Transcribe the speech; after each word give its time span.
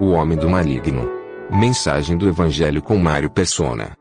O 0.00 0.06
Homem 0.06 0.36
do 0.36 0.50
Maligno. 0.50 1.08
Mensagem 1.50 2.18
do 2.18 2.28
Evangelho 2.28 2.82
com 2.82 2.98
Mário 2.98 3.30
Persona. 3.30 3.96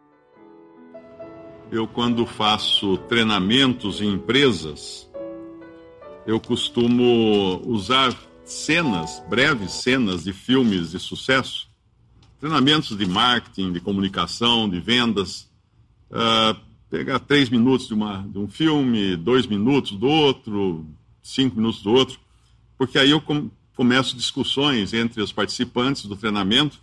Eu, 1.71 1.87
quando 1.87 2.25
faço 2.25 2.97
treinamentos 2.97 4.01
em 4.01 4.13
empresas, 4.13 5.07
eu 6.25 6.39
costumo 6.39 7.61
usar 7.65 8.11
cenas, 8.43 9.23
breves 9.29 9.71
cenas 9.71 10.23
de 10.23 10.33
filmes 10.33 10.91
de 10.91 10.99
sucesso, 10.99 11.69
treinamentos 12.39 12.97
de 12.97 13.05
marketing, 13.05 13.71
de 13.71 13.79
comunicação, 13.79 14.67
de 14.67 14.79
vendas. 14.79 15.47
Uh, 16.09 16.59
pegar 16.89 17.19
três 17.19 17.49
minutos 17.49 17.87
de, 17.87 17.93
uma, 17.93 18.25
de 18.27 18.39
um 18.39 18.47
filme, 18.47 19.15
dois 19.15 19.45
minutos 19.45 19.91
do 19.91 20.07
outro, 20.07 20.87
cinco 21.21 21.55
minutos 21.55 21.83
do 21.83 21.91
outro, 21.91 22.19
porque 22.77 22.97
aí 22.97 23.11
eu 23.11 23.21
com, 23.75 23.83
começo 23.83 24.15
discussões 24.15 24.93
entre 24.93 25.21
os 25.21 25.31
participantes 25.31 26.05
do 26.05 26.15
treinamento 26.15 26.79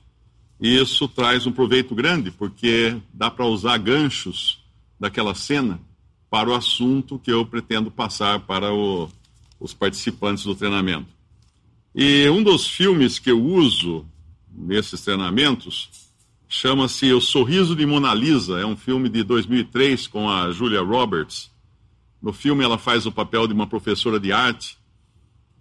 e 0.60 0.76
isso 0.76 1.08
traz 1.08 1.46
um 1.46 1.52
proveito 1.52 1.94
grande, 1.94 2.30
porque 2.30 2.96
dá 3.12 3.30
para 3.30 3.46
usar 3.46 3.78
ganchos 3.78 4.62
daquela 4.98 5.34
cena 5.34 5.80
para 6.28 6.50
o 6.50 6.54
assunto 6.54 7.18
que 7.18 7.32
eu 7.32 7.44
pretendo 7.46 7.90
passar 7.90 8.40
para 8.40 8.72
o, 8.72 9.08
os 9.58 9.72
participantes 9.72 10.44
do 10.44 10.54
treinamento. 10.54 11.08
E 11.94 12.28
um 12.28 12.42
dos 12.42 12.66
filmes 12.68 13.18
que 13.18 13.30
eu 13.30 13.42
uso 13.42 14.06
nesses 14.52 15.00
treinamentos 15.00 15.88
Chama-se 16.52 17.12
O 17.12 17.20
Sorriso 17.20 17.76
de 17.76 17.86
Mona 17.86 18.12
Lisa, 18.12 18.58
é 18.58 18.66
um 18.66 18.76
filme 18.76 19.08
de 19.08 19.22
2003 19.22 20.08
com 20.08 20.28
a 20.28 20.50
Julia 20.50 20.82
Roberts. 20.82 21.48
No 22.20 22.32
filme, 22.32 22.64
ela 22.64 22.76
faz 22.76 23.06
o 23.06 23.12
papel 23.12 23.46
de 23.46 23.54
uma 23.54 23.68
professora 23.68 24.18
de 24.18 24.32
arte 24.32 24.76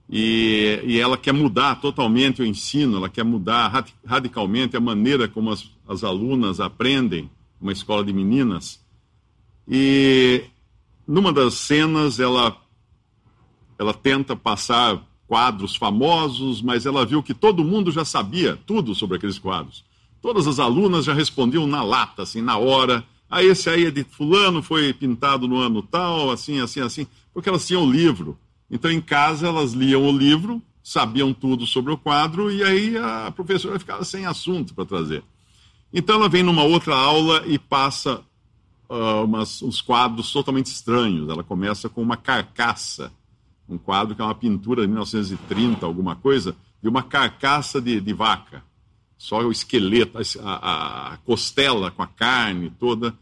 e, 0.10 0.82
e 0.86 1.00
ela 1.00 1.18
quer 1.18 1.34
mudar 1.34 1.76
totalmente 1.76 2.42
o 2.42 2.46
ensino, 2.46 2.98
ela 2.98 3.10
quer 3.10 3.24
mudar 3.24 3.86
radicalmente 4.04 4.76
a 4.76 4.80
maneira 4.80 5.28
como 5.28 5.52
as, 5.52 5.70
as 5.88 6.04
alunas 6.04 6.60
aprendem, 6.60 7.30
uma 7.62 7.72
escola 7.72 8.04
de 8.04 8.12
meninas. 8.12 8.84
E 9.68 10.46
numa 11.08 11.32
das 11.32 11.54
cenas, 11.54 12.20
ela, 12.20 12.58
ela 13.78 13.94
tenta 13.94 14.36
passar 14.36 15.00
quadros 15.28 15.76
famosos, 15.76 16.60
mas 16.60 16.88
ela 16.88 17.06
viu 17.06 17.22
que 17.22 17.36
todo 17.36 17.64
mundo 17.64 17.92
já 17.92 18.04
sabia 18.04 18.58
tudo 18.66 18.96
sobre 18.96 19.18
aqueles 19.18 19.38
quadros. 19.38 19.86
Todas 20.20 20.48
as 20.48 20.58
alunas 20.58 21.06
já 21.06 21.14
respondiam 21.14 21.68
na 21.68 21.84
lata, 21.84 22.24
assim, 22.24 22.42
na 22.42 22.58
hora. 22.58 23.06
Ah, 23.30 23.44
esse 23.44 23.70
aí 23.70 23.86
é 23.86 23.92
de 23.92 24.04
fulano, 24.04 24.64
foi 24.64 24.92
pintado 24.92 25.48
no 25.48 25.58
ano 25.58 25.84
tal, 25.84 26.32
assim, 26.32 26.60
assim, 26.60 26.82
assim, 26.82 27.06
porque 27.32 27.48
elas 27.48 27.68
tinham 27.68 27.84
o 27.84 27.92
livro. 27.92 28.36
Então, 28.70 28.92
em 28.92 29.02
casa, 29.02 29.48
elas 29.48 29.74
liam 29.74 30.08
o 30.08 30.12
livro, 30.12 30.62
sabiam 30.84 31.34
tudo 31.34 31.66
sobre 31.66 31.92
o 31.92 31.98
quadro, 31.98 32.52
e 32.52 32.64
aí 32.64 32.98
a 32.98 33.32
professora 33.32 33.80
ficava 33.80 34.04
sem 34.04 34.26
assunto 34.26 34.74
para 34.74 34.86
trazer. 34.86 35.24
Então, 35.94 36.16
ela 36.16 36.30
vem 36.30 36.44
numa 36.44 36.64
outra 36.64 36.96
aula 36.96 37.44
e 37.48 37.58
passa 37.58 38.22
uh, 38.90 39.24
umas, 39.24 39.62
uns 39.62 39.82
quadros 39.82 40.32
totalmente 40.32 40.68
estranhos. 40.68 41.30
Ela 41.30 41.44
começa 41.44 41.90
com 41.90 42.02
uma 42.02 42.18
carcaça, 42.18 43.12
um 43.68 43.78
quadro 43.78 44.16
que 44.16 44.22
é 44.22 44.26
uma 44.26 44.36
pintura 44.36 44.82
de 44.82 44.88
1930, 44.88 45.86
alguma 45.86 46.16
coisa, 46.16 46.56
de 46.82 46.88
uma 46.88 47.04
carcaça 47.04 47.82
de, 47.82 48.00
de 48.00 48.14
vaca 48.14 48.64
só 49.20 49.42
o 49.42 49.52
esqueleto, 49.52 50.18
a, 50.42 51.14
a, 51.14 51.18
costela 51.18 51.92
com 51.92 52.02
a 52.02 52.08
carne 52.08 52.72
toda. 52.80 53.14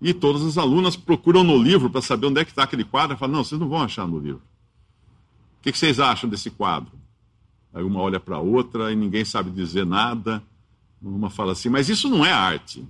E 0.00 0.12
todas 0.12 0.42
as 0.42 0.58
alunas 0.58 0.94
procuram 0.94 1.42
no 1.42 1.56
livro 1.56 1.88
para 1.88 2.02
saber 2.02 2.26
onde 2.26 2.38
é 2.38 2.44
que 2.44 2.50
está 2.50 2.64
aquele 2.64 2.84
quadro. 2.84 3.16
Falam, 3.16 3.36
não, 3.36 3.42
vocês 3.42 3.58
não 3.58 3.66
vão 3.66 3.80
achar 3.80 4.06
no 4.06 4.18
livro. 4.18 4.42
Que, 5.66 5.72
que 5.72 5.78
vocês 5.78 5.98
acham 6.00 6.28
desse 6.30 6.50
quadro? 6.50 6.92
Aí 7.74 7.82
uma 7.82 8.00
olha 8.00 8.20
para 8.20 8.36
a 8.36 8.40
outra 8.40 8.92
e 8.92 8.96
ninguém 8.96 9.24
sabe 9.24 9.50
dizer 9.50 9.84
nada. 9.84 10.42
Uma 11.02 11.28
fala 11.28 11.52
assim, 11.52 11.68
mas 11.68 11.88
isso 11.88 12.08
não 12.08 12.24
é 12.24 12.32
arte. 12.32 12.86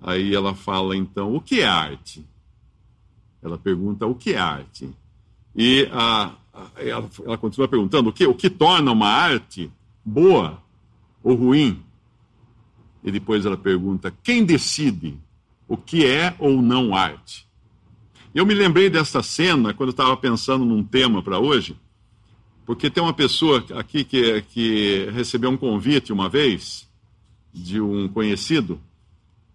Aí 0.00 0.34
ela 0.34 0.54
fala, 0.54 0.96
então, 0.96 1.34
o 1.34 1.40
que 1.40 1.60
é 1.60 1.66
arte? 1.66 2.24
Ela 3.42 3.58
pergunta, 3.58 4.06
o 4.06 4.14
que 4.14 4.32
é 4.32 4.38
arte? 4.38 4.90
E 5.54 5.88
a, 5.92 6.32
ela, 6.76 7.10
ela 7.24 7.38
continua 7.38 7.68
perguntando, 7.68 8.08
o 8.08 8.12
que, 8.12 8.26
o 8.26 8.34
que 8.34 8.48
torna 8.48 8.90
uma 8.90 9.08
arte 9.08 9.70
boa? 10.04 10.62
ou 11.22 11.34
ruim? 11.34 11.82
E 13.02 13.10
depois 13.10 13.46
ela 13.46 13.56
pergunta: 13.56 14.14
quem 14.22 14.44
decide 14.44 15.18
o 15.68 15.76
que 15.76 16.06
é 16.06 16.34
ou 16.38 16.60
não 16.60 16.94
arte? 16.94 17.46
Eu 18.32 18.46
me 18.46 18.54
lembrei 18.54 18.88
dessa 18.88 19.24
cena 19.24 19.74
quando 19.74 19.90
estava 19.90 20.16
pensando 20.16 20.64
num 20.64 20.84
tema 20.84 21.20
para 21.20 21.40
hoje, 21.40 21.76
porque 22.64 22.88
tem 22.88 23.02
uma 23.02 23.12
pessoa 23.12 23.64
aqui 23.74 24.04
que, 24.04 24.42
que 24.42 25.08
recebeu 25.12 25.50
um 25.50 25.56
convite 25.56 26.12
uma 26.12 26.28
vez 26.28 26.88
de 27.52 27.80
um 27.80 28.06
conhecido 28.06 28.80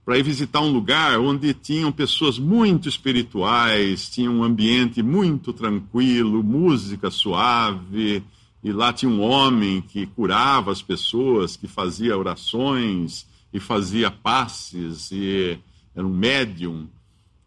para 0.04 0.18
ir 0.18 0.24
visitar 0.24 0.60
um 0.60 0.74
lugar 0.74 1.18
onde 1.22 1.54
tinham 1.54 1.90
pessoas 1.90 2.38
muito 2.38 2.90
espirituais, 2.90 4.10
tinha 4.10 4.30
um 4.30 4.44
ambiente 4.44 5.02
muito 5.02 5.54
tranquilo, 5.54 6.44
música 6.44 7.10
suave, 7.10 8.22
e 8.62 8.72
lá 8.74 8.92
tinha 8.92 9.10
um 9.10 9.22
homem 9.22 9.82
que 9.82 10.06
curava 10.06 10.74
as 10.74 10.82
pessoas, 10.82 11.56
que 11.56 11.68
fazia 11.68 12.18
orações 12.18 13.26
e 13.54 13.60
fazia 13.60 14.12
passes, 14.12 15.12
e 15.12 15.58
era 15.96 16.06
um 16.06 16.14
médium. 16.14 16.88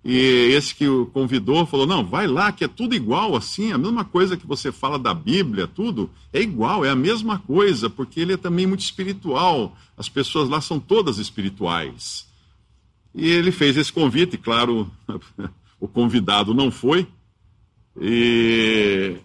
E 0.05 0.17
esse 0.53 0.75
que 0.75 0.89
o 0.89 1.07
convidou 1.07 1.67
falou: 1.67 1.87
Não, 1.87 2.05
vai 2.05 2.27
lá, 2.27 2.53
que 2.53 2.65
é 2.65 2.69
tudo 2.69 2.95
igual 2.95 3.35
assim, 3.37 3.73
a 3.73 3.79
mesma 3.79 4.05
coisa 4.05 4.37
que 4.37 4.47
você 4.47 4.71
fala 4.71 4.99
da 4.99 5.13
Bíblia, 5.13 5.67
tudo 5.67 6.11
é 6.33 6.41
igual, 6.41 6.85
é 6.85 6.91
a 6.91 6.97
mesma 6.97 7.39
coisa, 7.39 7.91
porque 7.91 8.21
ele 8.21 8.33
é 8.33 8.37
também 8.37 8.67
muito 8.67 8.81
espiritual. 8.81 9.77
As 9.97 10.09
pessoas 10.09 10.49
lá 10.49 10.61
são 10.61 10.79
todas 10.79 11.19
espirituais. 11.19 12.27
E 13.15 13.27
ele 13.29 13.51
fez 13.51 13.77
esse 13.77 13.93
convite, 13.93 14.39
claro, 14.39 14.91
o 15.81 15.89
convidado 15.89 16.55
não 16.55 16.71
foi. 16.71 17.07
E 18.01 19.17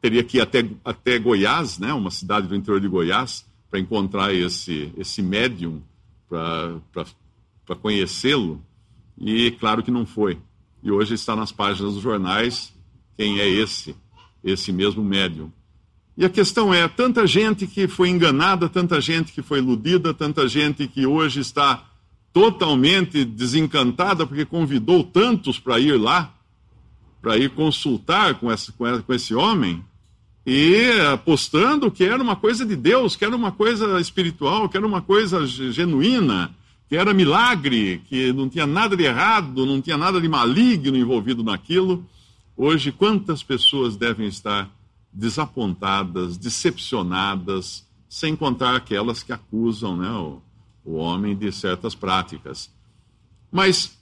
teria 0.00 0.24
que 0.24 0.38
ir 0.38 0.40
até, 0.40 0.68
até 0.84 1.18
Goiás, 1.18 1.78
né, 1.78 1.92
uma 1.92 2.10
cidade 2.10 2.48
do 2.48 2.56
interior 2.56 2.80
de 2.80 2.88
Goiás, 2.88 3.46
para 3.70 3.78
encontrar 3.80 4.34
esse, 4.34 4.92
esse 4.96 5.22
médium, 5.22 5.80
para 6.28 7.76
conhecê-lo. 7.80 8.60
E 9.18 9.50
claro 9.52 9.82
que 9.82 9.90
não 9.90 10.04
foi. 10.04 10.38
E 10.82 10.90
hoje 10.90 11.14
está 11.14 11.34
nas 11.34 11.52
páginas 11.52 11.94
dos 11.94 12.02
jornais 12.02 12.72
quem 13.16 13.38
é 13.38 13.48
esse, 13.48 13.94
esse 14.42 14.72
mesmo 14.72 15.02
médium. 15.02 15.50
E 16.16 16.24
a 16.24 16.30
questão 16.30 16.72
é: 16.72 16.86
tanta 16.88 17.26
gente 17.26 17.66
que 17.66 17.88
foi 17.88 18.08
enganada, 18.08 18.68
tanta 18.68 19.00
gente 19.00 19.32
que 19.32 19.42
foi 19.42 19.58
iludida, 19.58 20.14
tanta 20.14 20.46
gente 20.48 20.86
que 20.86 21.06
hoje 21.06 21.40
está 21.40 21.84
totalmente 22.32 23.24
desencantada 23.24 24.26
porque 24.26 24.44
convidou 24.44 25.04
tantos 25.04 25.58
para 25.58 25.78
ir 25.78 25.96
lá, 25.98 26.34
para 27.22 27.38
ir 27.38 27.50
consultar 27.50 28.34
com, 28.34 28.50
essa, 28.50 28.72
com 28.72 29.14
esse 29.14 29.34
homem, 29.34 29.84
e 30.44 30.90
apostando 31.12 31.90
que 31.90 32.04
era 32.04 32.22
uma 32.22 32.36
coisa 32.36 32.66
de 32.66 32.76
Deus, 32.76 33.16
que 33.16 33.24
era 33.24 33.34
uma 33.34 33.52
coisa 33.52 34.00
espiritual, 34.00 34.68
que 34.68 34.76
era 34.76 34.86
uma 34.86 35.00
coisa 35.00 35.46
genuína, 35.46 36.54
que 36.88 36.96
era 36.96 37.14
milagre, 37.14 38.02
que 38.08 38.32
não 38.32 38.48
tinha 38.48 38.66
nada 38.66 38.96
de 38.96 39.04
errado, 39.04 39.64
não 39.66 39.80
tinha 39.80 39.96
nada 39.96 40.20
de 40.20 40.28
maligno 40.28 40.96
envolvido 40.96 41.42
naquilo. 41.42 42.04
Hoje, 42.56 42.92
quantas 42.92 43.42
pessoas 43.42 43.96
devem 43.96 44.26
estar 44.26 44.70
desapontadas, 45.12 46.36
decepcionadas, 46.36 47.86
sem 48.08 48.36
contar 48.36 48.76
aquelas 48.76 49.22
que 49.22 49.32
acusam 49.32 49.96
né, 49.96 50.10
o, 50.10 50.40
o 50.84 50.94
homem 50.94 51.36
de 51.36 51.50
certas 51.50 51.94
práticas. 51.94 52.70
Mas 53.50 53.96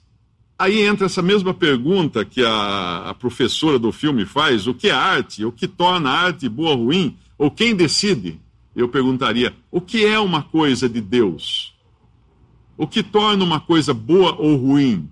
Aí 0.57 0.81
entra 0.81 1.07
essa 1.07 1.21
mesma 1.21 1.53
pergunta 1.53 2.23
que 2.23 2.43
a, 2.43 3.09
a, 3.09 3.13
professora 3.13 3.79
do 3.79 3.91
filme 3.91 4.25
faz: 4.25 4.67
o 4.67 4.73
que 4.73 4.87
é 4.87 4.91
arte? 4.91 5.43
O 5.43 5.51
que 5.51 5.67
torna 5.67 6.09
a 6.09 6.19
arte 6.19 6.47
boa 6.47 6.71
ou 6.71 6.85
ruim? 6.85 7.17
Ou 7.37 7.49
quem 7.49 7.75
decide? 7.75 8.39
Eu 8.75 8.87
perguntaria: 8.87 9.53
o 9.71 9.81
que 9.81 10.05
é 10.05 10.19
uma 10.19 10.43
coisa 10.43 10.87
de 10.87 11.01
Deus? 11.01 11.72
O 12.77 12.87
que 12.87 13.03
torna 13.03 13.43
uma 13.43 13.59
coisa 13.59 13.93
boa 13.93 14.35
ou 14.35 14.55
ruim 14.55 15.09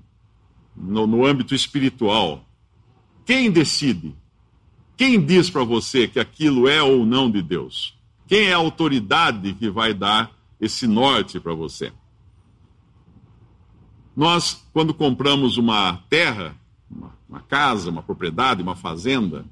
no, 0.76 1.06
no 1.06 1.26
âmbito 1.26 1.54
espiritual? 1.54 2.44
Quem 3.26 3.52
decide? 3.52 4.16
Quem 4.98 5.24
diz 5.24 5.50
para 5.50 5.64
você 5.64 6.08
que 6.08 6.20
aquilo 6.20 6.68
é 6.68 6.82
ou 6.82 7.06
não 7.06 7.30
de 7.30 7.42
Deus? 7.42 7.96
Quem 8.28 8.48
é 8.48 8.54
a 8.54 8.58
autoridade 8.58 9.54
que 9.54 9.70
vai 9.70 9.94
dar 9.94 10.32
esse 10.60 10.88
norte 10.88 11.40
para 11.40 11.54
você? 11.54 11.92
Nós, 14.16 14.64
quando 14.74 14.94
compramos 14.94 15.58
uma 15.58 15.98
terra, 16.10 16.56
uma, 16.90 17.16
uma 17.30 17.40
casa, 17.40 17.90
uma 17.90 18.04
propriedade, 18.04 18.62
uma 18.62 18.76
fazenda, 18.76 19.46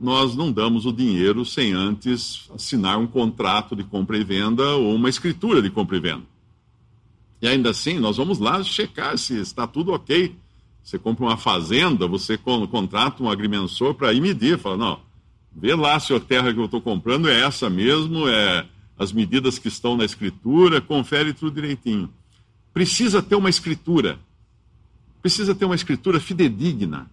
nós 0.00 0.34
não 0.34 0.50
damos 0.50 0.86
o 0.86 0.92
dinheiro 0.92 1.44
sem 1.44 1.72
antes 1.72 2.50
assinar 2.54 2.98
um 2.98 3.06
contrato 3.06 3.76
de 3.76 3.84
compra 3.84 4.16
e 4.18 4.24
venda 4.24 4.76
ou 4.76 4.94
uma 4.94 5.08
escritura 5.08 5.62
de 5.62 5.70
compra 5.70 5.96
e 5.96 6.00
venda. 6.00 6.31
E 7.42 7.48
ainda 7.48 7.70
assim, 7.70 7.98
nós 7.98 8.16
vamos 8.16 8.38
lá 8.38 8.62
checar 8.62 9.18
se 9.18 9.36
está 9.40 9.66
tudo 9.66 9.92
ok. 9.92 10.36
Você 10.80 10.96
compra 10.96 11.24
uma 11.24 11.36
fazenda, 11.36 12.06
você 12.06 12.38
contrata 12.38 13.20
um 13.20 13.28
agrimensor 13.28 13.94
para 13.94 14.12
ir 14.12 14.20
medir, 14.20 14.58
fala, 14.58 14.76
não, 14.76 15.00
vê 15.54 15.74
lá 15.74 15.98
se 15.98 16.14
a 16.14 16.20
terra 16.20 16.54
que 16.54 16.60
eu 16.60 16.66
estou 16.66 16.80
comprando 16.80 17.28
é 17.28 17.40
essa 17.40 17.68
mesmo, 17.68 18.28
é, 18.28 18.64
as 18.96 19.12
medidas 19.12 19.58
que 19.58 19.66
estão 19.66 19.96
na 19.96 20.04
escritura, 20.04 20.80
confere 20.80 21.32
tudo 21.32 21.54
direitinho. 21.54 22.08
Precisa 22.72 23.20
ter 23.20 23.34
uma 23.34 23.50
escritura. 23.50 24.20
Precisa 25.20 25.52
ter 25.52 25.64
uma 25.64 25.74
escritura 25.74 26.20
fidedigna, 26.20 27.10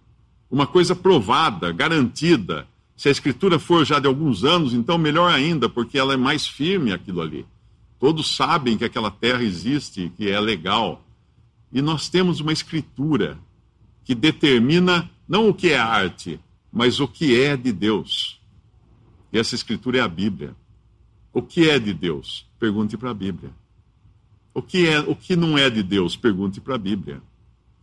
uma 0.48 0.66
coisa 0.66 0.94
provada, 0.94 1.72
garantida. 1.72 2.68
Se 2.96 3.08
a 3.08 3.12
escritura 3.12 3.58
for 3.58 3.84
já 3.84 3.98
de 3.98 4.06
alguns 4.06 4.44
anos, 4.44 4.74
então 4.74 4.96
melhor 4.96 5.30
ainda, 5.30 5.68
porque 5.68 5.98
ela 5.98 6.14
é 6.14 6.16
mais 6.16 6.46
firme 6.46 6.92
aquilo 6.92 7.20
ali. 7.20 7.44
Todos 8.00 8.34
sabem 8.34 8.78
que 8.78 8.84
aquela 8.84 9.10
terra 9.10 9.42
existe, 9.42 10.10
que 10.16 10.30
é 10.30 10.40
legal. 10.40 11.04
E 11.70 11.82
nós 11.82 12.08
temos 12.08 12.40
uma 12.40 12.52
escritura 12.52 13.38
que 14.04 14.14
determina 14.14 15.08
não 15.28 15.50
o 15.50 15.54
que 15.54 15.68
é 15.68 15.78
arte, 15.78 16.40
mas 16.72 16.98
o 16.98 17.06
que 17.06 17.38
é 17.38 17.56
de 17.58 17.70
Deus. 17.70 18.40
E 19.30 19.38
essa 19.38 19.54
escritura 19.54 19.98
é 19.98 20.00
a 20.00 20.08
Bíblia. 20.08 20.56
O 21.32 21.42
que 21.42 21.68
é 21.68 21.78
de 21.78 21.92
Deus? 21.92 22.46
Pergunte 22.58 22.96
para 22.96 23.10
a 23.10 23.14
Bíblia. 23.14 23.52
O 24.52 24.62
que 24.62 24.88
é, 24.88 24.98
o 25.00 25.14
que 25.14 25.36
não 25.36 25.56
é 25.56 25.68
de 25.70 25.82
Deus? 25.82 26.16
Pergunte 26.16 26.60
para 26.60 26.74
a 26.74 26.78
Bíblia. 26.78 27.22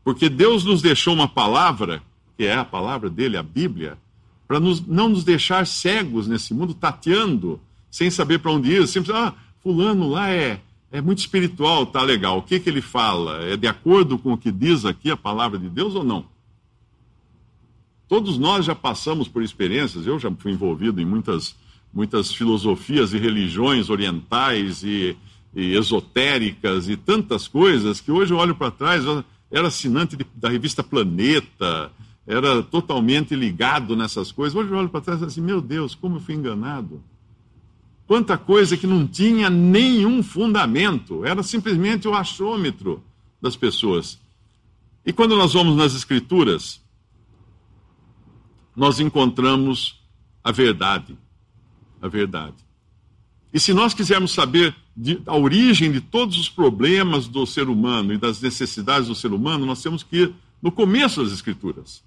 Porque 0.04 0.30
Deus 0.30 0.66
nos 0.66 0.82
deixou 0.82 1.14
uma 1.14 1.28
palavra, 1.28 2.02
que 2.36 2.44
é 2.44 2.56
a 2.56 2.66
palavra 2.66 3.10
dele, 3.10 3.38
a 3.38 3.44
Bíblia, 3.44 3.98
para 4.48 4.60
não 4.60 5.10
nos 5.10 5.24
deixar 5.24 5.68
cegos 5.68 6.28
nesse 6.28 6.54
mundo, 6.54 6.74
tateando, 6.74 7.62
sem 7.92 8.10
saber 8.10 8.40
para 8.40 8.52
onde 8.52 8.72
ir. 8.72 8.88
Sempre, 8.88 9.14
ah, 9.14 9.34
fulano 9.68 10.08
lá 10.08 10.30
é, 10.30 10.62
é 10.90 11.02
muito 11.02 11.20
espiritual, 11.20 11.86
tá 11.86 12.02
legal. 12.02 12.38
O 12.38 12.42
que, 12.42 12.58
que 12.58 12.70
ele 12.70 12.82
fala? 12.82 13.44
É 13.44 13.58
de 13.58 13.68
acordo 13.68 14.18
com 14.18 14.32
o 14.32 14.38
que 14.38 14.50
diz 14.50 14.86
aqui 14.86 15.12
a 15.12 15.18
palavra 15.18 15.60
de 15.60 15.68
Deus 15.68 15.94
ou 15.94 16.06
não? 16.06 16.24
Todos 18.08 18.38
nós 18.38 18.66
já 18.66 18.74
passamos 18.74 19.28
por 19.28 19.44
experiências, 19.44 20.08
eu 20.08 20.18
já 20.18 20.32
fui 20.32 20.54
envolvido 20.54 21.02
em 21.02 21.06
muitas, 21.06 21.54
muitas 21.94 22.32
filosofias 22.34 23.12
e 23.12 23.18
religiões 23.18 23.90
orientais 23.90 24.84
e, 24.84 25.18
e 25.54 25.76
esotéricas 25.76 26.88
e 26.88 26.96
tantas 26.96 27.46
coisas 27.46 28.00
que 28.00 28.10
hoje 28.10 28.34
eu 28.34 28.38
olho 28.38 28.56
para 28.56 28.72
trás, 28.72 29.04
era 29.52 29.68
assinante 29.68 30.16
de, 30.16 30.26
da 30.34 30.48
revista 30.48 30.82
Planeta, 30.82 31.92
era 32.26 32.64
totalmente 32.64 33.36
ligado 33.36 33.98
nessas 33.98 34.32
coisas. 34.32 34.56
Hoje 34.56 34.72
eu 34.72 34.78
olho 34.78 34.88
para 34.88 35.02
trás 35.02 35.22
e 35.22 35.26
assim, 35.26 35.42
meu 35.42 35.60
Deus, 35.60 35.94
como 35.94 36.16
eu 36.16 36.22
fui 36.22 36.36
enganado. 36.36 37.04
Quanta 38.08 38.38
coisa 38.38 38.78
que 38.78 38.88
não 38.88 39.06
tinha 39.06 39.50
nenhum 39.50 40.24
fundamento, 40.24 41.26
era 41.26 41.44
simplesmente 41.44 42.08
o 42.08 42.14
achômetro 42.14 43.04
das 43.42 43.58
pessoas. 43.58 44.18
E 45.06 45.12
quando 45.12 45.36
nós 45.36 45.54
vamos 45.54 45.76
nas 45.76 45.94
Escrituras, 45.94 46.82
nós 48.74 49.02
encontramos 49.02 50.02
a 50.42 50.54
verdade. 50.54 51.18
A 52.02 52.08
verdade. 52.08 52.56
E 53.54 53.60
se 53.60 53.74
nós 53.74 53.94
quisermos 53.94 54.32
saber 54.32 54.74
de, 54.96 55.22
a 55.26 55.36
origem 55.36 55.92
de 55.92 56.00
todos 56.00 56.38
os 56.38 56.48
problemas 56.48 57.28
do 57.28 57.46
ser 57.46 57.68
humano 57.68 58.14
e 58.14 58.18
das 58.18 58.40
necessidades 58.42 59.10
do 59.10 59.16
ser 59.16 59.34
humano, 59.34 59.66
nós 59.66 59.82
temos 59.84 60.02
que 60.02 60.16
ir 60.16 60.34
no 60.62 60.72
começo 60.72 61.22
das 61.22 61.34
Escrituras. 61.34 62.02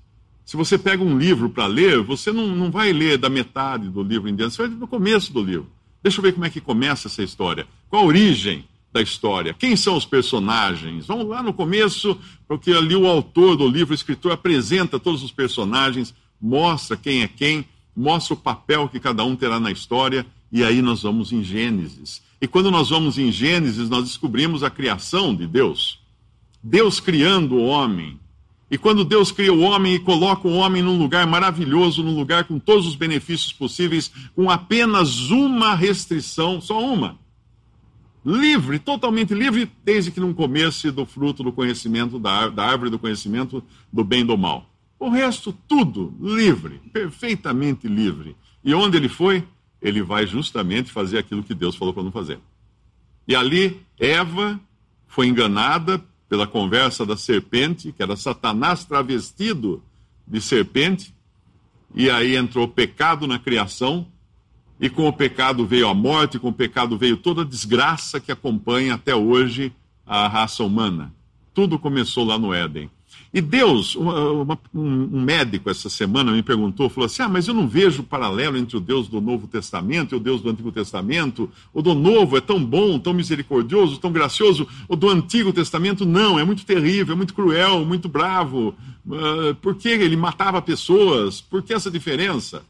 Se 0.46 0.56
você 0.56 0.78
pega 0.78 1.02
um 1.02 1.18
livro 1.18 1.50
para 1.50 1.66
ler, 1.66 2.02
você 2.02 2.32
não, 2.32 2.56
não 2.56 2.70
vai 2.70 2.90
ler 2.90 3.18
da 3.18 3.28
metade 3.28 3.88
do 3.90 4.02
livro 4.02 4.28
em 4.28 4.34
diante, 4.34 4.54
você 4.54 4.62
vai 4.62 4.70
ler 4.70 4.78
no 4.78 4.88
começo 4.88 5.32
do 5.32 5.42
livro. 5.42 5.68
Deixa 6.02 6.18
eu 6.18 6.22
ver 6.22 6.32
como 6.32 6.44
é 6.44 6.50
que 6.50 6.60
começa 6.60 7.08
essa 7.08 7.22
história. 7.22 7.66
Qual 7.88 8.02
a 8.02 8.06
origem 8.06 8.64
da 8.92 9.02
história? 9.02 9.54
Quem 9.54 9.76
são 9.76 9.96
os 9.96 10.04
personagens? 10.04 11.06
Vamos 11.06 11.26
lá 11.26 11.42
no 11.42 11.52
começo, 11.52 12.18
porque 12.48 12.72
ali 12.72 12.96
o 12.96 13.06
autor 13.06 13.56
do 13.56 13.68
livro, 13.68 13.92
o 13.92 13.94
escritor, 13.94 14.32
apresenta 14.32 14.98
todos 14.98 15.22
os 15.22 15.30
personagens, 15.30 16.14
mostra 16.40 16.96
quem 16.96 17.22
é 17.22 17.28
quem, 17.28 17.64
mostra 17.94 18.34
o 18.34 18.36
papel 18.36 18.88
que 18.88 18.98
cada 18.98 19.24
um 19.24 19.36
terá 19.36 19.60
na 19.60 19.70
história, 19.70 20.26
e 20.50 20.64
aí 20.64 20.80
nós 20.80 21.02
vamos 21.02 21.32
em 21.32 21.44
Gênesis. 21.44 22.22
E 22.40 22.48
quando 22.48 22.70
nós 22.70 22.88
vamos 22.88 23.18
em 23.18 23.30
Gênesis, 23.30 23.88
nós 23.90 24.04
descobrimos 24.04 24.62
a 24.62 24.70
criação 24.70 25.34
de 25.34 25.46
Deus. 25.46 26.00
Deus 26.62 26.98
criando 26.98 27.56
o 27.56 27.66
homem, 27.66 28.18
e 28.70 28.78
quando 28.78 29.04
Deus 29.04 29.32
cria 29.32 29.52
o 29.52 29.60
homem 29.60 29.94
e 29.94 29.98
coloca 29.98 30.46
o 30.46 30.52
homem 30.52 30.80
num 30.80 30.96
lugar 30.96 31.26
maravilhoso, 31.26 32.04
num 32.04 32.14
lugar 32.14 32.44
com 32.44 32.58
todos 32.58 32.86
os 32.86 32.94
benefícios 32.94 33.52
possíveis, 33.52 34.12
com 34.34 34.48
apenas 34.48 35.30
uma 35.30 35.74
restrição, 35.74 36.60
só 36.60 36.80
uma. 36.80 37.18
Livre, 38.24 38.78
totalmente 38.78 39.34
livre, 39.34 39.68
desde 39.84 40.12
que 40.12 40.20
não 40.20 40.32
comesse 40.32 40.90
do 40.92 41.04
fruto 41.04 41.42
do 41.42 41.52
conhecimento, 41.52 42.18
da, 42.18 42.48
da 42.48 42.64
árvore 42.64 42.90
do 42.90 42.98
conhecimento 42.98 43.64
do 43.92 44.04
bem 44.04 44.20
e 44.20 44.24
do 44.24 44.38
mal. 44.38 44.70
O 45.00 45.08
resto, 45.08 45.52
tudo 45.66 46.14
livre, 46.20 46.80
perfeitamente 46.92 47.88
livre. 47.88 48.36
E 48.62 48.72
onde 48.72 48.98
ele 48.98 49.08
foi? 49.08 49.42
Ele 49.82 50.02
vai 50.02 50.26
justamente 50.26 50.92
fazer 50.92 51.18
aquilo 51.18 51.42
que 51.42 51.54
Deus 51.54 51.74
falou 51.74 51.92
para 51.92 52.04
não 52.04 52.12
fazer. 52.12 52.38
E 53.26 53.34
ali, 53.34 53.80
Eva 53.98 54.60
foi 55.08 55.26
enganada 55.26 56.04
pela 56.30 56.46
conversa 56.46 57.04
da 57.04 57.16
serpente, 57.16 57.90
que 57.90 58.00
era 58.00 58.14
Satanás 58.14 58.84
travestido 58.84 59.82
de 60.24 60.40
serpente, 60.40 61.12
e 61.92 62.08
aí 62.08 62.36
entrou 62.36 62.68
pecado 62.68 63.26
na 63.26 63.36
criação, 63.36 64.06
e 64.78 64.88
com 64.88 65.08
o 65.08 65.12
pecado 65.12 65.66
veio 65.66 65.88
a 65.88 65.92
morte, 65.92 66.38
com 66.38 66.50
o 66.50 66.52
pecado 66.52 66.96
veio 66.96 67.16
toda 67.16 67.42
a 67.42 67.44
desgraça 67.44 68.20
que 68.20 68.30
acompanha 68.30 68.94
até 68.94 69.12
hoje 69.12 69.72
a 70.06 70.28
raça 70.28 70.62
humana. 70.62 71.12
Tudo 71.52 71.80
começou 71.80 72.24
lá 72.24 72.38
no 72.38 72.54
Éden. 72.54 72.88
E 73.32 73.40
Deus, 73.40 73.94
uma, 73.94 74.58
um 74.74 75.22
médico 75.22 75.70
essa 75.70 75.88
semana 75.88 76.32
me 76.32 76.42
perguntou, 76.42 76.90
falou 76.90 77.06
assim: 77.06 77.22
Ah, 77.22 77.28
mas 77.28 77.46
eu 77.46 77.54
não 77.54 77.68
vejo 77.68 78.02
paralelo 78.02 78.56
entre 78.56 78.76
o 78.76 78.80
Deus 78.80 79.08
do 79.08 79.20
Novo 79.20 79.46
Testamento 79.46 80.14
e 80.14 80.16
o 80.16 80.20
Deus 80.20 80.40
do 80.40 80.50
Antigo 80.50 80.72
Testamento. 80.72 81.50
O 81.72 81.80
do 81.80 81.94
Novo 81.94 82.36
é 82.36 82.40
tão 82.40 82.64
bom, 82.64 82.98
tão 82.98 83.14
misericordioso, 83.14 83.98
tão 83.98 84.10
gracioso. 84.10 84.66
O 84.88 84.96
do 84.96 85.08
Antigo 85.08 85.52
Testamento 85.52 86.04
não, 86.04 86.38
é 86.38 86.44
muito 86.44 86.64
terrível, 86.66 87.14
é 87.14 87.16
muito 87.16 87.34
cruel, 87.34 87.84
muito 87.84 88.08
bravo. 88.08 88.74
Uh, 89.06 89.54
por 89.62 89.76
que 89.76 89.88
ele 89.88 90.16
matava 90.16 90.60
pessoas? 90.60 91.40
Por 91.40 91.62
que 91.62 91.72
essa 91.72 91.90
diferença? 91.90 92.62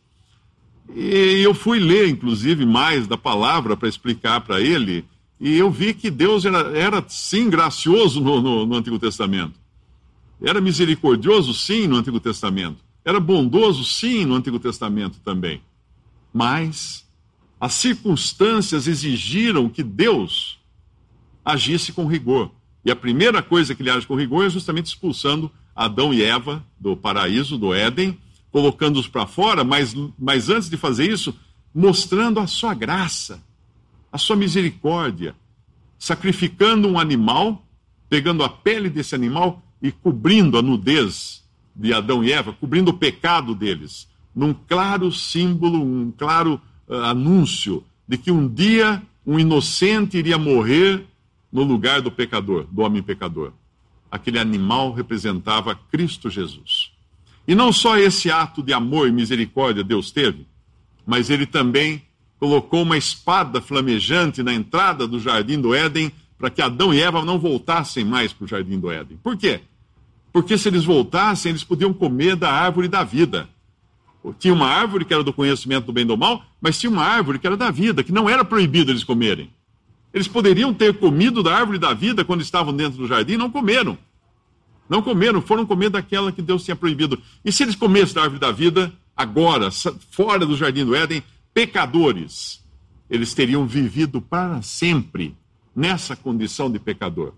E 0.94 1.41
eu 1.43 1.55
fui 1.55 1.79
ler, 1.79 2.08
inclusive, 2.08 2.67
mais 2.67 3.06
da 3.06 3.17
palavra 3.17 3.76
para 3.76 3.88
explicar 3.88 4.41
para 4.41 4.61
ele, 4.61 5.05
e 5.41 5.56
eu 5.56 5.70
vi 5.70 5.94
que 5.94 6.11
Deus 6.11 6.44
era, 6.44 6.76
era 6.76 7.05
sim 7.08 7.49
gracioso 7.49 8.20
no, 8.20 8.43
no, 8.43 8.67
no 8.67 8.76
Antigo 8.76 8.99
Testamento. 8.99 9.59
Era 10.42 10.60
misericordioso, 10.60 11.52
sim, 11.52 11.87
no 11.87 11.96
Antigo 11.96 12.19
Testamento. 12.19 12.82
Era 13.04 13.20
bondoso, 13.20 13.84
sim, 13.84 14.25
no 14.25 14.34
Antigo 14.34 14.58
Testamento 14.58 15.19
também. 15.20 15.62
Mas 16.32 17.06
as 17.60 17.75
circunstâncias 17.75 18.87
exigiram 18.87 19.68
que 19.68 19.82
Deus 19.82 20.59
agisse 21.44 21.92
com 21.92 22.06
rigor. 22.06 22.50
E 22.85 22.90
a 22.90 22.97
primeira 22.97 23.42
coisa 23.42 23.75
que 23.75 23.82
ele 23.82 23.90
age 23.90 24.06
com 24.06 24.14
rigor 24.14 24.47
é 24.47 24.50
justamente 24.50 24.87
expulsando 24.87 25.50
Adão 25.76 26.12
e 26.12 26.23
Eva 26.23 26.64
do 26.78 26.97
paraíso, 26.97 27.59
do 27.59 27.75
Éden, 27.75 28.18
colocando-os 28.50 29.06
para 29.06 29.26
fora, 29.26 29.62
mas, 29.62 29.94
mas 30.18 30.49
antes 30.49 30.68
de 30.68 30.76
fazer 30.76 31.11
isso, 31.11 31.35
mostrando 31.75 32.40
a 32.40 32.47
sua 32.47 32.75
graça, 32.75 33.42
a 34.11 34.18
sua 34.18 34.37
misericórdia, 34.37 35.35
sacrificando 35.99 36.88
um 36.88 36.99
animal, 36.99 37.64
pegando 38.09 38.42
a 38.42 38.49
pele 38.49 38.88
desse 38.88 39.14
animal 39.14 39.62
e 39.82 39.90
cobrindo 39.90 40.58
a 40.58 40.62
nudez 40.62 41.42
de 41.75 41.92
Adão 41.92 42.22
e 42.22 42.32
Eva, 42.32 42.52
cobrindo 42.52 42.90
o 42.90 42.96
pecado 42.96 43.54
deles, 43.54 44.08
num 44.34 44.52
claro 44.52 45.10
símbolo, 45.10 45.82
um 45.82 46.12
claro 46.16 46.60
uh, 46.88 46.94
anúncio 47.04 47.84
de 48.06 48.18
que 48.18 48.30
um 48.30 48.46
dia 48.46 49.02
um 49.26 49.38
inocente 49.38 50.16
iria 50.16 50.38
morrer 50.38 51.04
no 51.52 51.62
lugar 51.62 52.00
do 52.00 52.10
pecador, 52.10 52.66
do 52.70 52.82
homem 52.82 53.02
pecador. 53.02 53.52
Aquele 54.10 54.38
animal 54.38 54.92
representava 54.92 55.75
Cristo 55.75 56.28
Jesus. 56.28 56.90
E 57.46 57.54
não 57.54 57.72
só 57.72 57.96
esse 57.96 58.30
ato 58.30 58.62
de 58.62 58.72
amor 58.72 59.08
e 59.08 59.12
misericórdia 59.12 59.84
Deus 59.84 60.10
teve, 60.10 60.46
mas 61.06 61.30
ele 61.30 61.46
também 61.46 62.02
colocou 62.38 62.82
uma 62.82 62.96
espada 62.96 63.60
flamejante 63.60 64.42
na 64.42 64.54
entrada 64.54 65.06
do 65.06 65.20
jardim 65.20 65.60
do 65.60 65.75
Éden 65.75 66.10
para 66.38 66.50
que 66.50 66.62
Adão 66.62 66.92
e 66.92 67.00
Eva 67.00 67.25
não 67.25 67.38
voltassem 67.38 68.04
mais 68.04 68.32
para 68.32 68.44
o 68.44 68.49
jardim 68.49 68.78
do 68.78 68.90
Éden. 68.90 69.18
Por 69.22 69.37
quê? 69.37 69.60
Porque 70.32 70.56
se 70.56 70.68
eles 70.68 70.84
voltassem, 70.84 71.50
eles 71.50 71.64
podiam 71.64 71.92
comer 71.92 72.37
da 72.37 72.50
árvore 72.50 72.88
da 72.88 73.02
vida. 73.02 73.49
Tinha 74.38 74.52
uma 74.52 74.68
árvore 74.68 75.04
que 75.04 75.14
era 75.14 75.25
do 75.25 75.32
conhecimento 75.32 75.87
do 75.87 75.92
bem 75.92 76.04
e 76.04 76.06
do 76.06 76.16
mal, 76.16 76.44
mas 76.60 76.78
tinha 76.78 76.90
uma 76.90 77.04
árvore 77.04 77.38
que 77.38 77.46
era 77.46 77.56
da 77.56 77.70
vida, 77.70 78.04
que 78.04 78.12
não 78.12 78.28
era 78.28 78.44
proibido 78.44 78.92
eles 78.92 79.02
comerem. 79.02 79.50
Eles 80.12 80.28
poderiam 80.28 80.75
ter 80.75 80.99
comido 80.99 81.42
da 81.42 81.54
árvore 81.54 81.78
da 81.78 81.94
vida 81.94 82.25
quando 82.25 82.42
estavam 82.42 82.75
dentro 82.75 82.99
do 82.99 83.06
jardim, 83.06 83.37
não 83.37 83.50
comeram. 83.50 83.96
Não 84.88 85.00
comeram, 85.00 85.40
foram 85.40 85.64
comer 85.64 85.88
daquela 85.88 86.32
que 86.32 86.42
Deus 86.42 86.64
tinha 86.64 86.76
proibido. 86.76 87.20
E 87.44 87.52
se 87.52 87.62
eles 87.62 87.76
comessem 87.76 88.14
da 88.14 88.22
árvore 88.22 88.40
da 88.40 88.50
vida, 88.50 88.92
agora, 89.16 89.70
fora 90.10 90.44
do 90.44 90.56
jardim 90.56 90.84
do 90.84 90.94
Éden, 90.94 91.22
pecadores, 91.54 92.62
eles 93.08 93.32
teriam 93.32 93.66
vivido 93.66 94.20
para 94.20 94.60
sempre 94.62 95.37
nessa 95.75 96.16
condição 96.16 96.70
de 96.70 96.78
pecador. 96.78 97.34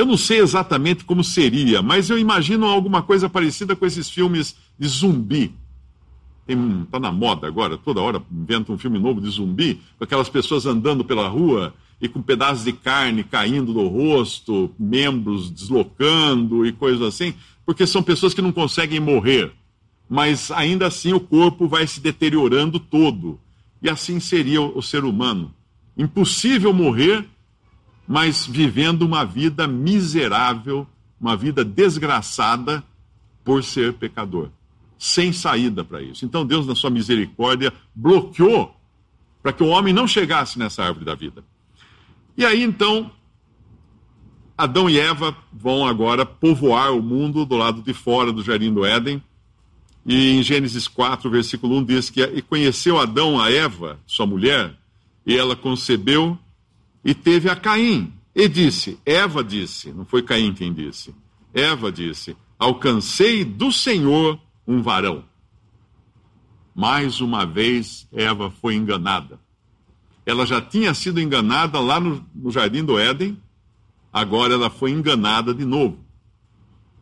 Eu 0.00 0.06
não 0.06 0.16
sei 0.16 0.38
exatamente 0.38 1.04
como 1.04 1.22
seria, 1.22 1.82
mas 1.82 2.08
eu 2.08 2.18
imagino 2.18 2.64
alguma 2.64 3.02
coisa 3.02 3.28
parecida 3.28 3.76
com 3.76 3.84
esses 3.84 4.08
filmes 4.08 4.56
de 4.78 4.88
zumbi. 4.88 5.54
Está 6.48 6.98
na 6.98 7.12
moda 7.12 7.46
agora, 7.46 7.76
toda 7.76 8.00
hora 8.00 8.22
inventa 8.32 8.72
um 8.72 8.78
filme 8.78 8.98
novo 8.98 9.20
de 9.20 9.28
zumbi, 9.28 9.78
com 9.98 10.04
aquelas 10.04 10.30
pessoas 10.30 10.64
andando 10.64 11.04
pela 11.04 11.28
rua 11.28 11.74
e 12.00 12.08
com 12.08 12.22
pedaços 12.22 12.64
de 12.64 12.72
carne 12.72 13.22
caindo 13.22 13.74
do 13.74 13.86
rosto, 13.88 14.70
membros 14.78 15.50
deslocando 15.50 16.64
e 16.64 16.72
coisas 16.72 17.02
assim, 17.02 17.34
porque 17.66 17.86
são 17.86 18.02
pessoas 18.02 18.32
que 18.32 18.40
não 18.40 18.52
conseguem 18.52 19.00
morrer, 19.00 19.52
mas 20.08 20.50
ainda 20.50 20.86
assim 20.86 21.12
o 21.12 21.20
corpo 21.20 21.68
vai 21.68 21.86
se 21.86 22.00
deteriorando 22.00 22.80
todo. 22.80 23.38
E 23.82 23.90
assim 23.90 24.18
seria 24.18 24.62
o 24.62 24.80
ser 24.80 25.04
humano. 25.04 25.54
Impossível 25.94 26.72
morrer, 26.72 27.28
mas 28.10 28.44
vivendo 28.44 29.02
uma 29.02 29.24
vida 29.24 29.68
miserável, 29.68 30.84
uma 31.20 31.36
vida 31.36 31.64
desgraçada 31.64 32.82
por 33.44 33.62
ser 33.62 33.92
pecador, 33.92 34.48
sem 34.98 35.32
saída 35.32 35.84
para 35.84 36.02
isso. 36.02 36.24
Então 36.24 36.44
Deus, 36.44 36.66
na 36.66 36.74
sua 36.74 36.90
misericórdia, 36.90 37.72
bloqueou 37.94 38.74
para 39.40 39.52
que 39.52 39.62
o 39.62 39.68
homem 39.68 39.94
não 39.94 40.08
chegasse 40.08 40.58
nessa 40.58 40.82
árvore 40.82 41.04
da 41.04 41.14
vida. 41.14 41.44
E 42.36 42.44
aí 42.44 42.64
então, 42.64 43.12
Adão 44.58 44.90
e 44.90 44.98
Eva 44.98 45.36
vão 45.52 45.86
agora 45.86 46.26
povoar 46.26 46.92
o 46.92 47.00
mundo 47.00 47.46
do 47.46 47.56
lado 47.56 47.80
de 47.80 47.94
fora 47.94 48.32
do 48.32 48.42
jardim 48.42 48.74
do 48.74 48.84
Éden. 48.84 49.22
E 50.04 50.32
em 50.32 50.42
Gênesis 50.42 50.88
4, 50.88 51.30
versículo 51.30 51.76
1 51.76 51.84
diz 51.84 52.10
que 52.10 52.24
e 52.24 52.42
conheceu 52.42 52.98
Adão 52.98 53.40
a 53.40 53.52
Eva, 53.52 54.00
sua 54.04 54.26
mulher, 54.26 54.74
e 55.24 55.36
ela 55.36 55.54
concebeu 55.54 56.36
e 57.04 57.14
teve 57.14 57.48
a 57.48 57.56
Caim. 57.56 58.12
E 58.34 58.48
disse, 58.48 58.98
Eva 59.04 59.42
disse, 59.42 59.92
não 59.92 60.04
foi 60.04 60.22
Caim 60.22 60.54
quem 60.54 60.72
disse. 60.72 61.14
Eva 61.52 61.90
disse: 61.90 62.36
Alcancei 62.58 63.44
do 63.44 63.72
Senhor 63.72 64.38
um 64.66 64.82
varão. 64.82 65.24
Mais 66.74 67.20
uma 67.20 67.44
vez, 67.44 68.06
Eva 68.12 68.50
foi 68.50 68.74
enganada. 68.74 69.40
Ela 70.24 70.46
já 70.46 70.60
tinha 70.60 70.94
sido 70.94 71.20
enganada 71.20 71.80
lá 71.80 71.98
no, 71.98 72.24
no 72.34 72.50
jardim 72.50 72.84
do 72.84 72.98
Éden, 72.98 73.36
agora 74.12 74.54
ela 74.54 74.70
foi 74.70 74.92
enganada 74.92 75.52
de 75.52 75.64
novo. 75.64 75.98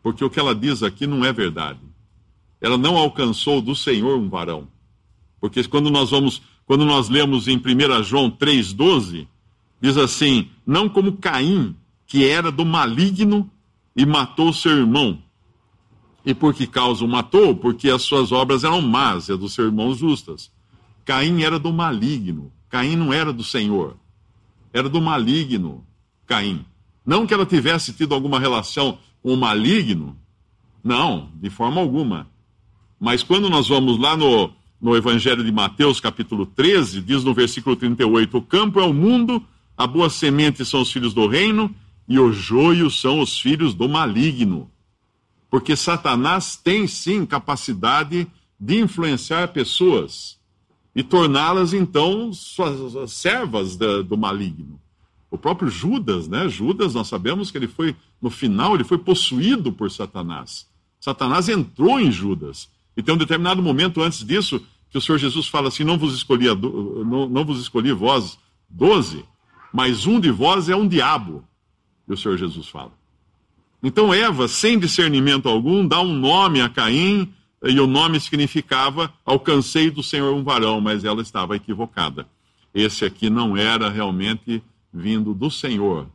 Porque 0.02 0.24
o 0.24 0.30
que 0.30 0.40
ela 0.40 0.54
diz 0.54 0.82
aqui 0.82 1.06
não 1.06 1.24
é 1.24 1.32
verdade. 1.32 1.80
Ela 2.60 2.78
não 2.78 2.96
alcançou 2.96 3.60
do 3.60 3.76
Senhor 3.76 4.18
um 4.18 4.28
varão. 4.28 4.68
Porque 5.40 5.62
quando 5.64 5.90
nós 5.90 6.10
vamos, 6.10 6.42
quando 6.64 6.84
nós 6.84 7.08
lemos 7.08 7.46
em 7.46 7.56
1 7.56 8.02
João 8.02 8.30
3,12, 8.30 9.28
diz 9.80 9.96
assim: 9.96 10.48
não 10.66 10.88
como 10.88 11.16
Caim, 11.16 11.74
que 12.06 12.26
era 12.26 12.50
do 12.50 12.64
maligno 12.64 13.50
e 13.94 14.04
matou 14.06 14.52
seu 14.52 14.72
irmão. 14.72 15.22
E 16.24 16.34
por 16.34 16.52
que 16.52 16.66
causa 16.66 17.04
o 17.04 17.08
matou? 17.08 17.54
Porque 17.56 17.88
as 17.88 18.02
suas 18.02 18.32
obras 18.32 18.64
eram 18.64 18.82
más 18.82 19.28
e 19.28 19.32
as 19.32 19.38
do 19.38 19.48
seu 19.48 19.66
irmão 19.66 19.94
justas. 19.94 20.50
Caim 21.04 21.42
era 21.42 21.58
do 21.58 21.72
maligno. 21.72 22.52
Caim 22.68 22.96
não 22.96 23.12
era 23.12 23.32
do 23.32 23.42
Senhor, 23.42 23.96
era 24.72 24.88
do 24.88 25.00
maligno, 25.00 25.84
Caim. 26.26 26.64
Não 27.04 27.26
que 27.26 27.32
ela 27.32 27.46
tivesse 27.46 27.94
tido 27.94 28.14
alguma 28.14 28.38
relação 28.38 28.98
com 29.22 29.32
o 29.32 29.36
maligno, 29.36 30.16
não, 30.84 31.30
de 31.34 31.48
forma 31.48 31.80
alguma. 31.80 32.28
Mas 33.00 33.22
quando 33.22 33.48
nós 33.48 33.68
vamos 33.68 33.98
lá 33.98 34.16
no, 34.16 34.52
no 34.80 34.94
Evangelho 34.94 35.42
de 35.42 35.50
Mateus, 35.50 35.98
capítulo 35.98 36.44
13, 36.44 37.00
diz 37.00 37.24
no 37.24 37.32
versículo 37.32 37.74
38: 37.74 38.36
O 38.36 38.42
campo 38.42 38.78
é 38.78 38.84
o 38.84 38.92
mundo, 38.92 39.42
a 39.78 39.86
boa 39.86 40.10
semente 40.10 40.64
são 40.64 40.82
os 40.82 40.90
filhos 40.90 41.14
do 41.14 41.28
reino, 41.28 41.72
e 42.08 42.18
o 42.18 42.32
joio 42.32 42.90
são 42.90 43.20
os 43.20 43.38
filhos 43.38 43.74
do 43.74 43.88
maligno. 43.88 44.68
Porque 45.48 45.76
Satanás 45.76 46.56
tem 46.56 46.88
sim 46.88 47.24
capacidade 47.24 48.26
de 48.58 48.80
influenciar 48.80 49.48
pessoas 49.48 50.36
e 50.96 51.02
torná-las 51.04 51.72
então 51.72 52.32
suas 52.32 53.12
servas 53.12 53.76
do, 53.76 54.18
maligno. 54.18 54.80
O 55.30 55.38
próprio 55.38 55.70
Judas, 55.70 56.26
né? 56.26 56.48
Judas, 56.48 56.94
nós 56.94 57.06
sabemos 57.06 57.50
que 57.50 57.58
ele 57.58 57.68
foi, 57.68 57.94
no 58.20 58.30
final, 58.30 58.74
ele 58.74 58.82
foi 58.82 58.98
possuído 58.98 59.72
por 59.72 59.92
Satanás. 59.92 60.66
Satanás 60.98 61.48
entrou 61.48 62.00
em 62.00 62.10
Judas. 62.10 62.68
E 62.96 63.02
tem 63.02 63.14
um 63.14 63.18
determinado 63.18 63.62
momento 63.62 64.02
antes 64.02 64.24
disso 64.24 64.60
que 64.90 64.98
o 64.98 65.00
Senhor 65.00 65.18
Jesus 65.18 65.46
fala 65.46 65.68
assim: 65.68 65.84
não 65.84 65.96
vos 65.96 66.14
escolhi, 66.14 66.46
não, 66.46 67.28
não 67.28 67.44
vos 67.44 67.60
escolhi 67.60 67.92
vós 67.92 68.36
doze, 68.68 69.24
mas 69.72 70.06
um 70.06 70.18
de 70.20 70.30
vós 70.30 70.68
é 70.68 70.76
um 70.76 70.88
diabo. 70.88 71.44
E 72.08 72.12
o 72.12 72.16
Senhor 72.16 72.36
Jesus 72.36 72.68
fala. 72.68 72.92
Então 73.82 74.12
Eva, 74.12 74.48
sem 74.48 74.78
discernimento 74.78 75.48
algum, 75.48 75.86
dá 75.86 76.00
um 76.00 76.12
nome 76.12 76.60
a 76.60 76.68
Caim 76.68 77.32
e 77.62 77.78
o 77.78 77.86
nome 77.86 78.20
significava 78.20 79.12
alcancei 79.24 79.90
do 79.90 80.02
Senhor 80.02 80.34
um 80.34 80.42
varão, 80.42 80.80
mas 80.80 81.04
ela 81.04 81.22
estava 81.22 81.56
equivocada. 81.56 82.26
Esse 82.74 83.04
aqui 83.04 83.30
não 83.30 83.56
era 83.56 83.88
realmente 83.88 84.62
vindo 84.92 85.34
do 85.34 85.50
Senhor, 85.50 86.06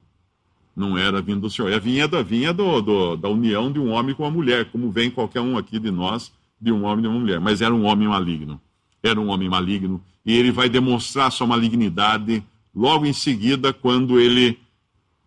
não 0.76 0.98
era 0.98 1.22
vindo 1.22 1.42
do 1.42 1.50
Senhor, 1.50 1.72
é 1.72 1.80
vinha 1.80 2.08
da 2.08 2.22
vinha 2.22 2.54
do, 2.54 2.82
do, 2.82 3.16
da 3.16 3.30
união 3.30 3.72
de 3.72 3.80
um 3.80 3.92
homem 3.92 4.16
com 4.16 4.24
uma 4.24 4.32
mulher, 4.32 4.66
como 4.72 4.92
vem 4.92 5.10
qualquer 5.10 5.42
um 5.42 5.58
aqui 5.58 5.80
de 5.80 5.92
nós 5.92 6.32
de 6.60 6.72
um 6.72 6.86
homem 6.86 7.00
e 7.00 7.02
de 7.02 7.08
uma 7.08 7.20
mulher, 7.20 7.40
mas 7.40 7.62
era 7.62 7.74
um 7.74 7.86
homem 7.86 8.08
maligno, 8.08 8.60
era 9.02 9.20
um 9.20 9.28
homem 9.28 9.50
maligno 9.50 10.02
e 10.26 10.34
ele 10.34 10.52
vai 10.52 10.70
demonstrar 10.70 11.32
sua 11.32 11.46
malignidade 11.46 12.44
logo 12.76 13.06
em 13.06 13.14
seguida 13.14 13.72
quando 13.74 14.20
ele 14.20 14.60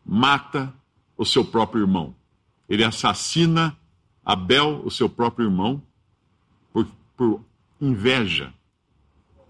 mata 0.04 0.72
o 1.16 1.24
seu 1.24 1.44
próprio 1.44 1.82
irmão. 1.82 2.14
Ele 2.68 2.84
assassina 2.84 3.76
Abel, 4.24 4.82
o 4.84 4.90
seu 4.90 5.08
próprio 5.08 5.46
irmão, 5.46 5.82
por 7.16 7.40
inveja. 7.80 8.52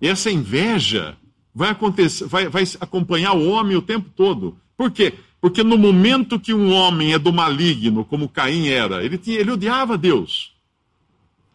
E 0.00 0.07
essa 0.07 0.31
inveja 0.31 1.17
vai 1.55 1.71
acontecer, 1.71 2.26
vai, 2.26 2.49
vai 2.49 2.65
acompanhar 2.81 3.33
o 3.33 3.49
homem 3.49 3.76
o 3.76 3.83
tempo 3.83 4.11
todo. 4.15 4.57
Por 4.76 4.91
quê? 4.91 5.15
Porque 5.41 5.62
no 5.62 5.79
momento 5.79 6.38
que 6.38 6.53
um 6.53 6.73
homem 6.73 7.12
é 7.12 7.19
do 7.19 7.33
maligno, 7.33 8.05
como 8.05 8.29
Caim 8.29 8.69
era, 8.69 9.05
ele, 9.05 9.17
tinha, 9.17 9.38
ele 9.38 9.50
odiava 9.50 9.97
Deus. 9.97 10.53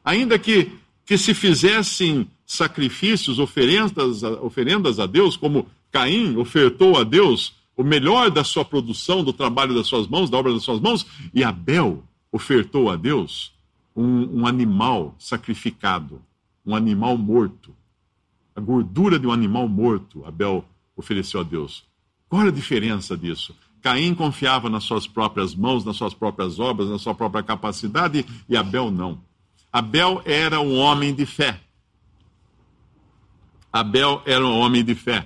Ainda 0.03 0.39
que, 0.39 0.71
que 1.05 1.17
se 1.17 1.33
fizessem 1.33 2.27
sacrifícios, 2.45 3.38
oferendas, 3.38 4.24
oferendas 4.24 5.00
a 5.00 5.05
Deus, 5.05 5.38
como 5.38 5.67
Caim 5.91 6.38
ofertou 6.38 6.98
a 6.98 7.03
Deus 7.03 7.53
o 7.75 7.83
melhor 7.83 8.29
da 8.29 8.43
sua 8.43 8.63
produção, 8.63 9.24
do 9.24 9.33
trabalho 9.33 9.74
das 9.74 9.88
suas 9.88 10.07
mãos, 10.07 10.29
da 10.29 10.38
obra 10.38 10.53
das 10.53 10.63
suas 10.63 10.79
mãos, 10.79 11.05
e 11.33 11.43
Abel 11.43 12.03
ofertou 12.31 12.89
a 12.89 12.95
Deus 12.95 13.51
um, 13.95 14.41
um 14.41 14.48
animal 14.48 15.15
sacrificado, 15.19 16.21
um 16.65 16.75
animal 16.75 17.17
morto. 17.17 17.75
A 18.55 18.62
gordura 18.62 19.17
de 19.17 19.27
um 19.27 19.31
animal 19.31 19.67
morto, 19.67 20.24
Abel 20.25 20.65
ofereceu 20.95 21.39
a 21.39 21.43
Deus. 21.43 21.83
Qual 22.29 22.41
a 22.48 22.51
diferença 22.51 23.17
disso? 23.17 23.55
Caim 23.81 24.13
confiava 24.13 24.69
nas 24.69 24.83
suas 24.83 25.07
próprias 25.07 25.55
mãos, 25.55 25.83
nas 25.83 25.98
suas 25.98 26.13
próprias 26.13 26.60
obras, 26.60 26.88
na 26.88 27.00
sua 27.00 27.15
própria 27.15 27.43
capacidade, 27.43 28.25
e 28.48 28.55
Abel 28.55 28.91
não. 28.91 29.19
Abel 29.74 30.21
era 30.25 30.60
um 30.62 30.77
homem 30.77 31.13
de 31.13 31.25
fé. 31.25 31.60
Abel 33.74 34.21
era 34.25 34.45
um 34.45 34.60
homem 34.60 34.83
de 34.83 34.93
fé. 34.93 35.25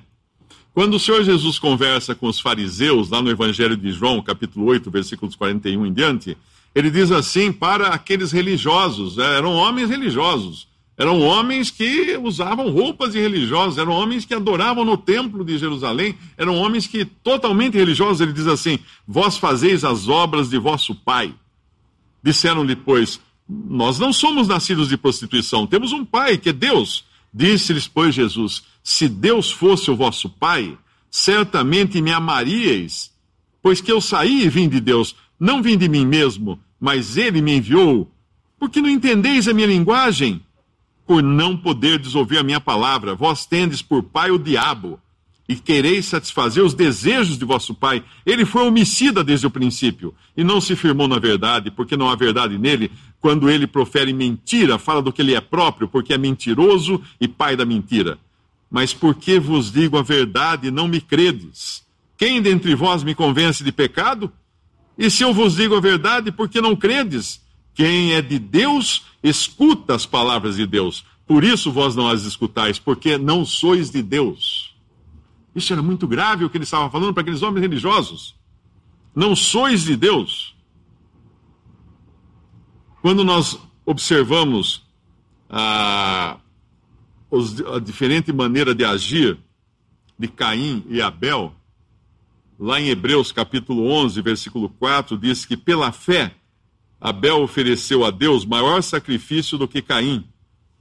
Quando 0.75 0.96
o 0.96 1.00
Senhor 1.00 1.24
Jesus 1.24 1.58
conversa 1.58 2.13
com 2.13 2.27
os 2.27 2.38
fariseus, 2.38 3.10
lá 3.10 3.22
no 3.22 3.32
Evangelho 3.32 3.77
de 3.77 3.94
João, 3.94 4.22
capítulo 4.22 4.65
8, 4.65 4.91
versículos 4.91 5.34
41 5.34 5.86
em 5.86 5.94
diante, 5.94 6.38
ele 6.75 6.91
diz 6.91 7.13
assim 7.13 7.50
para 7.50 7.88
aqueles 7.88 8.34
religiosos, 8.34 9.15
né? 9.15 9.38
eram 9.38 9.53
homens 9.53 9.89
religiosos, 9.89 10.67
eram 10.98 11.22
homens 11.22 11.72
que 11.72 12.20
usavam 12.22 12.70
roupas 12.72 13.13
de 13.13 13.22
religiosos, 13.22 13.77
eram 13.77 13.94
homens 13.94 14.25
que 14.25 14.34
adoravam 14.34 14.84
no 14.84 14.98
templo 14.98 15.46
de 15.46 15.58
Jerusalém, 15.58 16.13
eram 16.38 16.58
homens 16.58 16.88
que 16.88 17.05
totalmente 17.05 17.77
religiosos. 17.77 18.20
Ele 18.20 18.34
diz 18.34 18.48
assim: 18.48 18.77
Vós 19.08 19.38
fazeis 19.38 19.86
as 19.86 20.10
obras 20.10 20.50
de 20.50 20.58
vosso 20.58 20.94
pai. 20.94 21.34
Disseram-lhe, 22.22 22.75
pois, 22.75 23.22
nós 23.48 23.98
não 23.98 24.12
somos 24.12 24.46
nascidos 24.46 24.89
de 24.89 24.98
prostituição, 24.98 25.65
temos 25.65 25.94
um 25.94 26.03
pai 26.03 26.38
que 26.38 26.50
é 26.50 26.53
Deus. 26.53 27.05
Disse-lhes, 27.36 27.88
pois, 27.88 28.15
Jesus: 28.15 28.63
Se 28.82 29.10
Deus 29.10 29.51
fosse 29.51 29.92
o 29.92 29.96
vosso 29.96 30.30
pai, 30.30 30.77
certamente 31.12 32.01
me 32.01 32.13
amaríeis, 32.13 33.12
pois 33.62 33.82
que 33.82 33.92
eu 33.92 34.00
saí 34.00 34.44
e 34.44 34.50
vim 34.50 34.70
de 34.70 34.80
Deus, 34.80 35.15
não 35.38 35.62
vim 35.62 35.77
de 35.77 35.89
mim 35.89 36.06
mesmo 36.06 36.60
mas 36.80 37.18
ele 37.18 37.42
me 37.42 37.58
enviou. 37.58 38.12
Por 38.60 38.70
que 38.70 38.82
não 38.82 38.89
entendeis 38.89 39.48
a 39.48 39.54
minha 39.54 39.68
linguagem? 39.68 40.42
Por 41.06 41.22
não 41.22 41.56
poderdes 41.56 42.15
ouvir 42.15 42.38
a 42.38 42.44
minha 42.44 42.60
palavra, 42.60 43.15
vós 43.15 43.46
tendes 43.46 43.82
por 43.82 44.04
pai 44.04 44.32
o 44.32 44.39
diabo, 44.39 45.00
e 45.48 45.56
quereis 45.56 46.06
satisfazer 46.06 46.63
os 46.63 46.74
desejos 46.74 47.38
de 47.38 47.46
vosso 47.46 47.74
pai. 47.74 48.04
Ele 48.25 48.46
foi 48.46 48.68
homicida 48.68 49.24
desde 49.24 49.46
o 49.46 49.51
princípio, 49.51 50.13
e 50.36 50.44
não 50.44 50.60
se 50.60 50.75
firmou 50.75 51.08
na 51.08 51.20
verdade, 51.20 51.70
porque 51.70 51.96
não 51.98 52.10
há 52.10 52.15
verdade 52.15 52.58
nele. 52.58 52.92
Quando 53.25 53.50
ele 53.50 53.65
profere 53.65 54.13
mentira, 54.13 54.77
fala 54.77 55.01
do 55.01 55.12
que 55.12 55.20
ele 55.20 55.34
é 55.34 55.41
próprio, 55.41 55.88
porque 55.88 56.13
é 56.13 56.17
mentiroso 56.17 57.01
e 57.20 57.27
pai 57.27 57.55
da 57.55 57.65
mentira. 57.65 58.20
Mas 58.70 58.94
porque 58.94 59.39
vos 59.39 59.72
digo 59.72 59.98
a 59.98 60.03
verdade, 60.03 60.70
não 60.70 60.88
me 60.88 61.01
credes? 61.01 61.84
Quem 62.20 62.39
dentre 62.39 62.75
vós 62.75 63.03
me 63.03 63.15
convence 63.15 63.63
de 63.63 63.72
pecado? 63.72 64.32
E 64.96 65.10
se 65.10 65.24
eu 65.24 65.34
vos 65.34 65.55
digo 65.55 65.75
a 65.75 65.79
verdade, 65.79 66.32
por 66.32 66.48
que 66.48 66.62
não 66.62 66.75
credes? 66.75 67.41
Quem 67.74 68.13
é 68.13 68.22
de 68.22 68.38
Deus, 68.38 69.05
escuta 69.24 69.96
as 69.96 70.05
palavras 70.05 70.58
de 70.58 70.67
Deus. 70.67 71.03
Por 71.25 71.44
isso 71.44 71.72
vós 71.72 71.96
não 71.96 72.08
as 72.08 72.25
escutais, 72.25 72.77
porque 72.77 73.17
não 73.17 73.44
sois 73.44 73.89
de 73.89 74.03
Deus. 74.03 74.75
Isso 75.55 75.74
era 75.74 75.82
muito 75.82 76.08
grave 76.08 76.46
o 76.46 76.50
que 76.51 76.58
ele 76.58 76.63
estava 76.63 76.91
falando 76.91 77.12
para 77.12 77.22
aqueles 77.22 77.41
homens 77.41 77.63
religiosos. 77.63 78.36
Não 79.15 79.36
sois 79.36 79.84
de 79.84 79.96
Deus. 79.96 80.54
Quando 83.05 83.24
nós 83.24 83.59
observamos 83.85 84.81
a, 85.47 86.39
a 87.71 87.79
diferente 87.79 88.33
maneira 88.33 88.74
de 88.74 88.83
agir 88.83 89.38
de 90.17 90.27
Caim 90.27 90.83
e 90.89 91.00
Abel, 91.00 91.53
lá 92.57 92.81
em 92.81 92.88
Hebreus 92.88 93.31
capítulo 93.31 93.85
11, 93.91 94.19
versículo 94.24 94.69
4, 94.69 95.19
diz 95.19 95.45
que 95.45 95.55
pela 95.55 95.91
fé 95.91 96.33
Abel 97.00 97.43
ofereceu 97.43 98.03
a 98.03 98.09
Deus 98.09 98.43
maior 98.43 98.81
sacrifício 98.81 99.55
do 99.55 99.67
que 99.67 99.83
Caim, 99.83 100.27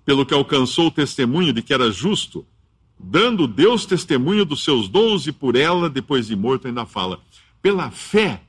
pelo 0.03 0.25
que 0.25 0.33
alcançou 0.33 0.87
o 0.87 0.91
testemunho 0.91 1.53
de 1.53 1.61
que 1.61 1.75
era 1.75 1.93
justo, 1.93 2.47
dando 2.99 3.47
Deus 3.47 3.85
testemunho 3.85 4.47
dos 4.47 4.65
seus 4.65 4.89
dons 4.89 5.27
e 5.27 5.33
por 5.33 5.57
ela, 5.57 5.91
depois 5.91 6.29
de 6.29 6.35
morto, 6.35 6.69
ainda 6.69 6.87
fala. 6.87 7.21
Pela 7.61 7.91
fé, 7.91 8.41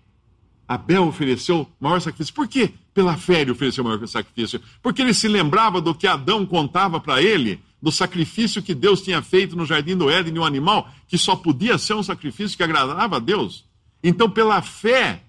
Abel 0.65 1.05
ofereceu 1.05 1.70
maior 1.77 2.00
sacrifício. 2.00 2.34
Por 2.34 2.48
quê? 2.48 2.72
Pela 2.96 3.18
fé 3.18 3.42
ele 3.42 3.52
ofereceu 3.52 3.84
maior 3.84 4.08
sacrifício. 4.08 4.62
Porque 4.82 5.02
ele 5.02 5.14
se 5.14 5.28
lembrava 5.28 5.82
do 5.82 5.94
que 5.94 6.08
Adão 6.08 6.46
contava 6.46 6.98
para 6.98 7.22
ele, 7.22 7.60
do 7.82 7.92
sacrifício 7.92 8.64
que 8.64 8.74
Deus 8.74 9.02
tinha 9.02 9.22
feito 9.22 9.56
no 9.56 9.66
jardim 9.66 9.98
do 9.98 10.10
Éden 10.10 10.34
de 10.34 10.40
um 10.40 10.46
animal, 10.46 10.90
que 11.06 11.18
só 11.18 11.36
podia 11.36 11.78
ser 11.78 11.94
um 11.94 12.02
sacrifício 12.02 12.56
que 12.56 12.64
agradava 12.64 13.18
a 13.18 13.20
Deus. 13.20 13.66
Então, 14.02 14.30
pela 14.30 14.62
fé, 14.62 15.22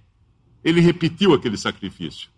ele 0.65 0.81
repetiu 0.81 1.35
aquele 1.35 1.57
sacrifício. 1.57 2.29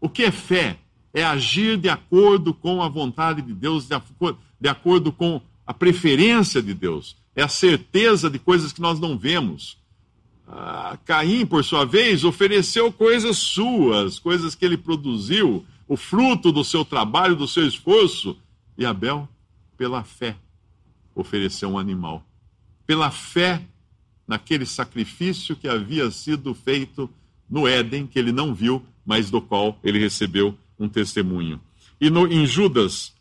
O 0.00 0.08
que 0.08 0.24
é 0.24 0.32
fé? 0.32 0.78
É 1.14 1.24
agir 1.24 1.78
de 1.78 1.88
acordo 1.88 2.52
com 2.52 2.82
a 2.82 2.88
vontade 2.88 3.40
de 3.40 3.54
Deus, 3.54 3.86
de 3.88 4.68
acordo 4.68 5.12
com 5.12 5.40
a 5.64 5.72
preferência 5.72 6.60
de 6.60 6.74
Deus. 6.74 7.16
É 7.36 7.42
a 7.42 7.48
certeza 7.48 8.28
de 8.28 8.38
coisas 8.40 8.72
que 8.72 8.80
nós 8.80 8.98
não 8.98 9.16
vemos. 9.16 9.78
Ah, 10.46 10.96
Caim, 11.04 11.44
por 11.44 11.64
sua 11.64 11.84
vez, 11.84 12.22
ofereceu 12.22 12.92
coisas 12.92 13.36
suas, 13.36 14.18
coisas 14.18 14.54
que 14.54 14.64
ele 14.64 14.76
produziu, 14.76 15.64
o 15.88 15.96
fruto 15.96 16.52
do 16.52 16.62
seu 16.62 16.84
trabalho, 16.84 17.34
do 17.34 17.48
seu 17.48 17.66
esforço. 17.66 18.36
E 18.78 18.84
Abel, 18.84 19.28
pela 19.76 20.04
fé, 20.04 20.36
ofereceu 21.14 21.70
um 21.70 21.78
animal. 21.78 22.24
Pela 22.86 23.10
fé 23.10 23.62
naquele 24.26 24.66
sacrifício 24.66 25.56
que 25.56 25.68
havia 25.68 26.10
sido 26.10 26.54
feito 26.54 27.10
no 27.48 27.66
Éden, 27.66 28.06
que 28.06 28.18
ele 28.18 28.32
não 28.32 28.54
viu, 28.54 28.84
mas 29.04 29.30
do 29.30 29.40
qual 29.40 29.78
ele 29.82 29.98
recebeu 29.98 30.56
um 30.78 30.88
testemunho. 30.88 31.60
E 32.00 32.10
no, 32.10 32.26
em 32.26 32.44
Judas, 32.44 33.14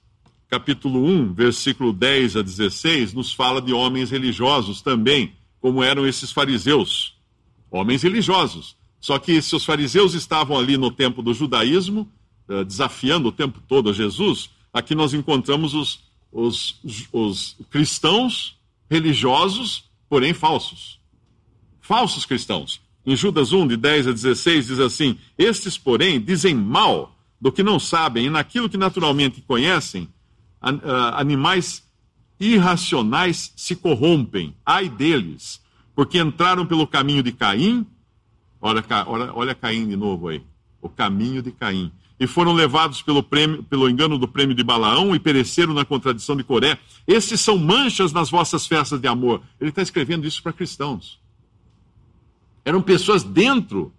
capítulo 0.49 1.05
1, 1.05 1.33
versículo 1.33 1.93
10 1.93 2.37
a 2.37 2.41
16, 2.41 3.13
nos 3.13 3.33
fala 3.33 3.61
de 3.61 3.71
homens 3.71 4.11
religiosos 4.11 4.81
também, 4.81 5.33
como 5.61 5.83
eram 5.83 6.05
esses 6.05 6.31
fariseus. 6.31 7.14
Homens 7.75 8.03
religiosos. 8.03 8.77
Só 9.01 9.19
que 9.19 9.41
se 9.41 9.53
os 9.53 9.65
fariseus 9.65 10.13
estavam 10.13 10.57
ali 10.57 10.77
no 10.77 10.89
tempo 10.89 11.21
do 11.21 11.33
judaísmo, 11.33 12.09
eh, 12.47 12.63
desafiando 12.63 13.27
o 13.27 13.31
tempo 13.33 13.61
todo 13.67 13.89
a 13.89 13.93
Jesus, 13.93 14.49
aqui 14.73 14.95
nós 14.95 15.13
encontramos 15.13 15.73
os, 15.73 15.99
os, 16.31 16.79
os 17.11 17.57
cristãos 17.69 18.57
religiosos, 18.89 19.83
porém 20.07 20.33
falsos. 20.33 20.99
Falsos 21.81 22.25
cristãos. 22.25 22.79
Em 23.05 23.15
Judas 23.15 23.51
1, 23.51 23.67
de 23.67 23.77
10 23.77 24.07
a 24.07 24.11
16, 24.13 24.67
diz 24.67 24.79
assim: 24.79 25.17
Estes, 25.37 25.77
porém, 25.77 26.19
dizem 26.19 26.55
mal 26.55 27.13
do 27.39 27.51
que 27.51 27.61
não 27.61 27.77
sabem, 27.77 28.27
e 28.27 28.29
naquilo 28.29 28.69
que 28.69 28.77
naturalmente 28.77 29.41
conhecem, 29.41 30.07
animais 31.13 31.83
irracionais 32.39 33.51
se 33.55 33.75
corrompem. 33.75 34.55
Ai 34.65 34.87
deles, 34.87 35.61
porque 35.95 36.19
entraram 36.19 36.65
pelo 36.65 36.85
caminho 36.85 37.23
de 37.23 37.31
Caim. 37.31 37.85
Olha, 38.61 38.83
olha, 39.07 39.33
olha 39.33 39.55
Caim 39.55 39.87
de 39.87 39.95
novo 39.95 40.27
aí. 40.27 40.43
O 40.81 40.89
caminho 40.89 41.41
de 41.41 41.51
Caim. 41.51 41.91
E 42.19 42.27
foram 42.27 42.53
levados 42.53 43.01
pelo, 43.01 43.23
prêmio, 43.23 43.63
pelo 43.63 43.89
engano 43.89 44.17
do 44.17 44.27
prêmio 44.27 44.55
de 44.55 44.63
Balaão 44.63 45.15
e 45.15 45.19
pereceram 45.19 45.73
na 45.73 45.83
contradição 45.83 46.35
de 46.35 46.43
Coré. 46.43 46.77
Esses 47.07 47.41
são 47.41 47.57
manchas 47.57 48.13
nas 48.13 48.29
vossas 48.29 48.67
festas 48.67 48.99
de 48.99 49.07
amor. 49.07 49.41
Ele 49.59 49.69
está 49.69 49.81
escrevendo 49.81 50.25
isso 50.25 50.41
para 50.41 50.53
cristãos. 50.53 51.19
Eram 52.63 52.81
pessoas 52.81 53.23
dentro, 53.23 53.93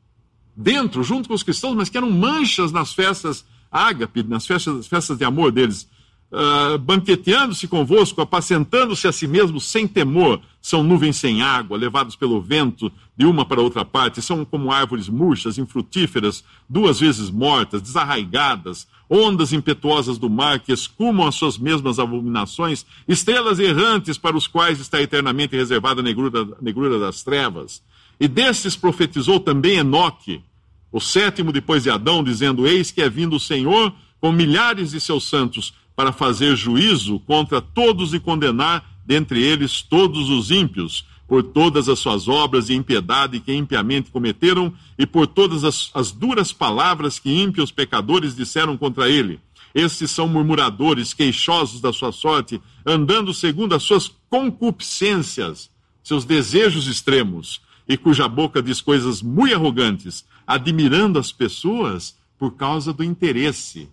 dentro, 0.56 1.02
junto 1.02 1.28
com 1.28 1.34
os 1.34 1.42
cristãos, 1.42 1.74
mas 1.74 1.88
que 1.88 1.96
eram 1.96 2.10
manchas 2.10 2.72
nas 2.72 2.92
festas 2.92 3.44
ágape, 3.70 4.22
nas 4.22 4.46
festas, 4.46 4.86
festas 4.86 5.18
de 5.18 5.24
amor 5.24 5.52
deles. 5.52 5.88
Uh, 6.30 6.76
banqueteando-se 6.78 7.68
convosco, 7.68 8.20
apacentando-se 8.20 9.06
a 9.06 9.12
si 9.12 9.28
mesmos 9.28 9.64
sem 9.64 9.86
temor, 9.86 10.40
são 10.60 10.82
nuvens 10.82 11.16
sem 11.16 11.40
água, 11.40 11.78
levados 11.78 12.16
pelo 12.16 12.40
vento 12.40 12.90
de 13.16 13.24
uma 13.24 13.44
para 13.44 13.60
outra 13.60 13.84
parte, 13.84 14.20
são 14.20 14.44
como 14.44 14.72
árvores 14.72 15.08
murchas, 15.08 15.56
infrutíferas, 15.56 16.42
duas 16.68 16.98
vezes 16.98 17.30
mortas, 17.30 17.80
desarraigadas, 17.80 18.88
ondas 19.08 19.52
impetuosas 19.52 20.18
do 20.18 20.28
mar 20.28 20.58
que 20.58 20.72
escumam 20.72 21.28
as 21.28 21.36
suas 21.36 21.56
mesmas 21.56 22.00
abominações, 22.00 22.84
estrelas 23.06 23.60
errantes 23.60 24.18
para 24.18 24.36
os 24.36 24.48
quais 24.48 24.80
está 24.80 25.00
eternamente 25.00 25.54
reservada 25.54 26.00
a 26.00 26.04
negrura, 26.04 26.44
negrura 26.60 26.98
das 26.98 27.22
trevas. 27.22 27.80
E 28.18 28.26
desses 28.26 28.74
profetizou 28.74 29.38
também 29.38 29.76
Enoque, 29.76 30.42
o 30.90 31.00
sétimo 31.00 31.52
depois 31.52 31.84
de 31.84 31.90
Adão, 31.90 32.24
dizendo: 32.24 32.66
Eis 32.66 32.90
que 32.90 33.02
é 33.02 33.08
vindo 33.08 33.36
o 33.36 33.40
Senhor 33.40 33.92
com 34.20 34.32
milhares 34.32 34.90
de 34.90 35.00
seus 35.00 35.24
santos 35.24 35.74
para 35.96 36.12
fazer 36.12 36.54
juízo 36.54 37.18
contra 37.20 37.60
todos 37.60 38.12
e 38.12 38.20
condenar 38.20 38.84
dentre 39.04 39.42
eles 39.42 39.80
todos 39.82 40.28
os 40.28 40.50
ímpios, 40.50 41.06
por 41.26 41.42
todas 41.42 41.88
as 41.88 41.98
suas 41.98 42.28
obras 42.28 42.66
de 42.66 42.74
impiedade 42.74 43.40
que 43.40 43.52
impiamente 43.52 44.10
cometeram 44.10 44.72
e 44.98 45.06
por 45.06 45.26
todas 45.26 45.64
as, 45.64 45.90
as 45.94 46.12
duras 46.12 46.52
palavras 46.52 47.18
que 47.18 47.30
ímpios 47.30 47.72
pecadores 47.72 48.36
disseram 48.36 48.76
contra 48.76 49.08
ele. 49.08 49.40
Estes 49.74 50.10
são 50.10 50.28
murmuradores, 50.28 51.12
queixosos 51.12 51.80
da 51.80 51.92
sua 51.92 52.12
sorte, 52.12 52.60
andando 52.84 53.34
segundo 53.34 53.74
as 53.74 53.82
suas 53.82 54.10
concupiscências, 54.30 55.68
seus 56.02 56.24
desejos 56.24 56.86
extremos 56.86 57.60
e 57.88 57.96
cuja 57.96 58.28
boca 58.28 58.62
diz 58.62 58.80
coisas 58.80 59.22
muito 59.22 59.54
arrogantes, 59.54 60.24
admirando 60.46 61.18
as 61.18 61.32
pessoas 61.32 62.16
por 62.38 62.52
causa 62.52 62.92
do 62.92 63.04
interesse. 63.04 63.88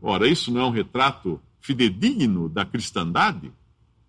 Ora, 0.00 0.28
isso 0.28 0.50
não 0.50 0.60
é 0.60 0.64
um 0.64 0.70
retrato 0.70 1.40
fidedigno 1.60 2.48
da 2.48 2.64
cristandade, 2.64 3.50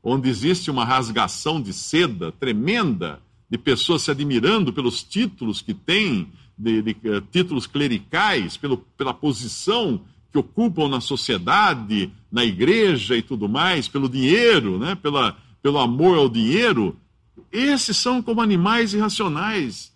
onde 0.04 0.30
existe 0.30 0.70
uma 0.70 0.86
rasgação 0.86 1.62
de 1.62 1.74
seda 1.74 2.32
tremenda 2.32 3.20
de 3.50 3.58
pessoas 3.58 4.02
se 4.02 4.12
admirando 4.12 4.74
pelos 4.74 5.04
títulos 5.04 5.62
que 5.62 5.74
têm, 5.74 6.32
de, 6.58 6.82
de, 6.82 6.94
de 6.94 7.10
uh, 7.10 7.22
títulos 7.22 7.66
clericais, 7.66 8.58
pelo, 8.58 8.78
pela 8.98 9.14
posição 9.14 10.02
que 10.32 10.38
ocupam 10.38 10.90
na 10.90 11.00
sociedade, 11.00 12.12
na 12.32 12.44
igreja 12.44 13.16
e 13.16 13.22
tudo 13.22 13.48
mais, 13.48 13.88
pelo 13.88 14.10
dinheiro, 14.10 14.78
né? 14.78 14.96
Pela, 14.96 15.38
pelo 15.62 15.80
amor 15.80 16.18
ao 16.18 16.30
dinheiro. 16.30 16.98
Esses 17.52 17.96
são 17.98 18.22
como 18.22 18.42
animais 18.42 18.94
irracionais. 18.94 19.94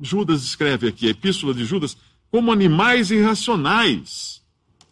Judas 0.00 0.44
escreve 0.44 0.88
aqui, 0.88 1.08
a 1.08 1.10
epístola 1.10 1.52
de 1.52 1.64
Judas, 1.64 1.96
como 2.30 2.52
animais 2.52 3.10
irracionais, 3.10 4.37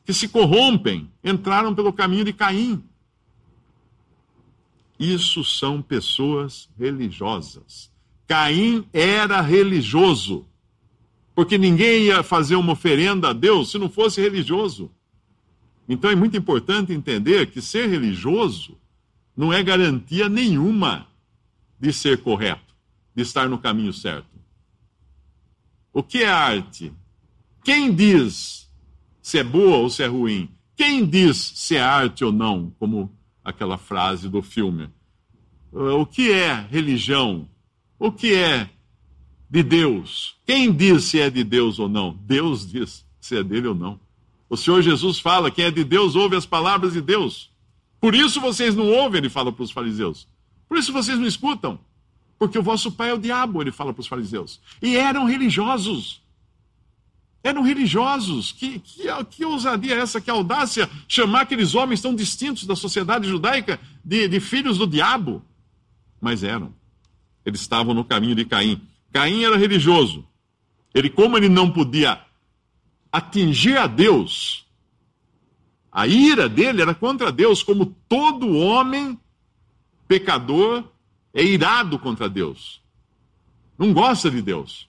que 0.06 0.14
se 0.14 0.28
corrompem, 0.28 1.10
entraram 1.22 1.74
pelo 1.74 1.92
caminho 1.92 2.24
de 2.24 2.32
Caim. 2.32 2.82
Isso 4.98 5.42
são 5.42 5.82
pessoas 5.82 6.68
religiosas. 6.78 7.90
Caim 8.28 8.86
era 8.92 9.40
religioso, 9.40 10.46
porque 11.34 11.58
ninguém 11.58 12.04
ia 12.04 12.22
fazer 12.22 12.54
uma 12.54 12.72
oferenda 12.72 13.30
a 13.30 13.32
Deus 13.32 13.72
se 13.72 13.78
não 13.78 13.90
fosse 13.90 14.20
religioso. 14.20 14.92
Então 15.88 16.08
é 16.08 16.14
muito 16.14 16.36
importante 16.36 16.92
entender 16.92 17.50
que 17.50 17.60
ser 17.60 17.88
religioso 17.88 18.78
não 19.36 19.52
é 19.52 19.60
garantia 19.60 20.28
nenhuma 20.28 21.08
de 21.80 21.92
ser 21.92 22.22
correto, 22.22 22.74
de 23.12 23.22
estar 23.22 23.48
no 23.48 23.58
caminho 23.58 23.92
certo. 23.92 24.30
O 25.92 26.00
que 26.00 26.22
é 26.22 26.28
arte? 26.28 26.92
Quem 27.64 27.92
diz 27.92 28.65
se 29.26 29.38
é 29.38 29.42
boa 29.42 29.78
ou 29.78 29.90
se 29.90 30.04
é 30.04 30.06
ruim? 30.06 30.48
Quem 30.76 31.04
diz 31.04 31.36
se 31.56 31.74
é 31.74 31.80
arte 31.80 32.24
ou 32.24 32.30
não, 32.30 32.72
como 32.78 33.12
aquela 33.44 33.76
frase 33.76 34.28
do 34.28 34.40
filme? 34.40 34.88
O 35.72 36.06
que 36.06 36.30
é 36.30 36.54
religião? 36.70 37.48
O 37.98 38.12
que 38.12 38.32
é 38.32 38.70
de 39.50 39.64
Deus? 39.64 40.36
Quem 40.46 40.72
diz 40.72 41.06
se 41.06 41.18
é 41.18 41.28
de 41.28 41.42
Deus 41.42 41.80
ou 41.80 41.88
não? 41.88 42.16
Deus 42.20 42.70
diz 42.70 43.04
se 43.20 43.36
é 43.36 43.42
dele 43.42 43.66
ou 43.66 43.74
não. 43.74 43.98
O 44.48 44.56
Senhor 44.56 44.80
Jesus 44.80 45.18
fala: 45.18 45.50
quem 45.50 45.64
é 45.64 45.72
de 45.72 45.82
Deus 45.82 46.14
ouve 46.14 46.36
as 46.36 46.46
palavras 46.46 46.92
de 46.92 47.00
Deus. 47.00 47.50
Por 48.00 48.14
isso 48.14 48.40
vocês 48.40 48.76
não 48.76 48.86
ouvem, 48.92 49.18
ele 49.18 49.28
fala 49.28 49.50
para 49.50 49.64
os 49.64 49.72
fariseus. 49.72 50.28
Por 50.68 50.78
isso 50.78 50.92
vocês 50.92 51.18
não 51.18 51.26
escutam. 51.26 51.80
Porque 52.38 52.60
o 52.60 52.62
vosso 52.62 52.92
pai 52.92 53.10
é 53.10 53.14
o 53.14 53.18
diabo, 53.18 53.60
ele 53.60 53.72
fala 53.72 53.92
para 53.92 54.02
os 54.02 54.06
fariseus. 54.06 54.60
E 54.80 54.96
eram 54.96 55.24
religiosos. 55.24 56.24
Eram 57.46 57.62
religiosos. 57.62 58.52
Que, 58.52 58.78
que, 58.78 59.04
que 59.30 59.44
ousadia 59.44 59.94
é 59.94 59.98
essa, 59.98 60.20
que 60.20 60.30
audácia 60.30 60.88
chamar 61.08 61.42
aqueles 61.42 61.74
homens 61.74 62.00
tão 62.00 62.14
distintos 62.14 62.66
da 62.66 62.74
sociedade 62.74 63.28
judaica 63.28 63.78
de, 64.04 64.28
de 64.28 64.40
filhos 64.40 64.78
do 64.78 64.86
diabo? 64.86 65.42
Mas 66.20 66.42
eram. 66.42 66.74
Eles 67.44 67.60
estavam 67.60 67.94
no 67.94 68.04
caminho 68.04 68.34
de 68.34 68.44
Caim. 68.44 68.80
Caim 69.12 69.44
era 69.44 69.56
religioso. 69.56 70.26
Ele, 70.92 71.08
como 71.08 71.36
ele 71.36 71.48
não 71.48 71.70
podia 71.70 72.20
atingir 73.12 73.76
a 73.76 73.86
Deus, 73.86 74.66
a 75.92 76.06
ira 76.06 76.48
dele 76.48 76.82
era 76.82 76.94
contra 76.94 77.30
Deus, 77.30 77.62
como 77.62 77.86
todo 78.08 78.56
homem 78.56 79.18
pecador 80.08 80.84
é 81.32 81.42
irado 81.42 81.98
contra 81.98 82.28
Deus. 82.28 82.82
Não 83.78 83.92
gosta 83.92 84.30
de 84.30 84.42
Deus. 84.42 84.88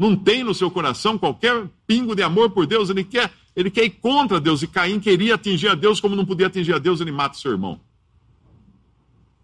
Não 0.00 0.16
tem 0.16 0.42
no 0.42 0.54
seu 0.54 0.70
coração 0.70 1.18
qualquer 1.18 1.68
pingo 1.86 2.16
de 2.16 2.22
amor 2.22 2.48
por 2.48 2.66
Deus. 2.66 2.88
Ele 2.88 3.04
quer, 3.04 3.30
ele 3.54 3.70
quer 3.70 3.84
ir 3.84 3.90
contra 3.90 4.40
Deus. 4.40 4.62
E 4.62 4.66
Caim 4.66 4.98
queria 4.98 5.34
atingir 5.34 5.68
a 5.68 5.74
Deus, 5.74 6.00
como 6.00 6.16
não 6.16 6.24
podia 6.24 6.46
atingir 6.46 6.72
a 6.72 6.78
Deus, 6.78 7.02
ele 7.02 7.12
mata 7.12 7.36
seu 7.36 7.50
irmão. 7.50 7.78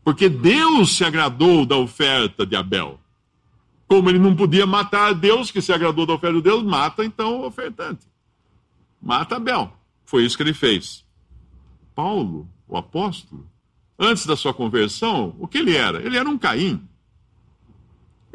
Porque 0.02 0.30
Deus 0.30 0.96
se 0.96 1.04
agradou 1.04 1.66
da 1.66 1.76
oferta 1.76 2.46
de 2.46 2.56
Abel. 2.56 2.98
Como 3.86 4.08
ele 4.08 4.18
não 4.18 4.34
podia 4.34 4.64
matar 4.64 5.10
a 5.10 5.12
Deus, 5.12 5.50
que 5.50 5.60
se 5.60 5.74
agradou 5.74 6.06
da 6.06 6.14
oferta 6.14 6.36
de 6.36 6.44
Deus, 6.44 6.62
mata 6.62 7.04
então 7.04 7.42
o 7.42 7.46
ofertante. 7.46 8.06
Mata 8.98 9.36
Abel. 9.36 9.70
Foi 10.06 10.24
isso 10.24 10.38
que 10.38 10.42
ele 10.42 10.54
fez. 10.54 11.04
Paulo, 11.94 12.48
o 12.66 12.78
apóstolo, 12.78 13.46
antes 13.98 14.24
da 14.24 14.36
sua 14.36 14.54
conversão, 14.54 15.36
o 15.38 15.46
que 15.46 15.58
ele 15.58 15.76
era? 15.76 16.00
Ele 16.00 16.16
era 16.16 16.26
um 16.26 16.38
Caim. 16.38 16.82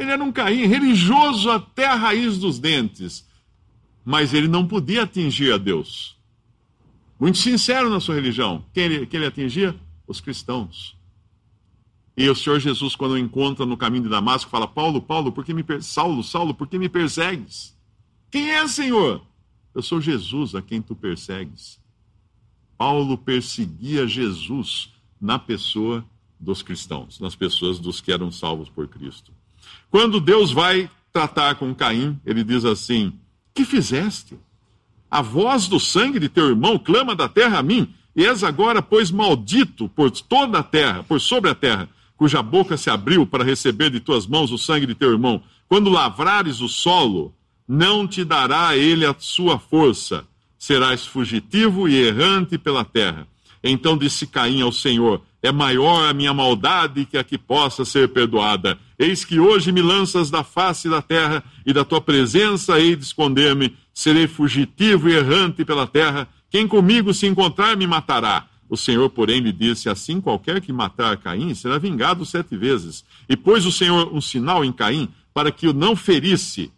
Ele 0.02 0.12
era 0.12 0.24
um 0.24 0.32
Caim 0.32 0.66
religioso 0.66 1.52
até 1.52 1.86
a 1.86 1.94
raiz 1.94 2.40
dos 2.40 2.58
dentes, 2.58 3.24
mas 4.04 4.34
ele 4.34 4.48
não 4.48 4.68
podia 4.68 5.04
atingir 5.04 5.54
a 5.54 5.58
Deus. 5.58 6.18
Muito 7.20 7.38
sincero 7.38 7.88
na 7.88 8.00
sua 8.00 8.16
religião. 8.16 8.66
Quem 8.74 8.86
ele, 8.86 9.06
quem 9.06 9.20
ele 9.20 9.28
atingia? 9.28 9.76
Os 10.08 10.20
cristãos. 10.20 10.98
E 12.18 12.28
o 12.28 12.36
Senhor 12.36 12.60
Jesus, 12.60 12.96
quando 12.96 13.12
o 13.12 13.18
encontra 13.18 13.64
no 13.64 13.78
caminho 13.78 14.06
de 14.06 14.10
Damasco, 14.10 14.50
fala: 14.50 14.68
Paulo, 14.68 15.00
Paulo, 15.04 15.32
por 15.32 15.46
que 15.46 15.54
me 15.54 15.62
per... 15.62 15.84
Saulo, 15.84 16.24
Saulo, 16.24 16.52
por 16.52 16.68
que 16.68 16.80
me 16.80 16.90
persegues? 16.90 17.78
Quem 18.32 18.50
é, 18.50 18.68
Senhor? 18.68 19.22
Eu 19.74 19.84
sou 19.84 20.02
Jesus 20.02 20.56
a 20.56 20.64
quem 20.64 20.82
tu 20.82 20.96
persegues. 20.96 21.80
Paulo 22.76 23.16
perseguia 23.20 24.08
Jesus 24.08 24.92
na 25.22 25.38
pessoa 25.38 26.04
dos 26.40 26.64
cristãos, 26.64 27.20
nas 27.20 27.36
pessoas 27.36 27.78
dos 27.78 28.02
que 28.02 28.12
eram 28.12 28.32
salvos 28.32 28.68
por 28.68 28.88
Cristo. 28.88 29.32
Quando 29.90 30.20
Deus 30.20 30.52
vai 30.52 30.90
tratar 31.12 31.56
com 31.56 31.74
Caim, 31.74 32.20
ele 32.26 32.44
diz 32.44 32.66
assim: 32.66 33.14
Que 33.54 33.66
fizeste? 33.66 34.38
A 35.10 35.22
voz 35.22 35.68
do 35.68 35.80
sangue 35.80 36.20
de 36.20 36.30
teu 36.30 36.48
irmão 36.48 36.80
clama 36.80 37.16
da 37.16 37.28
terra 37.28 37.60
a 37.60 37.64
mim, 37.64 37.94
e 38.16 38.26
és 38.26 38.44
agora, 38.44 38.82
pois, 38.82 39.12
maldito 39.12 39.90
por 39.90 40.10
toda 40.12 40.60
a 40.60 40.64
terra, 40.64 41.04
por 41.04 41.20
sobre 41.20 41.50
a 41.50 41.56
terra, 41.56 41.90
cuja 42.16 42.42
boca 42.42 42.78
se 42.78 42.90
abriu 42.90 43.26
para 43.26 43.44
receber 43.44 43.90
de 43.90 44.00
tuas 44.00 44.28
mãos 44.28 44.52
o 44.52 44.58
sangue 44.58 44.86
de 44.86 44.96
teu 44.96 45.12
irmão. 45.12 45.42
Quando 45.68 45.90
lavrares 45.90 46.62
o 46.62 46.68
solo, 46.68 47.34
não 47.68 48.08
te 48.08 48.24
dará 48.24 48.76
ele 48.78 49.06
a 49.06 49.16
sua 49.18 49.58
força, 49.58 50.26
serás 50.58 51.06
fugitivo 51.06 51.88
e 51.88 51.96
errante 51.96 52.58
pela 52.58 52.86
terra. 52.86 53.28
Então 53.64 53.98
disse 53.98 54.28
Caim 54.28 54.62
ao 54.62 54.72
Senhor: 54.72 55.22
É 55.42 55.52
maior 55.52 56.10
a 56.10 56.14
minha 56.14 56.34
maldade 56.34 57.06
que 57.06 57.18
a 57.18 57.24
que 57.24 57.38
possa 57.38 57.86
ser 57.86 58.10
perdoada. 58.10 58.78
Eis 59.02 59.26
que 59.26 59.40
hoje 59.40 59.72
me 59.72 59.82
lanças 59.82 60.30
da 60.30 60.44
face 60.44 60.88
da 60.88 61.02
terra, 61.02 61.44
e 61.66 61.74
da 61.74 61.84
tua 61.84 62.00
presença 62.00 62.80
hei 62.80 62.96
de 62.96 63.04
esconder-me. 63.04 63.76
Serei 63.92 64.28
fugitivo 64.28 65.10
e 65.10 65.16
errante 65.16 65.66
pela 65.66 65.88
terra. 65.88 66.28
Quem 66.52 66.68
comigo 66.68 67.12
se 67.12 67.26
encontrar 67.26 67.76
me 67.76 67.88
matará. 67.88 68.48
O 68.70 68.78
Senhor, 68.78 69.10
porém, 69.10 69.40
lhe 69.40 69.52
disse: 69.52 69.90
Assim 69.90 70.22
qualquer 70.22 70.62
que 70.62 70.72
matar 70.72 71.18
Caim 71.18 71.56
será 71.56 71.80
vingado 71.80 72.24
sete 72.28 72.56
vezes. 72.56 73.04
E 73.28 73.36
pôs 73.36 73.66
o 73.66 73.72
Senhor 73.72 74.14
um 74.14 74.22
sinal 74.22 74.64
em 74.64 74.72
Caim 74.72 75.10
para 75.34 75.52
que 75.52 75.68
o 75.68 75.74
não 75.74 75.96
ferisse 75.96 76.72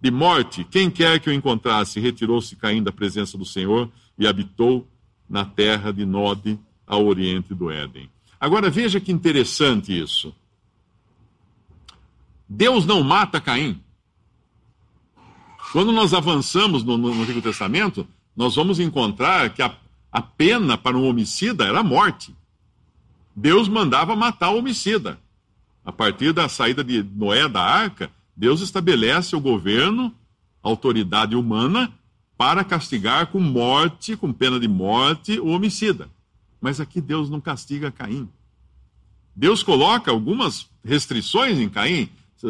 de 0.00 0.10
morte. 0.10 0.64
Quem 0.64 0.90
quer 0.90 1.20
que 1.20 1.28
o 1.28 1.32
encontrasse, 1.32 2.00
retirou-se 2.00 2.56
Caim 2.56 2.82
da 2.82 2.90
presença 2.90 3.36
do 3.36 3.44
Senhor 3.44 3.90
e 4.18 4.26
habitou 4.26 4.88
na 5.28 5.44
terra 5.44 5.92
de 5.92 6.06
Nod, 6.06 6.58
ao 6.86 7.04
oriente 7.04 7.52
do 7.52 7.70
Éden. 7.70 8.08
Agora 8.40 8.70
veja 8.70 8.98
que 8.98 9.12
interessante 9.12 9.92
isso. 9.92 10.34
Deus 12.48 12.86
não 12.86 13.02
mata 13.02 13.40
Caim. 13.40 13.80
Quando 15.72 15.92
nós 15.92 16.14
avançamos 16.14 16.84
no, 16.84 16.96
no, 16.96 17.22
Antigo 17.22 17.42
Testamento, 17.42 18.06
nós 18.36 18.54
vamos 18.54 18.78
encontrar 18.78 19.50
que 19.50 19.62
a, 19.62 19.74
a 20.10 20.22
pena 20.22 20.78
para 20.78 20.96
um 20.96 21.06
homicida 21.06 21.64
era 21.64 21.80
a 21.80 21.84
morte. 21.84 22.34
Deus 23.34 23.68
mandava 23.68 24.14
matar 24.14 24.50
o 24.50 24.58
homicida. 24.58 25.18
A 25.84 25.92
partir 25.92 26.32
da 26.32 26.48
saída 26.48 26.82
de 26.82 27.02
Noé 27.02 27.48
da 27.48 27.62
arca, 27.62 28.10
Deus 28.36 28.60
estabelece 28.60 29.36
o 29.36 29.40
governo, 29.40 30.14
a 30.62 30.68
autoridade 30.68 31.36
humana, 31.36 31.92
para 32.36 32.64
castigar 32.64 33.28
com 33.28 33.40
morte, 33.40 34.16
com 34.16 34.32
pena 34.32 34.60
de 34.60 34.68
morte, 34.68 35.38
o 35.40 35.48
homicida. 35.48 36.08
Mas 36.60 36.80
aqui 36.80 37.00
Deus 37.00 37.30
não 37.30 37.40
castiga 37.40 37.90
Caim. 37.90 38.28
Deus 39.34 39.62
coloca 39.62 40.10
algumas 40.10 40.68
restrições 40.84 41.58
em 41.58 41.68
Caim. 41.68 42.08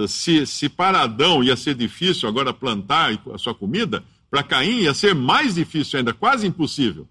Se, 0.09 0.47
se 0.47 0.69
para 0.69 1.03
Adão 1.03 1.43
ia 1.43 1.57
ser 1.57 1.75
difícil 1.75 2.29
agora 2.29 2.53
plantar 2.53 3.19
a 3.33 3.39
sua 3.39 3.55
comida, 3.55 4.05
para 4.31 4.43
Caim 4.43 4.81
ia 4.81 4.93
ser 4.93 5.15
mais 5.15 5.55
difícil 5.55 5.99
ainda, 5.99 6.13
quase 6.13 6.47
impossível. 6.47 7.09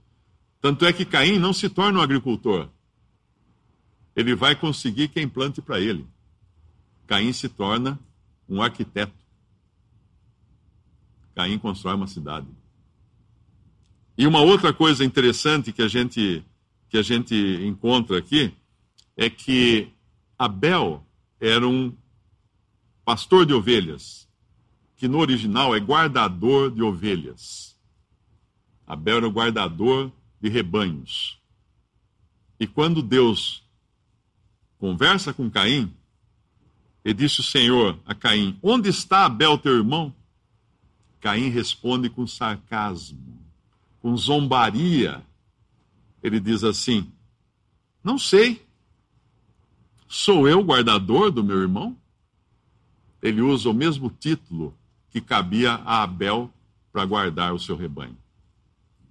Tanto 0.61 0.85
é 0.85 0.93
que 0.93 1.05
Caim 1.05 1.39
não 1.39 1.53
se 1.53 1.69
torna 1.69 1.99
um 1.99 2.01
agricultor. 2.01 2.69
Ele 4.15 4.35
vai 4.35 4.55
conseguir 4.55 5.07
quem 5.07 5.27
plante 5.27 5.61
para 5.61 5.79
ele. 5.79 6.05
Caim 7.07 7.31
se 7.33 7.49
torna 7.49 7.99
um 8.47 8.61
arquiteto. 8.61 9.13
Caim 11.35 11.57
constrói 11.57 11.95
uma 11.95 12.07
cidade. 12.07 12.47
E 14.17 14.25
uma 14.25 14.39
outra 14.41 14.71
coisa 14.71 15.03
interessante 15.03 15.71
que 15.71 15.81
a 15.81 15.87
gente 15.87 16.43
que 16.89 16.97
a 16.97 17.01
gente 17.01 17.35
encontra 17.63 18.17
aqui 18.17 18.53
é 19.17 19.29
que 19.29 19.89
Abel 20.37 21.05
era 21.39 21.67
um 21.67 21.93
pastor 23.05 23.45
de 23.45 23.53
ovelhas, 23.53 24.27
que 24.97 25.07
no 25.07 25.19
original 25.19 25.75
é 25.75 25.79
guardador 25.79 26.71
de 26.71 26.81
ovelhas. 26.81 27.79
Abel 28.87 29.17
era 29.17 29.27
o 29.27 29.31
guardador 29.31 30.11
de 30.41 30.49
rebanhos. 30.49 31.39
E 32.59 32.65
quando 32.65 33.03
Deus 33.03 33.63
conversa 34.79 35.33
com 35.33 35.49
Caim, 35.49 35.93
ele 37.03 37.13
disse 37.13 37.41
o 37.41 37.43
Senhor 37.43 37.99
a 38.05 38.15
Caim: 38.15 38.57
Onde 38.61 38.89
está 38.89 39.25
Abel, 39.25 39.57
teu 39.57 39.75
irmão? 39.75 40.13
Caim 41.19 41.49
responde 41.49 42.09
com 42.09 42.25
sarcasmo, 42.25 43.39
com 44.01 44.15
zombaria. 44.17 45.23
Ele 46.23 46.39
diz 46.39 46.63
assim: 46.63 47.11
Não 48.03 48.17
sei. 48.17 48.65
Sou 50.07 50.47
eu 50.47 50.63
guardador 50.63 51.31
do 51.31 51.43
meu 51.43 51.59
irmão? 51.61 51.97
Ele 53.25 53.41
usa 53.41 53.69
o 53.69 53.73
mesmo 53.73 54.11
título 54.19 54.71
que 55.09 55.19
cabia 55.19 55.81
a 55.83 56.03
Abel 56.03 56.51
para 56.93 57.05
guardar 57.05 57.53
o 57.55 57.59
seu 57.59 57.75
rebanho. 57.75 58.15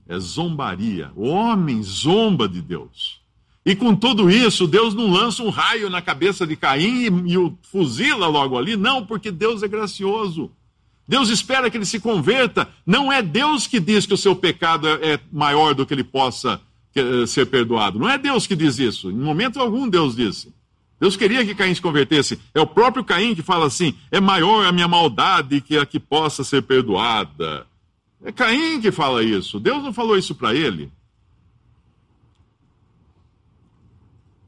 É 0.07 0.17
zombaria. 0.21 1.11
O 1.17 1.27
homem 1.27 1.83
zomba 1.83 2.49
de 2.49 2.63
Deus. 2.63 3.21
E 3.67 3.75
com 3.75 3.97
tudo 3.97 4.31
isso, 4.31 4.69
Deus 4.69 4.95
não 4.95 5.11
lança 5.11 5.43
um 5.43 5.49
raio 5.49 5.91
na 5.91 6.01
cabeça 6.01 6.47
de 6.47 6.55
Caim 6.55 7.25
e, 7.27 7.33
e 7.33 7.39
o 7.39 7.59
fuzila 7.63 8.29
logo 8.29 8.57
ali. 8.57 8.77
Não, 8.77 9.05
porque 9.05 9.33
Deus 9.33 9.65
é 9.65 9.69
gracioso. 9.69 10.49
Deus 11.09 11.29
espera 11.29 11.69
que 11.69 11.77
ele 11.77 11.85
se 11.85 11.99
converta. 11.99 12.69
Não 12.87 13.13
é 13.13 13.21
Deus 13.21 13.67
que 13.67 13.81
diz 13.81 14.07
que 14.07 14.15
o 14.15 14.19
seu 14.19 14.37
pecado 14.37 14.87
é, 14.87 15.15
é 15.15 15.21
maior 15.33 15.75
do 15.75 15.85
que 15.85 15.93
ele 15.93 16.05
possa 16.05 16.61
eh, 16.95 17.27
ser 17.27 17.47
perdoado. 17.47 17.99
Não 17.99 18.09
é 18.09 18.17
Deus 18.17 18.47
que 18.47 18.55
diz 18.55 18.79
isso. 18.79 19.11
Em 19.11 19.15
momento 19.15 19.59
algum 19.59 19.89
Deus 19.89 20.15
disse. 20.15 20.55
Deus 20.99 21.17
queria 21.17 21.45
que 21.45 21.55
Caim 21.55 21.75
se 21.75 21.81
convertesse. 21.81 22.41
É 22.55 22.61
o 22.61 22.67
próprio 22.67 23.05
Caim 23.05 23.35
que 23.35 23.43
fala 23.43 23.67
assim: 23.67 23.95
é 24.11 24.21
maior 24.21 24.67
a 24.67 24.73
minha 24.73 24.89
maldade 24.89 25.61
que 25.61 25.77
a 25.77 25.85
que 25.85 25.99
possa 25.99 26.45
ser 26.45 26.63
perdoada. 26.63 27.67
É 28.23 28.33
Caim 28.33 28.81
que 28.81 28.91
fala 28.91 29.23
isso. 29.23 29.61
Deus 29.61 29.83
não 29.83 29.93
falou 29.93 30.17
isso 30.17 30.35
para 30.35 30.55
ele. 30.55 30.91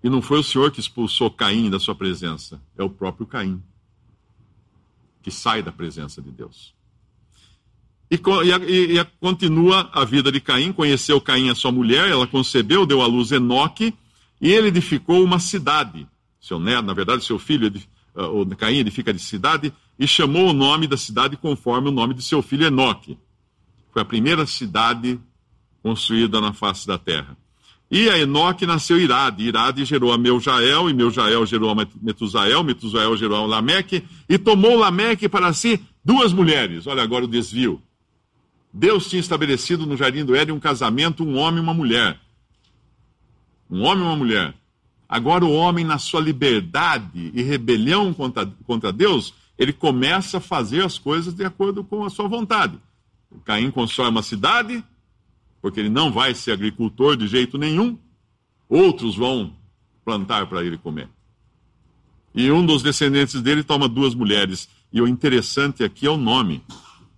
E 0.02 0.08
não 0.08 0.22
foi 0.22 0.38
o 0.38 0.42
Senhor 0.42 0.70
que 0.70 0.80
expulsou 0.80 1.30
Caim 1.30 1.68
da 1.68 1.80
sua 1.80 1.94
presença, 1.94 2.60
é 2.78 2.82
o 2.84 2.88
próprio 2.88 3.26
Caim 3.26 3.60
que 5.26 5.30
sai 5.32 5.60
da 5.60 5.72
presença 5.72 6.22
de 6.22 6.30
Deus. 6.30 6.72
E, 8.08 8.14
e, 8.14 8.96
e, 8.96 9.04
continua 9.18 9.90
a 9.92 10.04
vida 10.04 10.30
de 10.30 10.40
Caim, 10.40 10.72
conheceu 10.72 11.20
Caim 11.20 11.50
a 11.50 11.54
sua 11.56 11.72
mulher, 11.72 12.08
ela 12.08 12.28
concebeu, 12.28 12.86
deu 12.86 13.02
à 13.02 13.08
luz 13.08 13.32
Enoque, 13.32 13.92
e 14.40 14.52
ele 14.52 14.68
edificou 14.68 15.24
uma 15.24 15.40
cidade. 15.40 16.06
Seu 16.46 16.60
neto, 16.60 16.84
na 16.84 16.94
verdade, 16.94 17.24
seu 17.24 17.40
filho, 17.40 17.72
ah, 18.14 18.28
o 18.28 18.46
Caim 18.54 18.76
edifica 18.76 19.12
de 19.12 19.18
cidade, 19.18 19.72
e 19.98 20.06
chamou 20.06 20.50
o 20.50 20.52
nome 20.52 20.86
da 20.86 20.96
cidade 20.96 21.36
conforme 21.36 21.88
o 21.88 21.90
nome 21.90 22.14
de 22.14 22.22
seu 22.22 22.40
filho 22.40 22.64
Enoque. 22.64 23.18
Foi 23.92 24.02
a 24.02 24.04
primeira 24.04 24.46
cidade 24.46 25.18
construída 25.82 26.40
na 26.40 26.52
face 26.52 26.86
da 26.86 26.96
terra. 26.96 27.36
E 27.90 28.08
a 28.08 28.16
Enoque 28.16 28.64
nasceu 28.64 28.96
Irade. 28.96 29.42
Irade 29.42 29.84
gerou 29.84 30.12
a 30.12 30.18
Meujael, 30.18 30.88
e 30.88 30.94
Meujael 30.94 31.44
gerou 31.46 31.68
a 31.70 31.86
Metusael, 32.00 32.62
Metusael 32.62 33.16
gerou 33.16 33.42
a 33.42 33.46
Lameque, 33.46 34.04
e 34.28 34.38
tomou 34.38 34.76
Lameque 34.76 35.28
para 35.28 35.52
si 35.52 35.84
duas 36.04 36.32
mulheres. 36.32 36.86
Olha 36.86 37.02
agora 37.02 37.24
o 37.24 37.28
desvio. 37.28 37.82
Deus 38.72 39.10
tinha 39.10 39.18
estabelecido 39.18 39.84
no 39.84 39.96
jardim 39.96 40.24
do 40.24 40.36
Éden 40.36 40.54
um 40.54 40.60
casamento, 40.60 41.24
um 41.24 41.38
homem 41.38 41.58
e 41.58 41.62
uma 41.62 41.74
mulher. 41.74 42.20
Um 43.68 43.82
homem 43.82 44.04
e 44.04 44.06
uma 44.06 44.16
mulher. 44.16 44.54
Agora 45.08 45.44
o 45.44 45.52
homem, 45.52 45.84
na 45.84 45.98
sua 45.98 46.20
liberdade 46.20 47.30
e 47.32 47.42
rebelião 47.42 48.12
contra, 48.12 48.46
contra 48.66 48.92
Deus, 48.92 49.34
ele 49.56 49.72
começa 49.72 50.38
a 50.38 50.40
fazer 50.40 50.84
as 50.84 50.98
coisas 50.98 51.32
de 51.32 51.44
acordo 51.44 51.84
com 51.84 52.04
a 52.04 52.10
sua 52.10 52.28
vontade. 52.28 52.78
Caim 53.44 53.70
constrói 53.70 54.10
uma 54.10 54.22
cidade, 54.22 54.82
porque 55.62 55.80
ele 55.80 55.88
não 55.88 56.10
vai 56.10 56.34
ser 56.34 56.52
agricultor 56.52 57.16
de 57.16 57.26
jeito 57.26 57.56
nenhum, 57.58 57.98
outros 58.68 59.16
vão 59.16 59.52
plantar 60.04 60.46
para 60.46 60.64
ele 60.64 60.76
comer. 60.76 61.08
E 62.36 62.50
um 62.52 62.64
dos 62.64 62.82
descendentes 62.82 63.40
dele 63.40 63.64
toma 63.64 63.88
duas 63.88 64.14
mulheres. 64.14 64.68
E 64.92 65.00
o 65.00 65.08
interessante 65.08 65.82
aqui 65.82 66.06
é 66.06 66.10
o 66.10 66.18
nome. 66.18 66.62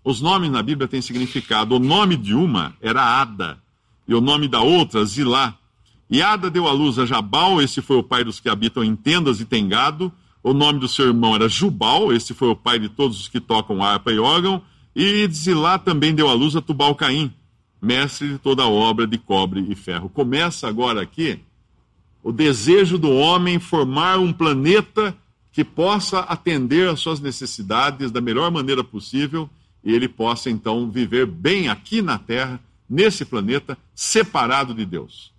Os 0.05 0.20
nomes 0.20 0.51
na 0.51 0.62
Bíblia 0.62 0.87
têm 0.87 1.03
significado. 1.03 1.74
O 1.74 1.81
nome 1.81 2.16
de 2.16 2.35
uma 2.35 2.77
era 2.81 3.03
Ada, 3.03 3.59
e 4.07 4.14
o 4.14 4.20
nome 4.20 4.46
da 4.46 4.61
outra, 4.61 5.05
Zilá. 5.05 5.58
E 6.11 6.23
Ada 6.23 6.51
deu 6.51 6.66
à 6.66 6.73
luz 6.73 6.99
a 6.99 7.07
Jabal, 7.07 7.61
esse 7.61 7.83
foi 7.83 7.97
o 7.97 8.03
pai 8.03 8.25
dos 8.25 8.40
que 8.40 8.49
habitam 8.49 8.83
em 8.83 8.97
tendas 8.97 9.40
e 9.40 9.44
tem 9.44 9.68
gado. 9.68 10.12
O 10.42 10.53
nome 10.53 10.79
do 10.79 10.88
seu 10.88 11.07
irmão 11.07 11.35
era 11.35 11.49
Jubal, 11.49 12.12
esse 12.12 12.33
foi 12.33 12.49
o 12.49 12.57
pai 12.57 12.79
de 12.79 12.88
todos 12.88 13.21
os 13.21 13.29
que 13.29 13.40
tocam 13.40 13.83
harpa 13.83 14.11
e 14.11 14.18
órgão. 14.18 14.62
E 14.97 15.29
Zilá 15.31 15.79
também 15.79 16.14
deu 16.14 16.29
à 16.29 16.33
luz 16.33 16.57
a 16.57 16.62
Tubal 16.62 16.94
Caim 16.94 17.33
mestre 17.81 18.29
de 18.29 18.38
toda 18.38 18.66
obra 18.66 19.07
de 19.07 19.18
cobre 19.18 19.64
e 19.68 19.75
ferro. 19.75 20.09
Começa 20.09 20.68
agora 20.68 21.01
aqui 21.01 21.38
o 22.23 22.33
desejo 22.33 22.99
do 22.99 23.11
homem 23.11 23.59
formar 23.59 24.18
um 24.18 24.33
planeta 24.33 25.16
que 25.53 25.64
possa 25.64 26.21
atender 26.21 26.88
às 26.88 27.01
suas 27.01 27.21
necessidades 27.21 28.11
da 28.11 28.21
melhor 28.21 28.51
maneira 28.51 28.85
possível 28.85 29.49
e 29.85 29.92
ele 29.92 30.09
possa 30.09 30.51
então 30.51 30.90
viver 30.90 31.27
bem 31.27 31.68
aqui 31.68 32.03
na 32.03 32.18
Terra, 32.18 32.61
nesse 32.88 33.25
planeta, 33.25 33.79
separado 33.94 34.75
de 34.75 34.85
Deus. 34.85 35.33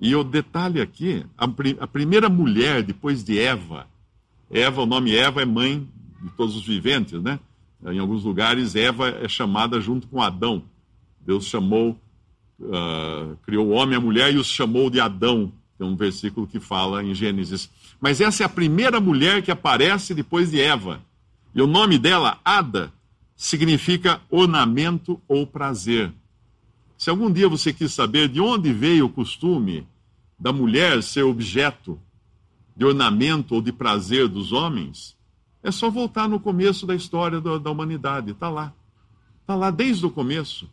E 0.00 0.14
o 0.14 0.22
detalhe 0.22 0.80
aqui, 0.80 1.24
a, 1.36 1.48
a 1.80 1.86
primeira 1.86 2.28
mulher 2.28 2.82
depois 2.82 3.24
de 3.24 3.38
Eva, 3.38 3.86
Eva, 4.50 4.82
o 4.82 4.86
nome 4.86 5.14
Eva 5.14 5.42
é 5.42 5.44
mãe 5.44 5.86
de 6.22 6.30
todos 6.30 6.56
os 6.56 6.66
viventes, 6.66 7.20
né? 7.22 7.38
Em 7.84 7.98
alguns 7.98 8.24
lugares, 8.24 8.74
Eva 8.74 9.08
é 9.08 9.28
chamada 9.28 9.80
junto 9.80 10.08
com 10.08 10.20
Adão. 10.20 10.64
Deus 11.20 11.44
chamou, 11.44 11.96
uh, 12.60 13.36
criou 13.44 13.68
o 13.68 13.70
homem 13.70 13.94
e 13.94 13.96
a 13.96 14.00
mulher 14.00 14.32
e 14.32 14.36
os 14.36 14.48
chamou 14.48 14.90
de 14.90 14.98
Adão. 14.98 15.52
Tem 15.78 15.86
um 15.86 15.94
versículo 15.94 16.46
que 16.46 16.58
fala 16.58 17.04
em 17.04 17.14
Gênesis. 17.14 17.70
Mas 18.00 18.20
essa 18.20 18.42
é 18.42 18.46
a 18.46 18.48
primeira 18.48 19.00
mulher 19.00 19.42
que 19.42 19.50
aparece 19.50 20.14
depois 20.14 20.50
de 20.50 20.60
Eva. 20.60 21.00
E 21.54 21.62
o 21.62 21.66
nome 21.66 21.98
dela, 21.98 22.40
Ada, 22.44 22.92
significa 23.36 24.20
ornamento 24.28 25.20
ou 25.28 25.46
prazer. 25.46 26.12
Se 26.98 27.08
algum 27.08 27.32
dia 27.32 27.48
você 27.48 27.72
quis 27.72 27.92
saber 27.94 28.28
de 28.28 28.40
onde 28.40 28.72
veio 28.72 29.06
o 29.06 29.10
costume 29.10 29.88
da 30.38 30.52
mulher 30.52 31.02
ser 31.02 31.22
objeto 31.22 31.98
de 32.76 32.84
ornamento 32.84 33.54
ou 33.54 33.62
de 33.62 33.72
prazer 33.72 34.28
dos 34.28 34.52
homens, 34.52 35.16
é 35.62 35.70
só 35.70 35.88
voltar 35.88 36.28
no 36.28 36.38
começo 36.38 36.86
da 36.86 36.94
história 36.94 37.40
da, 37.40 37.56
da 37.56 37.70
humanidade. 37.70 38.32
Está 38.32 38.50
lá. 38.50 38.74
Está 39.40 39.54
lá 39.54 39.70
desde 39.70 40.04
o 40.04 40.10
começo 40.10 40.68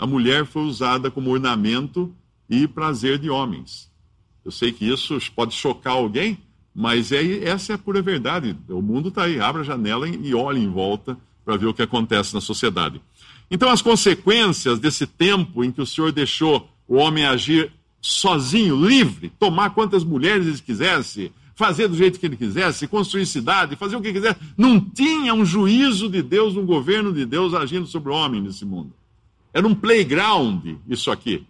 a 0.00 0.06
mulher 0.06 0.46
foi 0.46 0.62
usada 0.62 1.10
como 1.10 1.30
ornamento 1.30 2.10
e 2.48 2.66
prazer 2.66 3.18
de 3.18 3.28
homens. 3.28 3.92
Eu 4.42 4.50
sei 4.50 4.72
que 4.72 4.90
isso 4.90 5.18
pode 5.36 5.52
chocar 5.52 5.92
alguém, 5.92 6.38
mas 6.74 7.12
é, 7.12 7.44
essa 7.44 7.72
é 7.72 7.74
a 7.74 7.78
pura 7.78 8.00
verdade. 8.00 8.56
O 8.70 8.80
mundo 8.80 9.10
está 9.10 9.24
aí, 9.24 9.38
abre 9.38 9.60
a 9.60 9.64
janela 9.64 10.08
e 10.08 10.34
olha 10.34 10.58
em 10.58 10.70
volta 10.70 11.18
para 11.44 11.58
ver 11.58 11.66
o 11.66 11.74
que 11.74 11.82
acontece 11.82 12.32
na 12.32 12.40
sociedade. 12.40 12.98
Então, 13.50 13.68
as 13.68 13.82
consequências 13.82 14.78
desse 14.78 15.06
tempo 15.06 15.64
em 15.64 15.72
que 15.72 15.80
o 15.80 15.86
Senhor 15.86 16.12
deixou 16.12 16.68
o 16.86 16.96
homem 16.96 17.24
agir 17.24 17.72
sozinho, 18.00 18.76
livre, 18.76 19.32
tomar 19.38 19.70
quantas 19.70 20.04
mulheres 20.04 20.46
ele 20.46 20.58
quisesse, 20.58 21.32
fazer 21.54 21.88
do 21.88 21.96
jeito 21.96 22.18
que 22.18 22.26
ele 22.26 22.36
quisesse, 22.36 22.86
construir 22.86 23.26
cidade, 23.26 23.76
fazer 23.76 23.96
o 23.96 24.00
que 24.00 24.12
quisesse, 24.12 24.38
não 24.56 24.80
tinha 24.80 25.34
um 25.34 25.44
juízo 25.44 26.08
de 26.08 26.22
Deus, 26.22 26.56
um 26.56 26.64
governo 26.64 27.12
de 27.12 27.26
Deus 27.26 27.52
agindo 27.52 27.86
sobre 27.86 28.10
o 28.10 28.14
homem 28.14 28.40
nesse 28.40 28.64
mundo. 28.64 28.92
Era 29.52 29.66
um 29.66 29.74
playground 29.74 30.64
isso 30.88 31.10
aqui. 31.10 31.44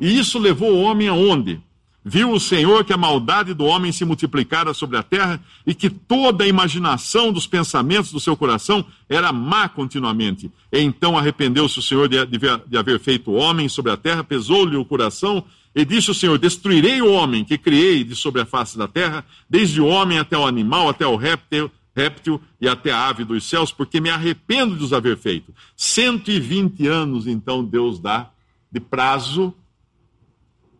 E 0.00 0.18
isso 0.18 0.38
levou 0.38 0.72
o 0.72 0.80
homem 0.80 1.08
aonde? 1.08 1.60
Viu 2.06 2.32
o 2.32 2.38
Senhor 2.38 2.84
que 2.84 2.92
a 2.92 2.98
maldade 2.98 3.54
do 3.54 3.64
homem 3.64 3.90
se 3.90 4.04
multiplicara 4.04 4.74
sobre 4.74 4.98
a 4.98 5.02
terra 5.02 5.40
e 5.66 5.74
que 5.74 5.88
toda 5.88 6.44
a 6.44 6.46
imaginação 6.46 7.32
dos 7.32 7.46
pensamentos 7.46 8.12
do 8.12 8.20
seu 8.20 8.36
coração 8.36 8.84
era 9.08 9.32
má 9.32 9.70
continuamente. 9.70 10.52
E 10.70 10.80
então 10.80 11.16
arrependeu-se 11.16 11.78
o 11.78 11.82
Senhor 11.82 12.06
de, 12.06 12.26
de, 12.26 12.38
de 12.66 12.76
haver 12.76 13.00
feito 13.00 13.30
o 13.30 13.34
homem 13.34 13.70
sobre 13.70 13.90
a 13.90 13.96
terra, 13.96 14.22
pesou-lhe 14.22 14.76
o 14.76 14.84
coração 14.84 15.42
e 15.74 15.82
disse 15.82 16.10
o 16.10 16.14
Senhor: 16.14 16.38
Destruirei 16.38 17.00
o 17.00 17.10
homem 17.10 17.42
que 17.42 17.56
criei 17.56 18.04
de 18.04 18.14
sobre 18.14 18.42
a 18.42 18.46
face 18.46 18.76
da 18.76 18.86
terra, 18.86 19.24
desde 19.48 19.80
o 19.80 19.86
homem 19.86 20.18
até 20.18 20.36
o 20.36 20.46
animal, 20.46 20.90
até 20.90 21.06
o 21.06 21.16
réptil, 21.16 21.70
réptil 21.96 22.38
e 22.60 22.68
até 22.68 22.92
a 22.92 23.08
ave 23.08 23.24
dos 23.24 23.44
céus, 23.44 23.72
porque 23.72 23.98
me 23.98 24.10
arrependo 24.10 24.76
de 24.76 24.84
os 24.84 24.92
haver 24.92 25.16
feito. 25.16 25.54
120 25.74 26.86
anos, 26.86 27.26
então, 27.26 27.64
Deus 27.64 27.98
dá 27.98 28.30
de 28.70 28.78
prazo 28.78 29.54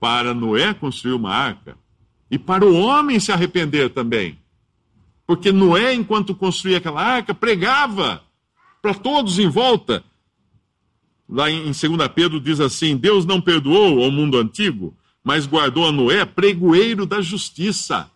para 0.05 0.35
Noé 0.35 0.75
construir 0.75 1.14
uma 1.14 1.35
arca 1.35 1.79
e 2.31 2.38
para 2.38 2.62
o 2.62 2.77
homem 2.77 3.19
se 3.19 3.33
arrepender 3.33 3.88
também. 3.88 4.38
Porque 5.27 5.51
Noé, 5.51 5.95
enquanto 5.95 6.35
construía 6.35 6.77
aquela 6.77 7.03
arca, 7.03 7.33
pregava 7.33 8.23
para 8.83 8.93
todos 8.93 9.38
em 9.38 9.49
volta. 9.49 10.05
Lá 11.27 11.51
em 11.51 11.73
2 11.73 11.79
Pedro 12.14 12.38
diz 12.38 12.61
assim: 12.61 12.99
Deus 12.99 13.25
não 13.25 13.40
perdoou 13.40 14.05
ao 14.05 14.11
mundo 14.11 14.37
antigo, 14.37 14.95
mas 15.25 15.47
guardou 15.47 15.88
a 15.88 15.93
Noé 15.93 16.27
pregoeiro 16.27 17.07
da 17.07 17.23
justiça 17.23 18.11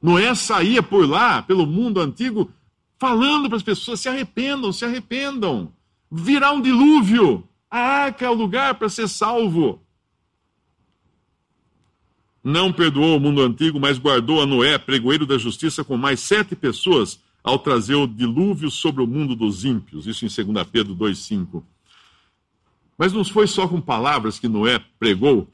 Noé 0.00 0.34
saía 0.34 0.82
por 0.82 1.06
lá, 1.06 1.42
pelo 1.42 1.66
mundo 1.66 2.00
antigo, 2.00 2.50
falando 2.98 3.48
para 3.48 3.58
as 3.58 3.62
pessoas: 3.62 4.00
se 4.00 4.08
arrependam, 4.08 4.72
se 4.72 4.86
arrependam. 4.86 5.70
Virá 6.10 6.52
um 6.52 6.62
dilúvio. 6.62 7.46
A 7.70 7.78
arca 7.78 8.24
é 8.24 8.30
o 8.30 8.34
lugar 8.34 8.76
para 8.76 8.88
ser 8.88 9.08
salvo. 9.08 9.83
Não 12.44 12.70
perdoou 12.70 13.16
o 13.16 13.20
mundo 13.20 13.40
antigo, 13.40 13.80
mas 13.80 13.98
guardou 13.98 14.40
a 14.40 14.46
Noé, 14.46 14.76
pregoeiro 14.76 15.26
da 15.26 15.38
justiça, 15.38 15.82
com 15.82 15.96
mais 15.96 16.20
sete 16.20 16.54
pessoas, 16.54 17.18
ao 17.42 17.58
trazer 17.58 17.94
o 17.94 18.06
dilúvio 18.06 18.70
sobre 18.70 19.02
o 19.02 19.06
mundo 19.06 19.34
dos 19.34 19.64
ímpios. 19.64 20.06
Isso 20.06 20.24
em 20.24 20.52
2 20.52 20.66
Pedro 20.68 20.94
2,5. 20.94 21.62
Mas 22.98 23.12
não 23.12 23.24
foi 23.24 23.46
só 23.46 23.66
com 23.66 23.80
palavras 23.80 24.38
que 24.38 24.46
Noé 24.46 24.78
pregou. 24.98 25.48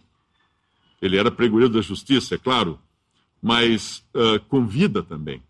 Ele 1.01 1.17
era 1.17 1.31
pregoeiro 1.31 1.73
da 1.73 1.81
justiça, 1.81 2.35
é 2.35 2.39
claro 2.39 2.79
mas 3.43 4.05
uh, 4.15 4.41
com 4.49 4.67
vida 4.67 5.03
também. 5.03 5.43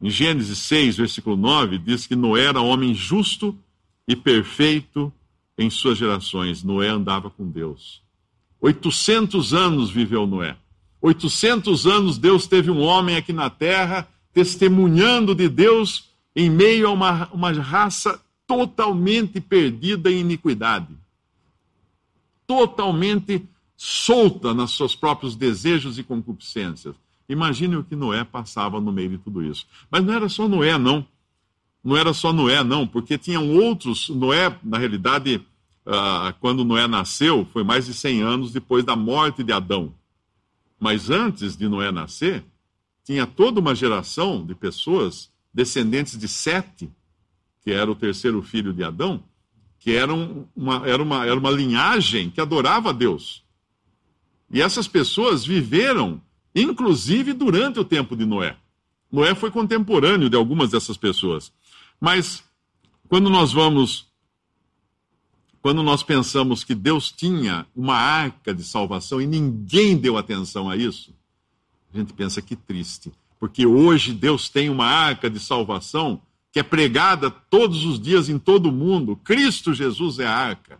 Em 0.00 0.10
Gênesis 0.10 0.58
6, 0.58 0.96
versículo 0.96 1.36
9, 1.36 1.78
diz 1.78 2.06
que 2.06 2.16
Noé 2.16 2.44
era 2.44 2.60
homem 2.60 2.94
justo 2.94 3.58
e 4.06 4.16
perfeito 4.16 5.12
em 5.56 5.70
suas 5.70 5.98
gerações. 5.98 6.62
Noé 6.62 6.88
andava 6.88 7.30
com 7.30 7.48
Deus. 7.48 8.02
800 8.64 9.52
anos 9.52 9.90
viveu 9.90 10.26
Noé. 10.26 10.56
800 11.02 11.86
anos 11.86 12.16
Deus 12.16 12.46
teve 12.46 12.70
um 12.70 12.80
homem 12.80 13.14
aqui 13.14 13.30
na 13.30 13.50
terra 13.50 14.08
testemunhando 14.32 15.34
de 15.34 15.50
Deus 15.50 16.08
em 16.34 16.48
meio 16.48 16.88
a 16.88 16.90
uma, 16.90 17.28
uma 17.30 17.52
raça 17.52 18.18
totalmente 18.46 19.38
perdida 19.38 20.10
em 20.10 20.20
iniquidade. 20.20 20.88
Totalmente 22.46 23.46
solta 23.76 24.54
nos 24.54 24.74
seus 24.74 24.96
próprios 24.96 25.36
desejos 25.36 25.98
e 25.98 26.02
concupiscências. 26.02 26.94
Imagine 27.28 27.76
o 27.76 27.84
que 27.84 27.94
Noé 27.94 28.24
passava 28.24 28.80
no 28.80 28.90
meio 28.90 29.10
de 29.10 29.18
tudo 29.18 29.42
isso. 29.42 29.66
Mas 29.90 30.02
não 30.02 30.14
era 30.14 30.26
só 30.30 30.48
Noé, 30.48 30.78
não. 30.78 31.06
Não 31.84 31.98
era 31.98 32.14
só 32.14 32.32
Noé, 32.32 32.64
não, 32.64 32.86
porque 32.86 33.18
tinham 33.18 33.46
outros. 33.50 34.08
Noé, 34.08 34.58
na 34.64 34.78
realidade, 34.78 35.46
uh, 35.86 36.34
quando 36.40 36.64
Noé 36.64 36.86
nasceu, 36.86 37.46
foi 37.52 37.62
mais 37.62 37.86
de 37.86 37.94
100 37.94 38.22
anos 38.22 38.52
depois 38.52 38.84
da 38.84 38.96
morte 38.96 39.42
de 39.42 39.52
Adão. 39.52 39.94
Mas 40.78 41.10
antes 41.10 41.56
de 41.56 41.68
Noé 41.68 41.90
nascer, 41.90 42.44
tinha 43.04 43.26
toda 43.26 43.60
uma 43.60 43.74
geração 43.74 44.44
de 44.44 44.54
pessoas, 44.54 45.30
descendentes 45.52 46.18
de 46.18 46.26
Sete, 46.26 46.90
que 47.62 47.70
era 47.70 47.90
o 47.90 47.94
terceiro 47.94 48.42
filho 48.42 48.72
de 48.72 48.82
Adão, 48.82 49.22
que 49.78 49.92
eram 49.92 50.48
uma, 50.56 50.86
era, 50.86 51.02
uma, 51.02 51.26
era 51.26 51.38
uma 51.38 51.50
linhagem 51.50 52.30
que 52.30 52.40
adorava 52.40 52.90
a 52.90 52.92
Deus. 52.92 53.42
E 54.50 54.60
essas 54.60 54.88
pessoas 54.88 55.44
viveram, 55.44 56.20
inclusive, 56.54 57.32
durante 57.32 57.78
o 57.78 57.84
tempo 57.84 58.16
de 58.16 58.24
Noé. 58.24 58.56
Noé 59.10 59.34
foi 59.34 59.50
contemporâneo 59.50 60.28
de 60.28 60.36
algumas 60.36 60.70
dessas 60.70 60.96
pessoas. 60.96 61.52
Mas, 62.00 62.42
quando 63.08 63.30
nós 63.30 63.52
vamos 63.52 64.06
quando 65.64 65.82
nós 65.82 66.02
pensamos 66.02 66.62
que 66.62 66.74
Deus 66.74 67.10
tinha 67.10 67.66
uma 67.74 67.96
arca 67.96 68.52
de 68.52 68.62
salvação 68.62 69.18
e 69.18 69.26
ninguém 69.26 69.96
deu 69.96 70.18
atenção 70.18 70.68
a 70.68 70.76
isso, 70.76 71.10
a 71.90 71.96
gente 71.96 72.12
pensa 72.12 72.42
que 72.42 72.54
triste. 72.54 73.10
Porque 73.40 73.64
hoje 73.64 74.12
Deus 74.12 74.50
tem 74.50 74.68
uma 74.68 74.84
arca 74.84 75.30
de 75.30 75.40
salvação 75.40 76.20
que 76.52 76.60
é 76.60 76.62
pregada 76.62 77.30
todos 77.30 77.82
os 77.86 77.98
dias 77.98 78.28
em 78.28 78.38
todo 78.38 78.66
o 78.66 78.72
mundo. 78.72 79.16
Cristo 79.16 79.72
Jesus 79.72 80.18
é 80.18 80.26
a 80.26 80.36
arca. 80.36 80.78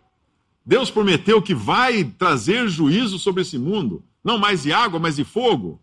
Deus 0.63 0.91
prometeu 0.91 1.41
que 1.41 1.55
vai 1.55 2.03
trazer 2.03 2.67
juízo 2.67 3.17
sobre 3.17 3.41
esse 3.41 3.57
mundo, 3.57 4.03
não 4.23 4.37
mais 4.37 4.61
de 4.61 4.71
água, 4.71 4.99
mas 4.99 5.15
de 5.15 5.23
fogo. 5.23 5.81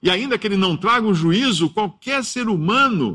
E 0.00 0.08
ainda 0.08 0.38
que 0.38 0.46
ele 0.46 0.56
não 0.56 0.76
traga 0.76 1.04
um 1.04 1.12
juízo, 1.12 1.70
qualquer 1.70 2.22
ser 2.22 2.48
humano 2.48 3.14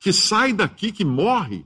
que 0.00 0.12
sai 0.12 0.52
daqui, 0.52 0.90
que 0.90 1.04
morre, 1.04 1.64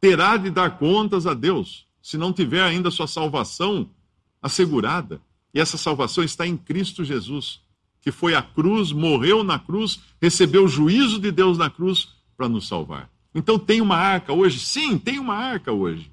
terá 0.00 0.36
de 0.36 0.50
dar 0.50 0.78
contas 0.78 1.26
a 1.26 1.34
Deus, 1.34 1.86
se 2.02 2.16
não 2.16 2.32
tiver 2.32 2.62
ainda 2.62 2.90
sua 2.90 3.06
salvação 3.06 3.88
assegurada. 4.42 5.20
E 5.52 5.60
essa 5.60 5.76
salvação 5.76 6.22
está 6.22 6.46
em 6.46 6.56
Cristo 6.56 7.04
Jesus, 7.04 7.60
que 8.00 8.12
foi 8.12 8.34
à 8.34 8.42
cruz, 8.42 8.92
morreu 8.92 9.42
na 9.42 9.58
cruz, 9.58 10.00
recebeu 10.20 10.64
o 10.64 10.68
juízo 10.68 11.18
de 11.18 11.30
Deus 11.30 11.58
na 11.58 11.68
cruz 11.68 12.08
para 12.36 12.48
nos 12.48 12.68
salvar. 12.68 13.10
Então 13.34 13.58
tem 13.58 13.80
uma 13.80 13.96
arca 13.96 14.32
hoje? 14.32 14.58
Sim, 14.58 14.98
tem 14.98 15.18
uma 15.18 15.34
arca 15.34 15.72
hoje. 15.72 16.10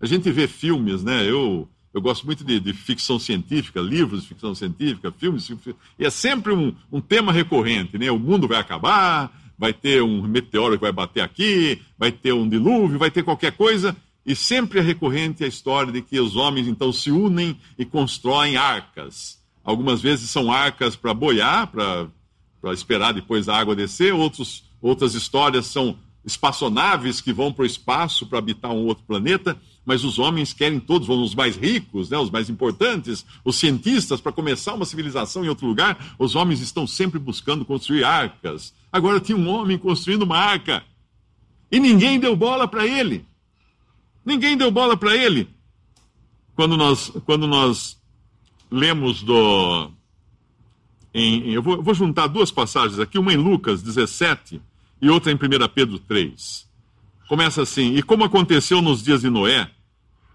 A 0.00 0.06
gente 0.06 0.30
vê 0.30 0.46
filmes, 0.46 1.02
né? 1.02 1.28
Eu, 1.28 1.68
eu 1.92 2.00
gosto 2.00 2.26
muito 2.26 2.44
de, 2.44 2.60
de 2.60 2.72
ficção 2.72 3.18
científica, 3.18 3.80
livros 3.80 4.22
de 4.22 4.28
ficção 4.28 4.54
científica, 4.54 5.10
filmes, 5.12 5.50
e 5.98 6.04
é 6.04 6.10
sempre 6.10 6.52
um, 6.52 6.74
um 6.92 7.00
tema 7.00 7.32
recorrente, 7.32 7.96
né? 7.98 8.10
O 8.10 8.18
mundo 8.18 8.46
vai 8.46 8.58
acabar, 8.58 9.32
vai 9.58 9.72
ter 9.72 10.02
um 10.02 10.22
meteoro 10.22 10.74
que 10.74 10.82
vai 10.82 10.92
bater 10.92 11.22
aqui, 11.22 11.80
vai 11.98 12.12
ter 12.12 12.32
um 12.32 12.48
dilúvio, 12.48 12.98
vai 12.98 13.10
ter 13.10 13.22
qualquer 13.22 13.52
coisa, 13.52 13.96
e 14.24 14.34
sempre 14.34 14.80
é 14.80 14.82
recorrente 14.82 15.44
a 15.44 15.46
história 15.46 15.92
de 15.92 16.02
que 16.02 16.18
os 16.18 16.36
homens 16.36 16.66
então 16.66 16.92
se 16.92 17.10
unem 17.10 17.58
e 17.78 17.84
constroem 17.84 18.56
arcas. 18.56 19.40
Algumas 19.64 20.00
vezes 20.00 20.30
são 20.30 20.50
arcas 20.50 20.96
para 20.96 21.14
boiar, 21.14 21.68
para 21.68 22.72
esperar 22.72 23.12
depois 23.12 23.48
a 23.48 23.56
água 23.56 23.74
descer, 23.74 24.12
Outros, 24.12 24.64
outras 24.82 25.14
histórias 25.14 25.66
são 25.66 25.98
espaçonaves 26.24 27.20
que 27.20 27.32
vão 27.32 27.52
para 27.52 27.62
o 27.62 27.66
espaço 27.66 28.26
para 28.26 28.38
habitar 28.38 28.72
um 28.72 28.84
outro 28.84 29.04
planeta, 29.04 29.56
mas 29.86 30.02
os 30.02 30.18
homens 30.18 30.52
querem 30.52 30.80
todos, 30.80 31.08
os 31.08 31.34
mais 31.34 31.56
ricos, 31.56 32.10
né, 32.10 32.18
os 32.18 32.28
mais 32.28 32.50
importantes, 32.50 33.24
os 33.44 33.54
cientistas, 33.54 34.20
para 34.20 34.32
começar 34.32 34.74
uma 34.74 34.84
civilização 34.84 35.44
em 35.44 35.48
outro 35.48 35.64
lugar, 35.64 36.14
os 36.18 36.34
homens 36.34 36.60
estão 36.60 36.88
sempre 36.88 37.20
buscando 37.20 37.64
construir 37.64 38.02
arcas. 38.02 38.74
Agora 38.92 39.20
tinha 39.20 39.38
um 39.38 39.48
homem 39.48 39.78
construindo 39.78 40.22
uma 40.22 40.36
arca 40.36 40.84
e 41.70 41.78
ninguém 41.78 42.18
deu 42.18 42.34
bola 42.34 42.66
para 42.66 42.84
ele. 42.84 43.24
Ninguém 44.24 44.56
deu 44.56 44.72
bola 44.72 44.96
para 44.96 45.14
ele. 45.16 45.48
Quando 46.56 46.76
nós, 46.76 47.12
quando 47.24 47.46
nós 47.46 47.96
lemos 48.68 49.22
do. 49.22 49.90
Em, 51.14 51.52
eu, 51.52 51.62
vou, 51.62 51.76
eu 51.76 51.82
vou 51.82 51.94
juntar 51.94 52.26
duas 52.26 52.50
passagens 52.50 52.98
aqui, 52.98 53.18
uma 53.18 53.32
em 53.32 53.36
Lucas 53.36 53.82
17 53.82 54.60
e 55.00 55.08
outra 55.08 55.30
em 55.30 55.36
1 55.36 55.38
Pedro 55.72 55.98
3. 56.00 56.66
Começa 57.28 57.62
assim: 57.62 57.94
E 57.94 58.02
como 58.02 58.24
aconteceu 58.24 58.82
nos 58.82 59.02
dias 59.02 59.20
de 59.20 59.30
Noé, 59.30 59.70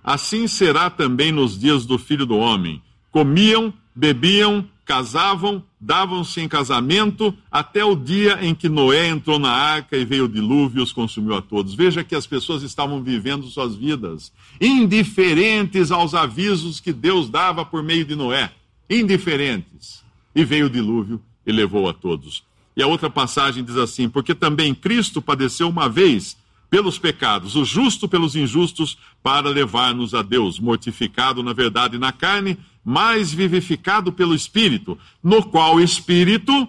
assim 0.03 0.47
será 0.47 0.89
também 0.89 1.31
nos 1.31 1.57
dias 1.57 1.85
do 1.85 1.97
filho 1.97 2.25
do 2.25 2.37
homem. 2.37 2.81
Comiam, 3.11 3.73
bebiam, 3.95 4.67
casavam, 4.85 5.63
davam-se 5.79 6.41
em 6.41 6.47
casamento, 6.47 7.33
até 7.51 7.83
o 7.83 7.95
dia 7.95 8.39
em 8.41 8.53
que 8.53 8.67
Noé 8.67 9.07
entrou 9.07 9.39
na 9.39 9.51
arca 9.51 9.95
e 9.95 10.03
veio 10.03 10.25
o 10.25 10.29
dilúvio 10.29 10.79
e 10.79 10.83
os 10.83 10.91
consumiu 10.91 11.35
a 11.35 11.41
todos. 11.41 11.73
Veja 11.73 12.03
que 12.03 12.15
as 12.15 12.27
pessoas 12.27 12.61
estavam 12.61 13.01
vivendo 13.01 13.47
suas 13.47 13.75
vidas, 13.75 14.33
indiferentes 14.59 15.91
aos 15.91 16.13
avisos 16.13 16.79
que 16.79 16.91
Deus 16.91 17.29
dava 17.29 17.63
por 17.63 17.81
meio 17.81 18.03
de 18.03 18.15
Noé. 18.15 18.51
Indiferentes. 18.89 20.03
E 20.35 20.43
veio 20.43 20.65
o 20.65 20.69
dilúvio 20.69 21.21
e 21.45 21.51
levou 21.51 21.87
a 21.87 21.93
todos. 21.93 22.43
E 22.75 22.83
a 22.83 22.87
outra 22.87 23.09
passagem 23.09 23.63
diz 23.63 23.77
assim: 23.77 24.09
Porque 24.09 24.35
também 24.35 24.73
Cristo 24.73 25.21
padeceu 25.21 25.69
uma 25.69 25.87
vez 25.87 26.37
pelos 26.71 26.97
pecados, 26.97 27.57
o 27.57 27.65
justo 27.65 28.07
pelos 28.07 28.33
injustos, 28.33 28.97
para 29.21 29.49
levar-nos 29.49 30.13
a 30.13 30.21
Deus, 30.21 30.57
mortificado 30.57 31.43
na 31.43 31.51
verdade 31.51 31.97
na 31.99 32.13
carne, 32.13 32.57
mas 32.83 33.33
vivificado 33.33 34.13
pelo 34.13 34.33
Espírito, 34.33 34.97
no 35.21 35.43
qual 35.43 35.75
o 35.75 35.81
Espírito 35.81 36.65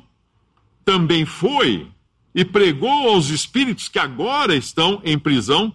também 0.84 1.24
foi 1.24 1.86
e 2.34 2.44
pregou 2.44 3.10
aos 3.10 3.28
espíritos 3.28 3.88
que 3.88 3.98
agora 3.98 4.56
estão 4.56 5.00
em 5.04 5.16
prisão, 5.16 5.72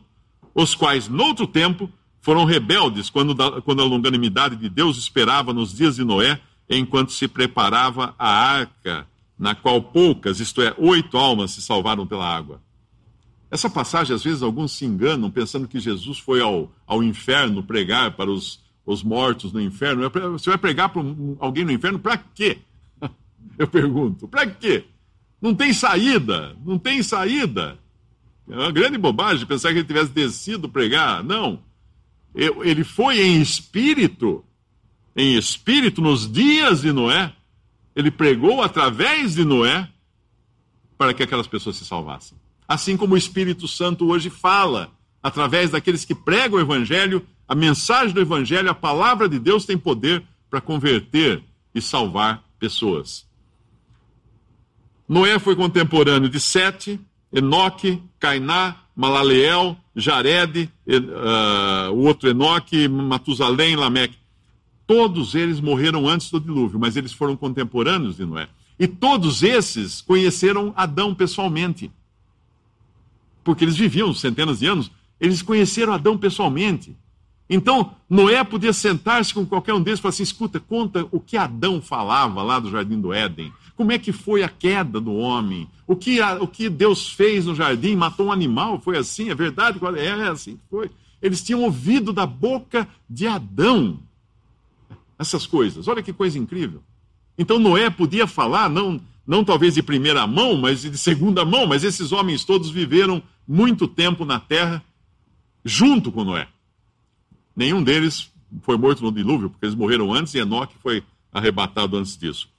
os 0.53 0.75
quais, 0.75 1.07
noutro 1.07 1.47
tempo, 1.47 1.89
foram 2.19 2.43
rebeldes, 2.43 3.09
quando, 3.09 3.33
quando 3.61 3.81
a 3.81 3.85
longanimidade 3.85 4.57
de 4.57 4.67
Deus 4.67 4.97
esperava 4.97 5.53
nos 5.53 5.73
dias 5.73 5.95
de 5.95 6.03
Noé, 6.03 6.41
enquanto 6.69 7.13
se 7.13 7.29
preparava 7.29 8.13
a 8.19 8.29
arca 8.29 9.07
na 9.39 9.55
qual 9.55 9.81
poucas, 9.81 10.41
isto 10.41 10.61
é, 10.61 10.75
oito 10.77 11.17
almas 11.17 11.51
se 11.51 11.61
salvaram 11.61 12.05
pela 12.05 12.27
água. 12.27 12.59
Essa 13.49 13.69
passagem, 13.69 14.15
às 14.15 14.23
vezes, 14.23 14.41
alguns 14.41 14.73
se 14.73 14.85
enganam 14.85 15.31
pensando 15.31 15.67
que 15.67 15.79
Jesus 15.79 16.19
foi 16.19 16.41
ao, 16.41 16.71
ao 16.85 17.01
inferno 17.01 17.63
pregar 17.63 18.11
para 18.11 18.29
os, 18.29 18.61
os 18.85 19.01
mortos 19.01 19.53
no 19.53 19.61
inferno. 19.61 20.09
Você 20.31 20.49
vai 20.49 20.57
pregar 20.57 20.89
para 20.89 21.01
alguém 21.39 21.63
no 21.63 21.71
inferno 21.71 21.97
para 21.97 22.17
quê? 22.17 22.59
Eu 23.57 23.67
pergunto, 23.67 24.27
para 24.27 24.45
quê? 24.47 24.83
Não 25.41 25.55
tem 25.55 25.71
saída, 25.71 26.55
não 26.65 26.77
tem 26.77 27.01
saída. 27.01 27.79
É 28.49 28.55
uma 28.55 28.71
grande 28.71 28.97
bobagem 28.97 29.45
pensar 29.45 29.71
que 29.71 29.79
ele 29.79 29.87
tivesse 29.87 30.11
descido 30.11 30.67
pregar. 30.67 31.23
Não. 31.23 31.59
Ele 32.33 32.83
foi 32.83 33.19
em 33.19 33.41
espírito, 33.41 34.43
em 35.15 35.35
espírito, 35.35 36.01
nos 36.01 36.31
dias 36.31 36.81
de 36.81 36.91
Noé, 36.91 37.33
ele 37.95 38.11
pregou 38.11 38.61
através 38.61 39.33
de 39.33 39.43
Noé 39.43 39.89
para 40.97 41.13
que 41.13 41.23
aquelas 41.23 41.47
pessoas 41.47 41.77
se 41.77 41.85
salvassem. 41.85 42.37
Assim 42.67 42.97
como 42.97 43.15
o 43.15 43.17
Espírito 43.17 43.67
Santo 43.67 44.07
hoje 44.07 44.29
fala, 44.29 44.91
através 45.23 45.71
daqueles 45.71 46.03
que 46.03 46.13
pregam 46.13 46.59
o 46.59 46.61
Evangelho, 46.61 47.25
a 47.47 47.55
mensagem 47.55 48.13
do 48.13 48.19
Evangelho, 48.19 48.69
a 48.69 48.75
palavra 48.75 49.29
de 49.29 49.39
Deus 49.39 49.65
tem 49.65 49.77
poder 49.77 50.23
para 50.49 50.59
converter 50.59 51.41
e 51.73 51.81
salvar 51.81 52.43
pessoas. 52.59 53.25
Noé 55.07 55.39
foi 55.39 55.55
contemporâneo 55.55 56.29
de 56.29 56.39
Sete, 56.39 56.99
Enoque, 57.31 58.01
Cainá, 58.19 58.75
Malaleel, 58.95 59.77
Jared, 59.95 60.69
uh, 60.87 61.91
o 61.93 61.99
outro 61.99 62.29
Enoque, 62.29 62.87
Matusalém, 62.87 63.75
Lameque. 63.75 64.17
Todos 64.85 65.35
eles 65.35 65.61
morreram 65.61 66.07
antes 66.07 66.31
do 66.31 66.39
dilúvio, 66.39 66.79
mas 66.79 66.97
eles 66.97 67.13
foram 67.13 67.37
contemporâneos 67.37 68.17
de 68.17 68.25
Noé. 68.25 68.49
E 68.79 68.87
todos 68.87 69.43
esses 69.43 70.01
conheceram 70.01 70.73
Adão 70.75 71.13
pessoalmente. 71.13 71.91
Porque 73.47 73.63
eles 73.63 73.77
viviam 73.77 74.13
centenas 74.13 74.59
de 74.59 74.65
anos, 74.65 74.91
eles 75.21 75.41
conheceram 75.41 75.93
Adão 75.93 76.17
pessoalmente. 76.17 76.93
Então, 77.49 77.93
Noé 78.09 78.43
podia 78.43 78.73
sentar-se 78.73 79.33
com 79.33 79.45
qualquer 79.45 79.73
um 79.73 79.81
deles 79.81 79.99
e 79.99 80.01
falar 80.01 80.09
assim: 80.09 80.23
escuta, 80.23 80.59
conta 80.59 81.07
o 81.13 81.19
que 81.21 81.37
Adão 81.37 81.81
falava 81.81 82.43
lá 82.43 82.59
do 82.59 82.69
jardim 82.69 82.99
do 82.99 83.13
Éden. 83.13 83.53
Como 83.73 83.93
é 83.93 83.97
que 83.97 84.11
foi 84.11 84.43
a 84.43 84.49
queda 84.49 84.99
do 84.99 85.13
homem? 85.13 85.65
O 85.87 85.95
que, 85.95 86.19
a, 86.19 86.33
o 86.43 86.45
que 86.45 86.67
Deus 86.67 87.09
fez 87.09 87.45
no 87.45 87.55
jardim? 87.55 87.95
Matou 87.95 88.25
um 88.25 88.31
animal? 88.33 88.81
Foi 88.81 88.97
assim? 88.97 89.29
É 89.29 89.35
verdade? 89.35 89.79
É, 89.95 90.07
é 90.07 90.27
assim 90.27 90.59
foi. 90.69 90.91
Eles 91.21 91.41
tinham 91.41 91.63
ouvido 91.63 92.11
da 92.11 92.25
boca 92.25 92.85
de 93.09 93.27
Adão 93.27 93.97
essas 95.17 95.47
coisas. 95.47 95.87
Olha 95.87 96.03
que 96.03 96.11
coisa 96.11 96.37
incrível. 96.37 96.83
Então 97.37 97.59
Noé 97.59 97.89
podia 97.89 98.27
falar, 98.27 98.69
não, 98.69 98.99
não 99.25 99.45
talvez 99.45 99.73
de 99.73 99.81
primeira 99.81 100.27
mão, 100.27 100.57
mas 100.57 100.81
de 100.81 100.97
segunda 100.97 101.45
mão, 101.45 101.65
mas 101.65 101.85
esses 101.85 102.11
homens 102.11 102.43
todos 102.43 102.69
viveram 102.69 103.23
muito 103.47 103.87
tempo 103.87 104.25
na 104.25 104.39
terra 104.39 104.83
junto 105.63 106.11
com 106.11 106.23
Noé. 106.23 106.47
Nenhum 107.55 107.83
deles 107.83 108.31
foi 108.61 108.77
morto 108.77 109.03
no 109.03 109.11
dilúvio, 109.11 109.49
porque 109.49 109.65
eles 109.65 109.75
morreram 109.75 110.13
antes 110.13 110.33
e 110.33 110.39
Enoque 110.39 110.75
foi 110.81 111.03
arrebatado 111.31 111.97
antes 111.97 112.17
disso. 112.17 112.49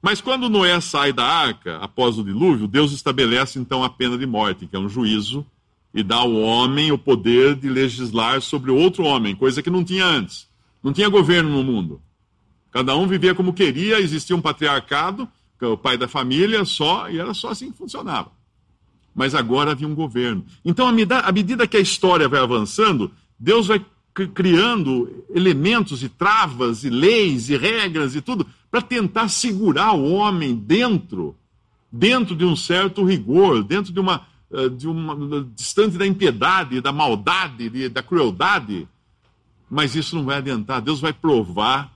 Mas 0.00 0.20
quando 0.20 0.48
Noé 0.48 0.80
sai 0.80 1.12
da 1.12 1.24
arca 1.24 1.78
após 1.78 2.18
o 2.18 2.24
dilúvio, 2.24 2.68
Deus 2.68 2.92
estabelece 2.92 3.58
então 3.58 3.82
a 3.82 3.90
pena 3.90 4.16
de 4.16 4.26
morte, 4.26 4.66
que 4.66 4.76
é 4.76 4.78
um 4.78 4.88
juízo, 4.88 5.44
e 5.92 6.02
dá 6.02 6.16
ao 6.16 6.32
homem 6.34 6.92
o 6.92 6.98
poder 6.98 7.56
de 7.56 7.68
legislar 7.68 8.40
sobre 8.40 8.70
outro 8.70 9.04
homem, 9.04 9.34
coisa 9.34 9.62
que 9.62 9.70
não 9.70 9.82
tinha 9.82 10.04
antes. 10.04 10.46
Não 10.82 10.92
tinha 10.92 11.08
governo 11.08 11.50
no 11.50 11.64
mundo. 11.64 12.00
Cada 12.70 12.94
um 12.96 13.06
vivia 13.06 13.34
como 13.34 13.52
queria, 13.52 13.98
existia 13.98 14.36
um 14.36 14.40
patriarcado, 14.40 15.28
é 15.60 15.66
o 15.66 15.76
pai 15.76 15.96
da 15.96 16.06
família 16.06 16.64
só, 16.64 17.10
e 17.10 17.18
era 17.18 17.34
só 17.34 17.48
assim 17.48 17.72
que 17.72 17.78
funcionava. 17.78 18.30
Mas 19.18 19.34
agora 19.34 19.72
havia 19.72 19.88
um 19.88 19.96
governo. 19.96 20.44
Então, 20.64 20.86
à 20.86 21.32
medida 21.32 21.66
que 21.66 21.76
a 21.76 21.80
história 21.80 22.28
vai 22.28 22.38
avançando, 22.38 23.10
Deus 23.36 23.66
vai 23.66 23.84
criando 24.32 25.24
elementos 25.34 26.04
e 26.04 26.08
travas 26.08 26.84
e 26.84 26.88
leis 26.88 27.48
e 27.50 27.56
regras 27.56 28.14
e 28.14 28.20
tudo 28.20 28.46
para 28.70 28.80
tentar 28.80 29.28
segurar 29.28 29.92
o 29.92 30.08
homem 30.12 30.54
dentro 30.54 31.34
dentro 31.90 32.36
de 32.36 32.44
um 32.44 32.54
certo 32.54 33.02
rigor, 33.02 33.64
dentro 33.64 33.92
de 33.92 33.98
uma, 33.98 34.24
eh, 34.52 34.68
de 34.68 34.86
uma 34.86 35.44
distante 35.56 35.98
da 35.98 36.06
impiedade, 36.06 36.80
da 36.80 36.92
maldade, 36.92 37.88
da 37.88 38.02
crueldade 38.04 38.86
Mas 39.68 39.96
isso 39.96 40.14
não 40.14 40.24
vai 40.24 40.36
adiantar. 40.36 40.80
Deus 40.80 41.00
vai 41.00 41.12
provar, 41.12 41.92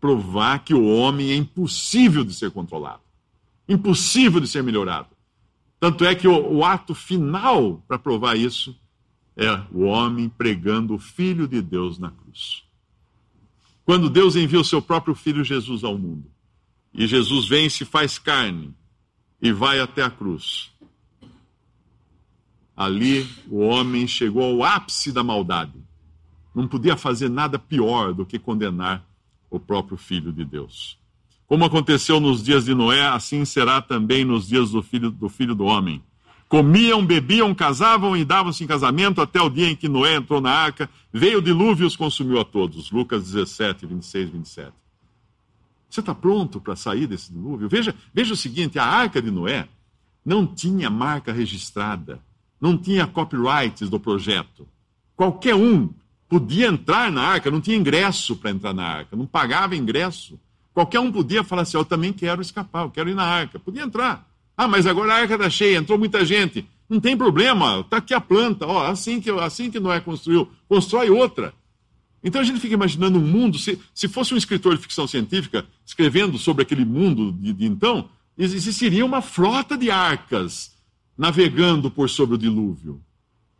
provar 0.00 0.64
que 0.64 0.74
o 0.74 0.84
homem 0.84 1.30
é 1.30 1.36
impossível 1.36 2.24
de 2.24 2.34
ser 2.34 2.50
controlado, 2.50 3.02
impossível 3.68 4.40
de 4.40 4.48
ser 4.48 4.64
melhorado. 4.64 5.09
Tanto 5.80 6.04
é 6.04 6.14
que 6.14 6.28
o, 6.28 6.58
o 6.58 6.64
ato 6.64 6.94
final 6.94 7.82
para 7.88 7.98
provar 7.98 8.36
isso 8.36 8.78
é 9.34 9.50
o 9.72 9.84
homem 9.84 10.28
pregando 10.28 10.94
o 10.94 10.98
Filho 10.98 11.48
de 11.48 11.62
Deus 11.62 11.98
na 11.98 12.10
cruz. 12.10 12.62
Quando 13.82 14.10
Deus 14.10 14.36
envia 14.36 14.60
o 14.60 14.64
seu 14.64 14.82
próprio 14.82 15.14
Filho 15.14 15.42
Jesus 15.42 15.82
ao 15.82 15.96
mundo, 15.96 16.30
e 16.92 17.06
Jesus 17.06 17.48
vem 17.48 17.66
e 17.66 17.70
se 17.70 17.86
faz 17.86 18.18
carne 18.18 18.74
e 19.40 19.50
vai 19.50 19.80
até 19.80 20.02
a 20.02 20.10
cruz. 20.10 20.70
Ali 22.76 23.26
o 23.48 23.60
homem 23.60 24.06
chegou 24.06 24.42
ao 24.42 24.62
ápice 24.62 25.10
da 25.10 25.24
maldade. 25.24 25.80
Não 26.54 26.68
podia 26.68 26.96
fazer 26.96 27.30
nada 27.30 27.58
pior 27.58 28.12
do 28.12 28.26
que 28.26 28.38
condenar 28.38 29.06
o 29.48 29.58
próprio 29.58 29.96
Filho 29.96 30.32
de 30.32 30.44
Deus. 30.44 30.99
Como 31.50 31.64
aconteceu 31.64 32.20
nos 32.20 32.42
dias 32.42 32.64
de 32.64 32.74
Noé, 32.74 33.08
assim 33.08 33.44
será 33.44 33.82
também 33.82 34.24
nos 34.24 34.46
dias 34.46 34.70
do 34.70 34.80
Filho 34.82 35.10
do, 35.10 35.28
filho 35.28 35.54
do 35.54 35.64
Homem. 35.64 36.00
Comiam, 36.48 37.04
bebiam, 37.04 37.52
casavam 37.52 38.16
e 38.16 38.24
davam-se 38.24 38.62
em 38.62 38.66
casamento 38.66 39.20
até 39.20 39.42
o 39.42 39.50
dia 39.50 39.68
em 39.68 39.74
que 39.74 39.88
Noé 39.88 40.14
entrou 40.14 40.40
na 40.40 40.50
arca. 40.50 40.88
Veio 41.12 41.38
o 41.38 41.42
dilúvio 41.42 41.84
e 41.84 41.86
os 41.86 41.96
consumiu 41.96 42.40
a 42.40 42.44
todos. 42.44 42.90
Lucas 42.90 43.24
17, 43.24 43.84
26, 43.84 44.30
27. 44.30 44.72
Você 45.88 46.00
está 46.00 46.14
pronto 46.14 46.60
para 46.60 46.76
sair 46.76 47.08
desse 47.08 47.32
dilúvio? 47.32 47.68
Veja, 47.68 47.92
veja 48.14 48.32
o 48.32 48.36
seguinte: 48.36 48.78
a 48.78 48.84
arca 48.84 49.20
de 49.20 49.30
Noé 49.30 49.68
não 50.24 50.46
tinha 50.46 50.88
marca 50.88 51.32
registrada 51.32 52.20
não 52.60 52.76
tinha 52.76 53.06
copyrights 53.06 53.88
do 53.88 53.98
projeto. 53.98 54.68
Qualquer 55.16 55.54
um 55.54 55.88
podia 56.28 56.68
entrar 56.68 57.10
na 57.10 57.22
arca, 57.22 57.50
não 57.50 57.60
tinha 57.60 57.76
ingresso 57.76 58.36
para 58.36 58.50
entrar 58.50 58.74
na 58.74 58.84
arca, 58.84 59.16
não 59.16 59.26
pagava 59.26 59.74
ingresso. 59.74 60.38
Qualquer 60.72 61.00
um 61.00 61.10
podia 61.10 61.42
falar 61.42 61.62
assim: 61.62 61.76
Eu 61.76 61.84
também 61.84 62.12
quero 62.12 62.40
escapar, 62.40 62.84
eu 62.84 62.90
quero 62.90 63.10
ir 63.10 63.14
na 63.14 63.24
arca. 63.24 63.58
Podia 63.58 63.82
entrar. 63.82 64.26
Ah, 64.56 64.68
mas 64.68 64.86
agora 64.86 65.14
a 65.14 65.16
arca 65.16 65.34
está 65.34 65.48
cheia, 65.48 65.78
entrou 65.78 65.98
muita 65.98 66.24
gente. 66.24 66.66
Não 66.88 67.00
tem 67.00 67.16
problema, 67.16 67.80
está 67.80 67.98
aqui 67.98 68.12
a 68.12 68.20
planta, 68.20 68.66
ó, 68.66 68.86
assim 68.86 69.20
que, 69.20 69.30
assim 69.30 69.70
que 69.70 69.78
Noé 69.78 70.00
construiu, 70.00 70.50
constrói 70.68 71.08
outra. 71.08 71.54
Então 72.22 72.40
a 72.40 72.44
gente 72.44 72.60
fica 72.60 72.74
imaginando 72.74 73.18
um 73.18 73.22
mundo, 73.22 73.58
se, 73.58 73.80
se 73.94 74.08
fosse 74.08 74.34
um 74.34 74.36
escritor 74.36 74.76
de 74.76 74.82
ficção 74.82 75.06
científica 75.06 75.64
escrevendo 75.86 76.36
sobre 76.36 76.62
aquele 76.62 76.84
mundo 76.84 77.32
de, 77.32 77.52
de 77.52 77.64
então, 77.64 78.10
existiria 78.36 79.06
uma 79.06 79.22
frota 79.22 79.78
de 79.78 79.90
arcas 79.90 80.76
navegando 81.16 81.90
por 81.90 82.10
sobre 82.10 82.34
o 82.34 82.38
dilúvio. 82.38 83.00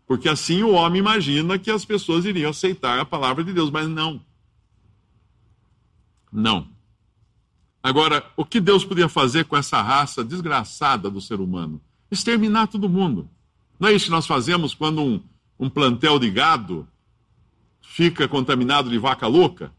Porque 0.06 0.28
assim 0.28 0.62
o 0.62 0.72
homem 0.72 0.98
imagina 0.98 1.58
que 1.58 1.70
as 1.70 1.84
pessoas 1.84 2.24
iriam 2.24 2.50
aceitar 2.50 2.98
a 2.98 3.04
palavra 3.04 3.44
de 3.44 3.52
Deus, 3.52 3.70
mas 3.70 3.88
não. 3.88 4.20
Não. 6.32 6.66
Agora, 7.82 8.24
o 8.36 8.44
que 8.44 8.60
Deus 8.60 8.84
podia 8.84 9.08
fazer 9.08 9.44
com 9.44 9.56
essa 9.56 9.80
raça 9.80 10.24
desgraçada 10.24 11.10
do 11.10 11.20
ser 11.20 11.40
humano? 11.40 11.80
Exterminar 12.10 12.66
todo 12.66 12.88
mundo. 12.88 13.28
Não 13.78 13.88
é 13.88 13.92
isso 13.92 14.06
que 14.06 14.10
nós 14.10 14.26
fazemos 14.26 14.74
quando 14.74 15.02
um, 15.02 15.22
um 15.58 15.70
plantel 15.70 16.18
de 16.18 16.30
gado 16.30 16.86
fica 17.80 18.28
contaminado 18.28 18.90
de 18.90 18.98
vaca 18.98 19.26
louca? 19.26 19.72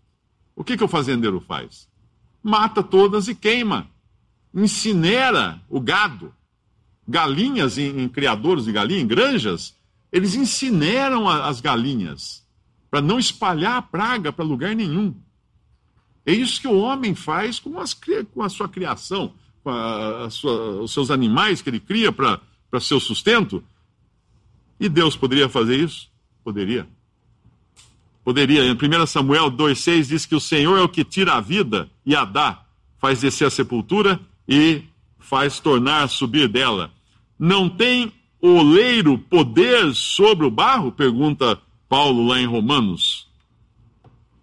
O 0.55 0.63
que, 0.63 0.75
que 0.75 0.83
o 0.83 0.87
fazendeiro 0.87 1.39
faz? 1.39 1.87
Mata 2.41 2.81
todas 2.81 3.27
e 3.27 3.35
queima. 3.35 3.87
Incinera 4.53 5.61
o 5.69 5.79
gado 5.79 6.33
galinhas 7.07 7.77
em, 7.77 8.01
em 8.01 8.07
criadouros 8.07 8.65
de 8.65 8.71
galinha, 8.71 9.01
em 9.01 9.07
granjas, 9.07 9.75
eles 10.11 10.33
incineram 10.35 11.27
a, 11.27 11.47
as 11.47 11.61
galinhas 11.61 12.45
para 12.89 13.01
não 13.01 13.19
espalhar 13.19 13.77
a 13.77 13.81
praga 13.81 14.31
para 14.33 14.45
lugar 14.45 14.75
nenhum. 14.75 15.13
É 16.25 16.33
isso 16.33 16.61
que 16.61 16.67
o 16.67 16.77
homem 16.77 17.15
faz 17.15 17.59
com, 17.59 17.79
as, 17.79 17.93
com 18.33 18.43
a 18.43 18.49
sua 18.49 18.69
criação, 18.69 19.33
com 19.63 19.69
a, 19.69 20.25
a 20.25 20.29
sua, 20.29 20.81
os 20.81 20.93
seus 20.93 21.09
animais 21.09 21.61
que 21.61 21.69
ele 21.69 21.79
cria 21.79 22.11
para 22.11 22.39
seu 22.79 22.99
sustento. 22.99 23.63
E 24.79 24.87
Deus 24.87 25.15
poderia 25.15 25.49
fazer 25.49 25.79
isso? 25.79 26.09
Poderia. 26.43 26.87
Poderia. 28.23 28.63
Em 28.63 28.73
1 28.73 29.05
Samuel 29.07 29.51
2,6 29.51 30.07
diz 30.07 30.25
que 30.25 30.35
o 30.35 30.39
Senhor 30.39 30.77
é 30.77 30.81
o 30.81 30.89
que 30.89 31.03
tira 31.03 31.33
a 31.33 31.41
vida 31.41 31.89
e 32.05 32.15
a 32.15 32.23
dá, 32.23 32.63
faz 32.99 33.21
descer 33.21 33.45
a 33.45 33.49
sepultura 33.49 34.19
e 34.47 34.83
faz 35.19 35.59
tornar 35.59 36.07
subir 36.07 36.47
dela. 36.47 36.91
Não 37.37 37.67
tem 37.67 38.13
oleiro 38.39 39.17
poder 39.17 39.93
sobre 39.95 40.45
o 40.45 40.51
barro? 40.51 40.91
Pergunta 40.91 41.59
Paulo 41.89 42.27
lá 42.27 42.39
em 42.39 42.45
Romanos, 42.45 43.27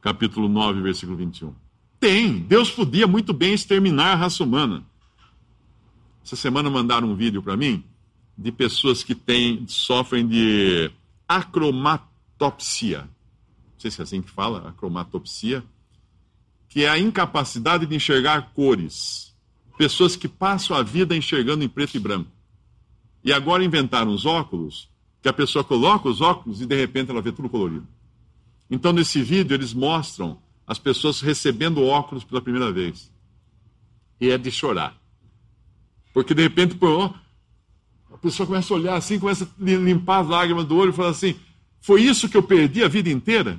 capítulo 0.01 0.49
9, 0.49 0.83
versículo 0.83 1.16
21. 1.16 1.67
Tem. 2.01 2.38
Deus 2.38 2.70
podia 2.70 3.07
muito 3.07 3.32
bem 3.32 3.55
exterminar 3.55 4.12
a 4.12 4.16
raça 4.16 4.44
humana. 4.44 4.84
Essa 6.24 6.36
semana 6.36 6.70
mandaram 6.70 7.11
um 7.11 7.16
vídeo 7.16 7.42
para 7.42 7.57
mim 7.57 7.82
de 8.36 8.53
pessoas 8.53 9.03
que 9.03 9.14
têm, 9.14 9.66
sofrem 9.66 10.26
de 10.26 10.90
acromatopsia. 11.26 13.01
Não 13.01 13.80
sei 13.80 13.90
se 13.90 14.01
é 14.01 14.05
assim 14.05 14.22
que 14.22 14.30
fala, 14.30 14.68
acromatopsia, 14.68 15.64
que 16.68 16.84
é 16.84 16.88
a 16.88 16.99
incapacidade 16.99 17.84
de 17.86 17.96
enxergar 17.96 18.53
cores. 18.55 19.34
Pessoas 19.76 20.14
que 20.14 20.28
passam 20.28 20.76
a 20.76 20.82
vida 20.82 21.16
enxergando 21.16 21.64
em 21.64 21.68
preto 21.68 21.96
e 21.96 22.01
branco. 22.01 22.30
E 23.24 23.32
agora 23.32 23.64
inventaram 23.64 24.12
os 24.12 24.24
óculos, 24.24 24.88
que 25.20 25.28
a 25.28 25.32
pessoa 25.32 25.64
coloca 25.64 26.09
os 26.09 26.20
óculos 26.20 26.61
e 26.61 26.66
de 26.66 26.76
repente 26.76 27.11
ela 27.11 27.22
vê 27.22 27.32
tudo 27.32 27.49
colorido. 27.49 27.86
Então, 28.70 28.92
nesse 28.92 29.22
vídeo, 29.22 29.55
eles 29.55 29.72
mostram 29.72 30.38
as 30.68 30.78
pessoas 30.78 31.22
recebendo 31.22 31.82
óculos 31.82 32.22
pela 32.22 32.42
primeira 32.42 32.70
vez. 32.70 33.10
E 34.20 34.28
é 34.30 34.36
de 34.36 34.50
chorar. 34.50 34.94
Porque 36.12 36.34
de 36.34 36.42
repente, 36.42 36.74
pô, 36.74 37.06
a 38.12 38.18
pessoa 38.18 38.46
começa 38.46 38.74
a 38.74 38.76
olhar 38.76 38.94
assim, 38.94 39.18
começa 39.18 39.44
a 39.44 39.64
limpar 39.64 40.20
as 40.20 40.28
lágrimas 40.28 40.66
do 40.66 40.76
olho 40.76 40.90
e 40.90 40.94
fala 40.94 41.08
assim: 41.08 41.36
foi 41.80 42.02
isso 42.02 42.28
que 42.28 42.36
eu 42.36 42.42
perdi 42.42 42.84
a 42.84 42.88
vida 42.88 43.08
inteira? 43.08 43.58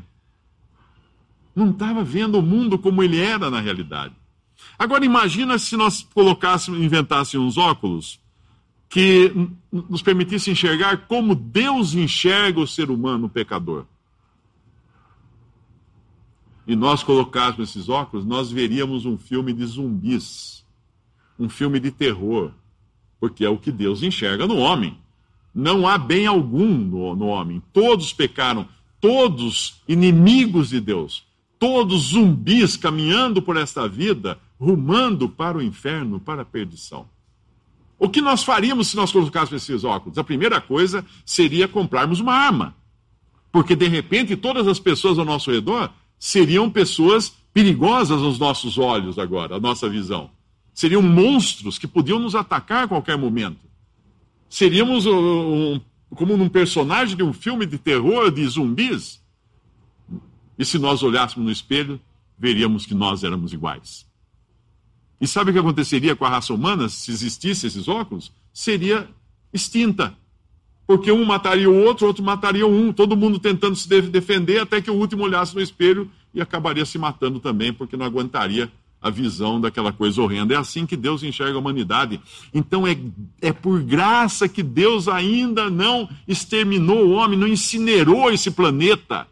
Não 1.55 1.72
estava 1.72 2.03
vendo 2.03 2.38
o 2.38 2.43
mundo 2.43 2.78
como 2.78 3.01
ele 3.01 3.20
era 3.20 3.49
na 3.49 3.60
realidade. 3.60 4.14
Agora 4.78 5.03
imagina 5.03 5.57
se 5.57 5.76
nós 5.76 6.03
colocássemos, 6.14 6.80
inventássemos 6.80 7.47
uns 7.47 7.57
óculos 7.57 8.20
que 8.88 9.34
nos 9.72 10.01
permitisse 10.01 10.51
enxergar 10.51 11.07
como 11.07 11.34
Deus 11.34 11.93
enxerga 11.93 12.60
o 12.60 12.68
ser 12.68 12.91
humano 12.91 13.30
pecador. 13.30 13.86
E 16.70 16.76
nós 16.76 17.02
colocássemos 17.02 17.72
esses 17.72 17.90
óculos, 17.90 18.24
nós 18.24 18.52
veríamos 18.52 19.04
um 19.04 19.18
filme 19.18 19.52
de 19.54 19.66
zumbis, 19.66 20.64
um 21.40 21.50
filme 21.50 21.80
de 21.80 21.90
terror, 21.90 22.52
porque 23.20 23.44
é 23.44 23.50
o 23.50 23.58
que 23.58 23.72
Deus 23.72 24.04
enxerga 24.04 24.46
no 24.46 24.58
homem. 24.58 24.96
Não 25.52 25.88
há 25.88 25.98
bem 25.98 26.28
algum 26.28 26.68
no, 26.68 27.16
no 27.16 27.26
homem. 27.26 27.60
Todos 27.74 28.14
pecaram, 28.14 28.68
todos 29.02 29.82
inimigos 29.88 30.70
de 30.70 30.80
Deus, 30.80 31.26
todos 31.58 32.10
zumbis 32.10 32.78
caminhando 32.78 33.42
por 33.42 33.58
esta 33.58 33.88
vida, 33.88 34.40
rumando 34.60 35.28
para 35.28 35.58
o 35.58 35.64
inferno, 35.64 36.20
para 36.20 36.44
a 36.44 36.46
perdição. 36.46 37.10
O 37.98 38.08
que 38.08 38.22
nós 38.22 38.44
faríamos 38.44 38.90
se 38.90 38.96
nós 38.96 39.12
colocássemos 39.12 39.64
esses 39.64 39.84
óculos? 39.84 40.20
A 40.20 40.24
primeira 40.24 40.62
coisa 40.62 41.04
seria 41.26 41.68
comprarmos 41.68 42.20
uma 42.20 42.36
arma. 42.36 42.76
Porque, 43.52 43.76
de 43.76 43.88
repente, 43.88 44.36
todas 44.36 44.68
as 44.68 44.80
pessoas 44.80 45.18
ao 45.18 45.26
nosso 45.26 45.50
redor 45.50 45.92
seriam 46.20 46.70
pessoas 46.70 47.34
perigosas 47.54 48.22
aos 48.22 48.38
nossos 48.38 48.78
olhos 48.78 49.18
agora, 49.18 49.56
à 49.56 49.60
nossa 49.60 49.90
visão. 49.90 50.30
Seriam 50.74 51.02
monstros 51.02 51.80
que 51.80 51.88
podiam 51.88 52.20
nos 52.20 52.36
atacar 52.36 52.84
a 52.84 52.88
qualquer 52.88 53.18
momento. 53.18 53.60
Seríamos 54.50 55.06
um, 55.06 55.80
como 56.12 56.38
num 56.38 56.50
personagem 56.50 57.16
de 57.16 57.24
um 57.24 57.34
filme 57.34 57.66
de 57.66 57.78
terror, 57.78 58.32
de 58.32 58.46
zumbis. 58.46 59.22
E 60.58 60.66
se 60.66 60.78
nós 60.78 61.02
olhássemos 61.02 61.46
no 61.46 61.52
espelho, 61.52 62.00
veríamos 62.38 62.86
que 62.86 62.94
nós 62.94 63.24
éramos 63.24 63.54
iguais. 63.54 64.06
E 65.22 65.28
sabe 65.28 65.52
o 65.52 65.54
que 65.54 65.60
aconteceria 65.60 66.16
com 66.16 66.26
a 66.26 66.30
raça 66.30 66.54
humana 66.54 66.88
se 66.88 67.12
existissem 67.12 67.68
esses 67.68 67.88
óculos? 67.88 68.32
Seria 68.54 69.08
extinta. 69.54 70.18
Porque 70.90 71.12
um 71.12 71.24
mataria 71.24 71.70
o 71.70 71.84
outro, 71.84 72.08
outro 72.08 72.24
mataria 72.24 72.66
um, 72.66 72.92
todo 72.92 73.16
mundo 73.16 73.38
tentando 73.38 73.76
se 73.76 73.88
defender 73.88 74.58
até 74.58 74.82
que 74.82 74.90
o 74.90 74.96
último 74.96 75.22
olhasse 75.22 75.54
no 75.54 75.62
espelho 75.62 76.10
e 76.34 76.42
acabaria 76.42 76.84
se 76.84 76.98
matando 76.98 77.40
também, 77.40 77.72
porque 77.72 77.96
não 77.96 78.08
aguentaria 78.08 78.72
a 79.00 79.12
visão 79.12 79.62
daquela 79.62 79.94
coisa 79.94 80.20
horrenda. 80.20 80.56
É 80.56 80.58
assim 80.58 80.88
que 80.88 80.98
Deus 80.98 81.22
enxerga 81.22 81.54
a 81.54 81.60
humanidade. 81.60 82.20
Então 82.52 82.88
é, 82.88 82.98
é 83.40 83.54
por 83.54 83.84
graça 83.84 84.50
que 84.50 84.64
Deus 84.64 85.08
ainda 85.08 85.70
não 85.70 86.10
exterminou 86.28 87.06
o 87.06 87.12
homem, 87.12 87.38
não 87.38 87.48
incinerou 87.48 88.32
esse 88.32 88.50
planeta 88.50 89.28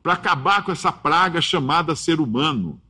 para 0.00 0.12
acabar 0.12 0.62
com 0.62 0.70
essa 0.70 0.92
praga 0.92 1.40
chamada 1.40 1.96
ser 1.96 2.20
humano. 2.20 2.80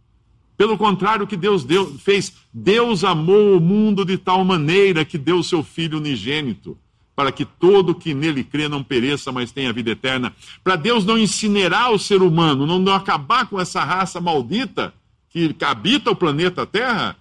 Pelo 0.59 0.77
contrário, 0.77 1.25
o 1.25 1.27
que 1.27 1.39
Deus 1.39 1.65
deu, 1.65 1.87
fez? 1.99 2.35
Deus 2.53 3.03
amou 3.03 3.57
o 3.57 3.61
mundo 3.63 4.05
de 4.05 4.19
tal 4.19 4.45
maneira 4.45 5.07
que 5.07 5.17
deu 5.17 5.43
seu 5.43 5.63
Filho 5.63 5.97
unigênito, 5.97 6.77
para 7.19 7.33
que 7.33 7.45
todo 7.45 7.97
que 7.97 8.15
nele 8.15 8.45
crê 8.45 8.69
não 8.69 8.85
pereça, 8.85 9.33
mas 9.33 9.51
tenha 9.51 9.73
vida 9.73 9.91
eterna. 9.91 10.33
Para 10.63 10.77
Deus 10.77 11.05
não 11.05 11.19
incinerar 11.19 11.91
o 11.91 11.99
ser 11.99 12.23
humano, 12.23 12.65
não, 12.65 12.79
não 12.79 12.95
acabar 12.95 13.49
com 13.49 13.59
essa 13.59 13.83
raça 13.83 14.21
maldita 14.21 14.95
que 15.29 15.53
habita 15.65 16.13
o 16.13 16.15
planeta 16.15 16.65
Terra, 16.65 17.17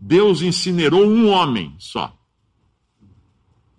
Deus 0.00 0.40
incinerou 0.40 1.06
um 1.06 1.28
homem 1.28 1.74
só. 1.78 2.16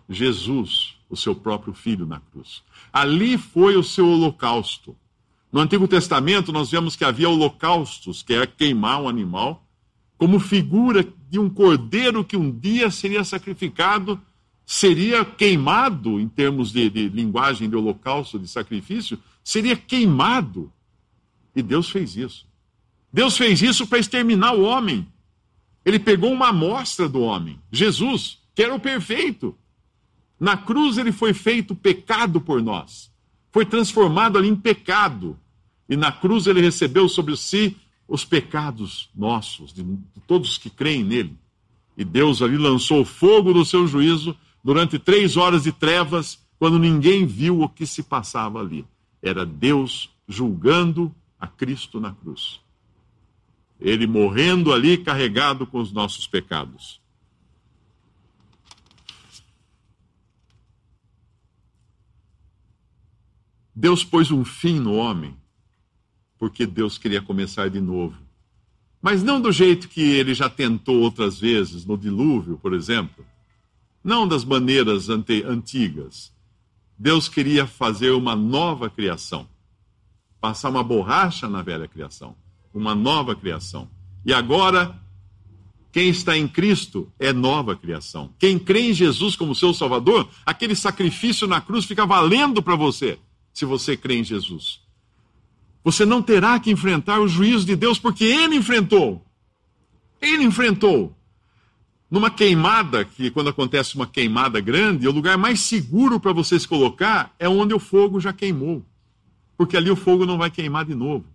Jesus, 0.08 0.96
o 1.10 1.18
seu 1.18 1.34
próprio 1.34 1.74
filho 1.74 2.06
na 2.06 2.20
cruz. 2.20 2.62
Ali 2.94 3.36
foi 3.36 3.76
o 3.78 3.84
seu 3.84 4.08
holocausto. 4.08 4.96
No 5.52 5.60
Antigo 5.60 5.88
Testamento, 5.88 6.54
nós 6.54 6.70
vemos 6.70 6.96
que 6.96 7.04
havia 7.04 7.32
holocaustos, 7.32 8.22
que 8.22 8.36
era 8.36 8.46
queimar 8.46 9.02
um 9.02 9.10
animal, 9.10 9.66
como 10.20 10.40
figura 10.40 11.04
de 11.32 11.40
um 11.40 11.50
cordeiro 11.50 12.24
que 12.24 12.38
um 12.38 12.52
dia 12.52 12.92
seria 12.92 13.24
sacrificado, 13.24 14.22
seria 14.70 15.24
queimado, 15.24 16.20
em 16.20 16.28
termos 16.28 16.74
de, 16.74 16.90
de 16.90 17.08
linguagem 17.08 17.70
de 17.70 17.76
holocausto, 17.78 18.38
de 18.38 18.50
sacrifício, 18.50 19.18
seria 19.42 19.78
queimado. 19.78 20.70
E 21.56 21.62
Deus 21.64 21.90
fez 21.90 22.18
isso. 22.18 22.46
Deus 23.12 23.38
fez 23.38 23.62
isso 23.62 23.88
para 23.88 23.98
exterminar 23.98 24.52
o 24.52 24.64
homem. 24.64 25.08
Ele 25.86 25.98
pegou 25.98 26.34
uma 26.34 26.50
amostra 26.50 27.08
do 27.08 27.22
homem, 27.22 27.58
Jesus, 27.72 28.40
que 28.54 28.62
era 28.62 28.76
o 28.76 28.80
perfeito. 28.80 29.58
Na 30.38 30.58
cruz 30.58 30.98
ele 30.98 31.14
foi 31.14 31.34
feito 31.34 31.74
pecado 31.74 32.42
por 32.42 32.62
nós. 32.62 33.10
Foi 33.54 33.66
transformado 33.66 34.38
ali 34.38 34.50
em 34.50 34.56
pecado. 34.56 35.40
E 35.88 35.96
na 35.96 36.12
cruz 36.12 36.46
ele 36.46 36.60
recebeu 36.60 37.08
sobre 37.08 37.38
si 37.38 37.78
os 38.06 38.26
pecados 38.26 39.10
nossos, 39.16 39.74
de, 39.74 39.86
todos 40.28 40.58
que 40.58 40.70
creem 40.70 41.06
nele. 41.06 41.38
E 41.98 42.04
Deus 42.04 42.42
ali 42.42 42.58
lançou 42.58 43.06
fogo 43.06 43.54
do 43.54 43.64
seu 43.64 43.88
juízo 43.88 44.36
durante 44.64 45.00
três 45.00 45.38
horas 45.38 45.64
de 45.64 45.72
trevas, 45.72 46.40
quando 46.60 46.80
ninguém 46.80 47.26
viu 47.26 47.62
o 47.62 47.70
que 47.70 47.86
se 47.86 48.04
passava 48.04 48.60
ali. 48.60 48.86
Era 49.22 49.46
Deus 49.46 50.10
julgando 50.28 51.14
a 51.40 51.48
Cristo 51.48 52.00
na 52.00 52.12
cruz 52.12 52.60
ele 53.80 54.08
morrendo 54.08 54.74
ali 54.74 54.98
carregado 54.98 55.66
com 55.66 55.80
os 55.80 55.92
nossos 55.92 56.28
pecados. 56.28 57.00
Deus 63.74 64.04
pôs 64.04 64.32
um 64.32 64.44
fim 64.44 64.80
no 64.80 64.96
homem, 64.96 65.38
porque 66.40 66.66
Deus 66.66 66.98
queria 66.98 67.22
começar 67.22 67.70
de 67.70 67.80
novo. 67.80 68.18
Mas 69.00 69.22
não 69.22 69.40
do 69.40 69.52
jeito 69.52 69.88
que 69.88 70.02
ele 70.02 70.34
já 70.34 70.50
tentou 70.50 71.00
outras 71.02 71.40
vezes, 71.40 71.86
no 71.86 71.96
dilúvio, 71.96 72.58
por 72.58 72.74
exemplo. 72.74 73.24
Não 74.08 74.28
das 74.28 74.44
maneiras 74.44 75.08
antigas. 75.10 76.34
Deus 76.98 77.30
queria 77.30 77.68
fazer 77.68 78.10
uma 78.10 78.36
nova 78.36 78.90
criação, 78.90 79.48
passar 80.42 80.70
uma 80.70 80.84
borracha 80.84 81.48
na 81.48 81.62
velha 81.62 81.88
criação 81.88 82.36
uma 82.78 82.94
nova 82.94 83.36
criação. 83.36 83.90
E 84.26 84.34
agora, 84.34 84.98
quem 85.92 86.10
está 86.10 86.38
em 86.38 86.48
Cristo 86.48 87.12
é 87.20 87.34
nova 87.34 87.76
criação. 87.76 88.32
Quem 88.38 88.60
crê 88.60 88.92
em 88.92 88.94
Jesus 88.94 89.36
como 89.36 89.56
seu 89.56 89.74
Salvador, 89.74 90.30
aquele 90.46 90.76
sacrifício 90.76 91.48
na 91.48 91.60
cruz 91.60 91.86
fica 91.86 92.06
valendo 92.06 92.62
para 92.62 92.76
você, 92.76 93.18
se 93.52 93.66
você 93.66 93.98
crê 93.98 94.20
em 94.20 94.24
Jesus. 94.24 94.80
Você 95.84 96.06
não 96.06 96.22
terá 96.22 96.60
que 96.60 96.70
enfrentar 96.70 97.20
o 97.20 97.28
juízo 97.28 97.66
de 97.66 97.76
Deus, 97.76 97.98
porque 97.98 98.26
ele 98.26 98.56
enfrentou. 98.56 99.26
Ele 100.22 100.44
enfrentou. 100.44 101.17
Numa 102.10 102.32
queimada, 102.32 103.04
que 103.04 103.30
quando 103.30 103.50
acontece 103.50 103.96
uma 103.96 104.08
queimada 104.08 104.62
grande, 104.62 105.08
o 105.08 105.12
lugar 105.12 105.38
mais 105.38 105.60
seguro 105.60 106.20
para 106.20 106.32
você 106.32 106.58
se 106.58 106.68
colocar 106.68 107.36
é 107.38 107.50
onde 107.50 107.74
o 107.74 107.80
fogo 107.80 108.20
já 108.20 108.32
queimou. 108.32 108.86
Porque 109.58 109.76
ali 109.76 109.92
o 109.92 109.96
fogo 109.96 110.26
não 110.26 110.38
vai 110.38 110.50
queimar 110.50 110.86
de 110.86 110.96
novo. 110.96 111.26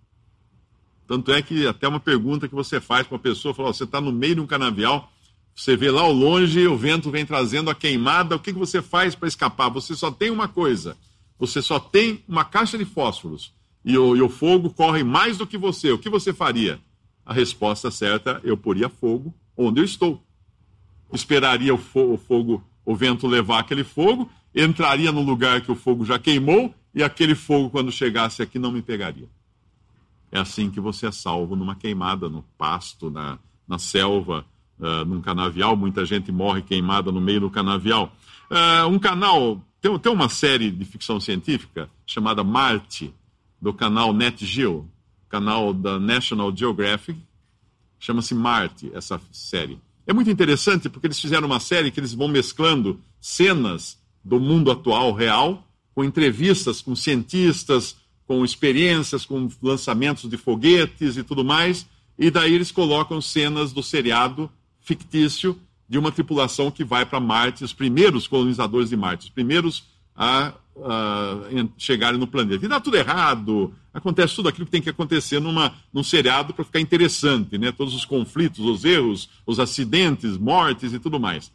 Tanto 1.07 1.31
é 1.31 1.41
que 1.41 1.67
até 1.67 1.87
uma 1.87 1.99
pergunta 1.99 2.47
que 2.47 2.55
você 2.55 2.79
faz 2.79 3.05
para 3.05 3.15
uma 3.15 3.21
pessoa, 3.21 3.53
fala, 3.53 3.71
você 3.73 3.83
está 3.83 4.01
no 4.01 4.11
meio 4.11 4.35
de 4.35 4.41
um 4.41 4.47
canavial, 4.47 5.11
você 5.55 5.77
vê 5.77 5.91
lá 5.91 6.01
ao 6.01 6.11
longe, 6.11 6.65
o 6.67 6.75
vento 6.75 7.11
vem 7.11 7.25
trazendo 7.25 7.69
a 7.69 7.75
queimada, 7.75 8.35
o 8.35 8.39
que, 8.39 8.51
que 8.51 8.57
você 8.57 8.81
faz 8.81 9.13
para 9.13 9.27
escapar? 9.27 9.69
Você 9.69 9.95
só 9.95 10.09
tem 10.09 10.31
uma 10.31 10.47
coisa, 10.47 10.97
você 11.37 11.61
só 11.61 11.79
tem 11.79 12.23
uma 12.27 12.43
caixa 12.43 12.77
de 12.77 12.85
fósforos, 12.85 13.53
e 13.85 13.95
o, 13.97 14.15
e 14.15 14.21
o 14.21 14.29
fogo 14.29 14.71
corre 14.71 15.03
mais 15.03 15.37
do 15.37 15.45
que 15.45 15.57
você, 15.57 15.91
o 15.91 15.99
que 15.99 16.09
você 16.09 16.33
faria? 16.33 16.79
A 17.23 17.33
resposta 17.33 17.91
certa, 17.91 18.41
eu 18.43 18.57
poria 18.57 18.89
fogo 18.89 19.33
onde 19.55 19.81
eu 19.81 19.85
estou. 19.85 20.23
Esperaria 21.13 21.73
o, 21.73 21.77
fo 21.77 22.13
o 22.13 22.17
fogo, 22.17 22.63
o 22.85 22.95
vento 22.95 23.27
levar 23.27 23.59
aquele 23.59 23.83
fogo, 23.83 24.29
entraria 24.53 25.11
no 25.11 25.21
lugar 25.21 25.61
que 25.61 25.71
o 25.71 25.75
fogo 25.75 26.05
já 26.05 26.17
queimou, 26.19 26.73
e 26.93 27.03
aquele 27.03 27.35
fogo, 27.35 27.69
quando 27.69 27.91
chegasse 27.91 28.41
aqui, 28.41 28.59
não 28.59 28.71
me 28.71 28.81
pegaria. 28.81 29.27
É 30.31 30.39
assim 30.39 30.69
que 30.69 30.79
você 30.79 31.07
é 31.07 31.11
salvo 31.11 31.55
numa 31.55 31.75
queimada, 31.75 32.27
no 32.27 32.43
pasto, 32.57 33.09
na, 33.09 33.37
na 33.67 33.77
selva, 33.77 34.45
uh, 34.79 35.05
num 35.05 35.21
canavial. 35.21 35.75
Muita 35.75 36.05
gente 36.05 36.31
morre 36.31 36.61
queimada 36.61 37.11
no 37.11 37.21
meio 37.21 37.41
do 37.41 37.49
canavial. 37.51 38.11
Uh, 38.49 38.87
um 38.87 38.97
canal, 38.97 39.61
tem, 39.79 39.97
tem 39.99 40.11
uma 40.11 40.29
série 40.29 40.71
de 40.71 40.85
ficção 40.85 41.19
científica 41.19 41.89
chamada 42.05 42.43
Marte, 42.43 43.13
do 43.61 43.73
canal 43.73 44.11
Net 44.11 44.45
Geo, 44.45 44.89
canal 45.29 45.73
da 45.73 45.99
National 45.99 46.55
Geographic. 46.55 47.19
Chama-se 47.99 48.35
Marte, 48.35 48.91
essa 48.93 49.21
série. 49.31 49.79
É 50.05 50.13
muito 50.13 50.29
interessante 50.29 50.89
porque 50.89 51.07
eles 51.07 51.19
fizeram 51.19 51.47
uma 51.47 51.59
série 51.59 51.91
que 51.91 51.99
eles 51.99 52.13
vão 52.13 52.27
mesclando 52.27 52.99
cenas 53.21 53.97
do 54.23 54.39
mundo 54.39 54.71
atual 54.71 55.13
real 55.13 55.65
com 55.93 56.03
entrevistas 56.03 56.81
com 56.81 56.95
cientistas, 56.95 57.95
com 58.25 58.43
experiências, 58.43 59.25
com 59.25 59.49
lançamentos 59.61 60.29
de 60.29 60.37
foguetes 60.37 61.17
e 61.17 61.23
tudo 61.23 61.43
mais, 61.43 61.85
e 62.17 62.31
daí 62.31 62.53
eles 62.53 62.71
colocam 62.71 63.21
cenas 63.21 63.71
do 63.73 63.83
seriado 63.83 64.49
fictício 64.79 65.59
de 65.87 65.97
uma 65.97 66.11
tripulação 66.11 66.71
que 66.71 66.83
vai 66.83 67.05
para 67.05 67.19
Marte, 67.19 67.63
os 67.63 67.73
primeiros 67.73 68.27
colonizadores 68.27 68.89
de 68.89 68.97
Marte, 68.97 69.25
os 69.25 69.29
primeiros 69.29 69.83
a, 70.15 70.53
a 70.81 71.39
chegarem 71.77 72.19
no 72.19 72.27
planeta. 72.27 72.65
E 72.65 72.67
dá 72.67 72.79
tudo 72.79 72.97
errado, 72.97 73.73
acontece 73.93 74.35
tudo 74.35 74.49
aquilo 74.49 74.65
que 74.65 74.71
tem 74.71 74.81
que 74.81 74.89
acontecer 74.89 75.39
numa, 75.39 75.73
num 75.93 76.03
seriado 76.03 76.53
para 76.53 76.65
ficar 76.65 76.79
interessante, 76.79 77.57
né? 77.57 77.71
Todos 77.71 77.93
os 77.93 78.05
conflitos, 78.05 78.59
os 78.59 78.83
erros, 78.83 79.29
os 79.45 79.59
acidentes, 79.59 80.37
mortes 80.37 80.93
e 80.93 80.99
tudo 80.99 81.19
mais. 81.19 81.51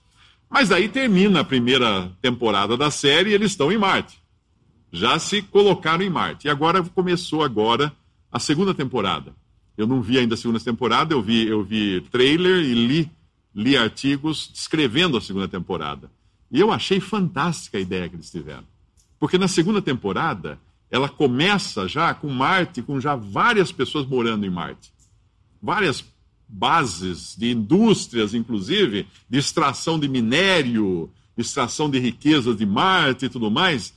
Mas 0.51 0.69
daí 0.69 0.89
termina 0.89 1.41
a 1.41 1.45
primeira 1.45 2.11
temporada 2.23 2.77
da 2.77 2.91
série 2.91 3.31
e 3.31 3.35
eles 3.35 3.51
estão 3.51 3.71
em 3.71 3.79
Marte 3.79 4.19
já 4.93 5.19
se 5.19 5.43
colocaram 5.43 6.05
em 6.05 6.11
Marte. 6.11 6.47
E 6.47 6.51
agora 6.51 6.83
começou 6.83 7.43
agora 7.43 7.93
a 8.31 8.39
segunda 8.39 8.75
temporada. 8.75 9.35
Eu 9.77 9.87
não 9.87 10.03
vi 10.03 10.19
ainda 10.19 10.35
a 10.35 10.37
segunda 10.37 10.59
temporada, 10.59 11.15
eu 11.15 11.23
vi, 11.23 11.47
eu 11.47 11.63
vi 11.63 12.01
trailer 12.11 12.65
e 12.65 12.75
li, 12.75 13.11
li 13.55 13.77
artigos 13.77 14.51
descrevendo 14.53 15.17
a 15.17 15.21
segunda 15.21 15.47
temporada. 15.47 16.11
E 16.51 16.59
eu 16.59 16.73
achei 16.73 16.99
fantástica 16.99 17.79
a 17.79 17.81
ideia 17.81 18.09
que 18.09 18.17
eles 18.17 18.31
tiveram. 18.31 18.65
Porque 19.19 19.39
na 19.39 19.49
segunda 19.49 19.83
temporada, 19.83 20.59
ela 20.91 21.09
começa 21.09 21.87
já 21.89 22.15
com 22.15 22.29
Marte, 22.29 22.83
com 22.83 23.01
já 23.01 23.15
várias 23.15 23.73
pessoas 23.73 24.07
morando 24.07 24.47
em 24.47 24.51
Marte. 24.51 24.93
Várias 25.61 26.05
bases 26.49 27.37
de 27.37 27.51
indústrias, 27.51 28.33
inclusive, 28.33 29.07
de 29.29 29.39
extração 29.39 29.99
de 29.99 30.09
minério, 30.09 31.11
extração 31.37 31.91
de 31.91 31.99
riquezas 31.99 32.57
de 32.57 32.65
Marte 32.65 33.27
e 33.27 33.29
tudo 33.29 33.51
mais. 33.51 33.93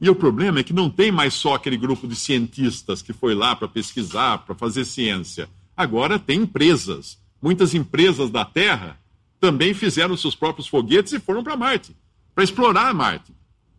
E 0.00 0.08
o 0.08 0.14
problema 0.14 0.60
é 0.60 0.62
que 0.62 0.72
não 0.72 0.90
tem 0.90 1.10
mais 1.10 1.34
só 1.34 1.54
aquele 1.54 1.76
grupo 1.76 2.06
de 2.06 2.16
cientistas 2.16 3.02
que 3.02 3.12
foi 3.12 3.34
lá 3.34 3.54
para 3.56 3.68
pesquisar, 3.68 4.38
para 4.38 4.54
fazer 4.54 4.84
ciência. 4.84 5.48
Agora 5.76 6.18
tem 6.18 6.40
empresas. 6.40 7.18
Muitas 7.40 7.74
empresas 7.74 8.30
da 8.30 8.44
Terra 8.44 8.98
também 9.38 9.74
fizeram 9.74 10.16
seus 10.16 10.34
próprios 10.34 10.66
foguetes 10.66 11.12
e 11.12 11.20
foram 11.20 11.44
para 11.44 11.56
Marte, 11.56 11.94
para 12.34 12.44
explorar 12.44 12.92
Marte. 12.94 13.32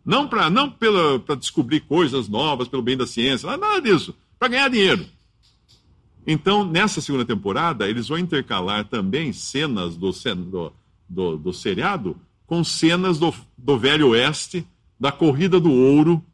Não 0.08 0.26
para 0.26 0.48
não 0.48 0.70
para 0.70 1.36
descobrir 1.36 1.80
coisas 1.80 2.30
novas 2.30 2.66
pelo 2.66 2.80
bem 2.80 2.96
da 2.96 3.06
ciência, 3.06 3.46
nada 3.58 3.78
disso, 3.78 4.14
para 4.38 4.48
ganhar 4.48 4.70
dinheiro. 4.70 5.04
Então, 6.26 6.64
nessa 6.64 7.02
segunda 7.02 7.26
temporada, 7.26 7.86
eles 7.86 8.08
vão 8.08 8.16
intercalar 8.16 8.86
também 8.86 9.34
cenas 9.34 9.98
do, 9.98 10.10
do, 10.10 10.72
do, 11.06 11.36
do 11.36 11.52
seriado 11.52 12.16
com 12.46 12.64
cenas 12.64 13.18
do, 13.18 13.34
do 13.54 13.78
Velho 13.78 14.08
Oeste 14.08 14.66
da 14.98 15.12
corrida 15.12 15.60
do 15.60 15.70
ouro 15.70 16.24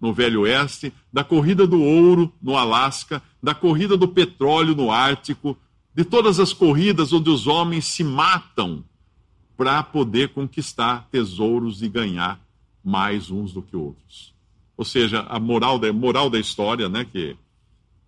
no 0.00 0.12
Velho 0.12 0.40
Oeste, 0.40 0.92
da 1.12 1.22
corrida 1.22 1.68
do 1.68 1.80
ouro 1.80 2.32
no 2.42 2.56
Alasca, 2.56 3.22
da 3.40 3.54
corrida 3.54 3.96
do 3.96 4.08
petróleo 4.08 4.74
no 4.74 4.90
Ártico, 4.90 5.56
de 5.94 6.04
todas 6.04 6.40
as 6.40 6.52
corridas 6.52 7.12
onde 7.12 7.30
os 7.30 7.46
homens 7.46 7.84
se 7.84 8.02
matam 8.02 8.84
para 9.56 9.80
poder 9.84 10.30
conquistar 10.30 11.06
tesouros 11.12 11.80
e 11.80 11.88
ganhar 11.88 12.40
mais 12.82 13.30
uns 13.30 13.52
do 13.52 13.62
que 13.62 13.76
outros. 13.76 14.34
Ou 14.76 14.84
seja, 14.84 15.20
a 15.28 15.38
moral 15.38 15.78
da, 15.78 15.92
moral 15.92 16.30
da 16.30 16.38
história, 16.38 16.88
né, 16.88 17.04
que, 17.04 17.36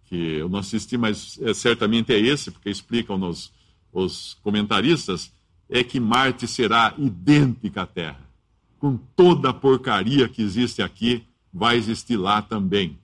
que 0.04 0.16
eu 0.16 0.48
não 0.48 0.58
assisti, 0.58 0.96
mas 0.96 1.38
é, 1.42 1.52
certamente 1.52 2.12
é 2.12 2.18
esse, 2.18 2.50
porque 2.50 2.70
explicam 2.70 3.18
nos 3.18 3.52
os 3.92 4.38
comentaristas, 4.42 5.30
é 5.68 5.84
que 5.84 6.00
Marte 6.00 6.48
será 6.48 6.94
idêntica 6.96 7.82
à 7.82 7.86
Terra 7.86 8.32
com 8.82 8.96
toda 9.14 9.50
a 9.50 9.54
porcaria 9.54 10.28
que 10.28 10.42
existe 10.42 10.82
aqui, 10.82 11.22
vai 11.54 11.76
existir 11.76 12.16
lá 12.16 12.42
também. 12.42 12.98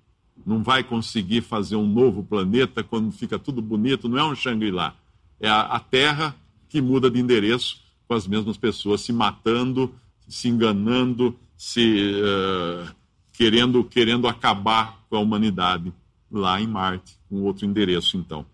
Não 0.44 0.60
vai 0.60 0.82
conseguir 0.82 1.40
fazer 1.40 1.76
um 1.76 1.86
novo 1.86 2.24
planeta 2.24 2.82
quando 2.82 3.12
fica 3.12 3.38
tudo 3.38 3.62
bonito, 3.62 4.08
não 4.08 4.18
é 4.18 4.24
um 4.24 4.34
Shangri-La. 4.34 4.96
É 5.38 5.48
a, 5.48 5.60
a 5.60 5.78
Terra 5.78 6.34
que 6.68 6.80
muda 6.80 7.08
de 7.08 7.20
endereço 7.20 7.80
com 8.08 8.14
as 8.14 8.26
mesmas 8.26 8.56
pessoas 8.56 9.02
se 9.02 9.12
matando, 9.12 9.94
se 10.26 10.48
enganando, 10.48 11.36
se 11.58 12.12
uh, 12.22 12.94
querendo, 13.32 13.82
querendo 13.82 14.28
acabar 14.28 15.04
com 15.10 15.16
a 15.16 15.20
humanidade 15.20 15.92
lá 16.30 16.60
em 16.60 16.68
Marte, 16.68 17.18
um 17.28 17.42
outro 17.42 17.66
endereço 17.66 18.16
então. 18.16 18.46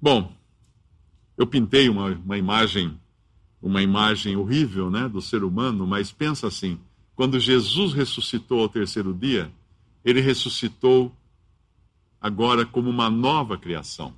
Bom, 0.00 0.30
eu 1.38 1.46
pintei 1.46 1.88
uma, 1.88 2.10
uma 2.10 2.36
imagem, 2.36 3.00
uma 3.62 3.82
imagem 3.82 4.36
horrível, 4.36 4.90
né, 4.90 5.08
do 5.08 5.22
ser 5.22 5.42
humano, 5.42 5.86
mas 5.86 6.12
pensa 6.12 6.46
assim: 6.46 6.78
quando 7.14 7.40
Jesus 7.40 7.94
ressuscitou 7.94 8.60
ao 8.60 8.68
terceiro 8.68 9.14
dia, 9.14 9.50
ele 10.04 10.20
ressuscitou 10.20 11.10
agora 12.20 12.66
como 12.66 12.90
uma 12.90 13.08
nova 13.08 13.56
criação. 13.56 14.12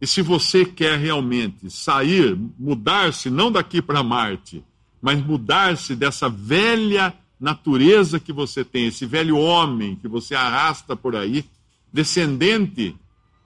E 0.00 0.06
se 0.06 0.22
você 0.22 0.64
quer 0.64 0.98
realmente 0.98 1.68
sair, 1.70 2.38
mudar-se, 2.58 3.28
não 3.28 3.52
daqui 3.52 3.82
para 3.82 4.02
Marte, 4.02 4.64
mas 5.00 5.24
mudar-se 5.24 5.94
dessa 5.94 6.28
velha 6.28 7.14
natureza 7.38 8.18
que 8.18 8.32
você 8.32 8.64
tem, 8.64 8.86
esse 8.86 9.06
velho 9.06 9.38
homem 9.38 9.96
que 9.96 10.08
você 10.08 10.34
arrasta 10.34 10.96
por 10.96 11.14
aí, 11.14 11.44
descendente, 11.92 12.96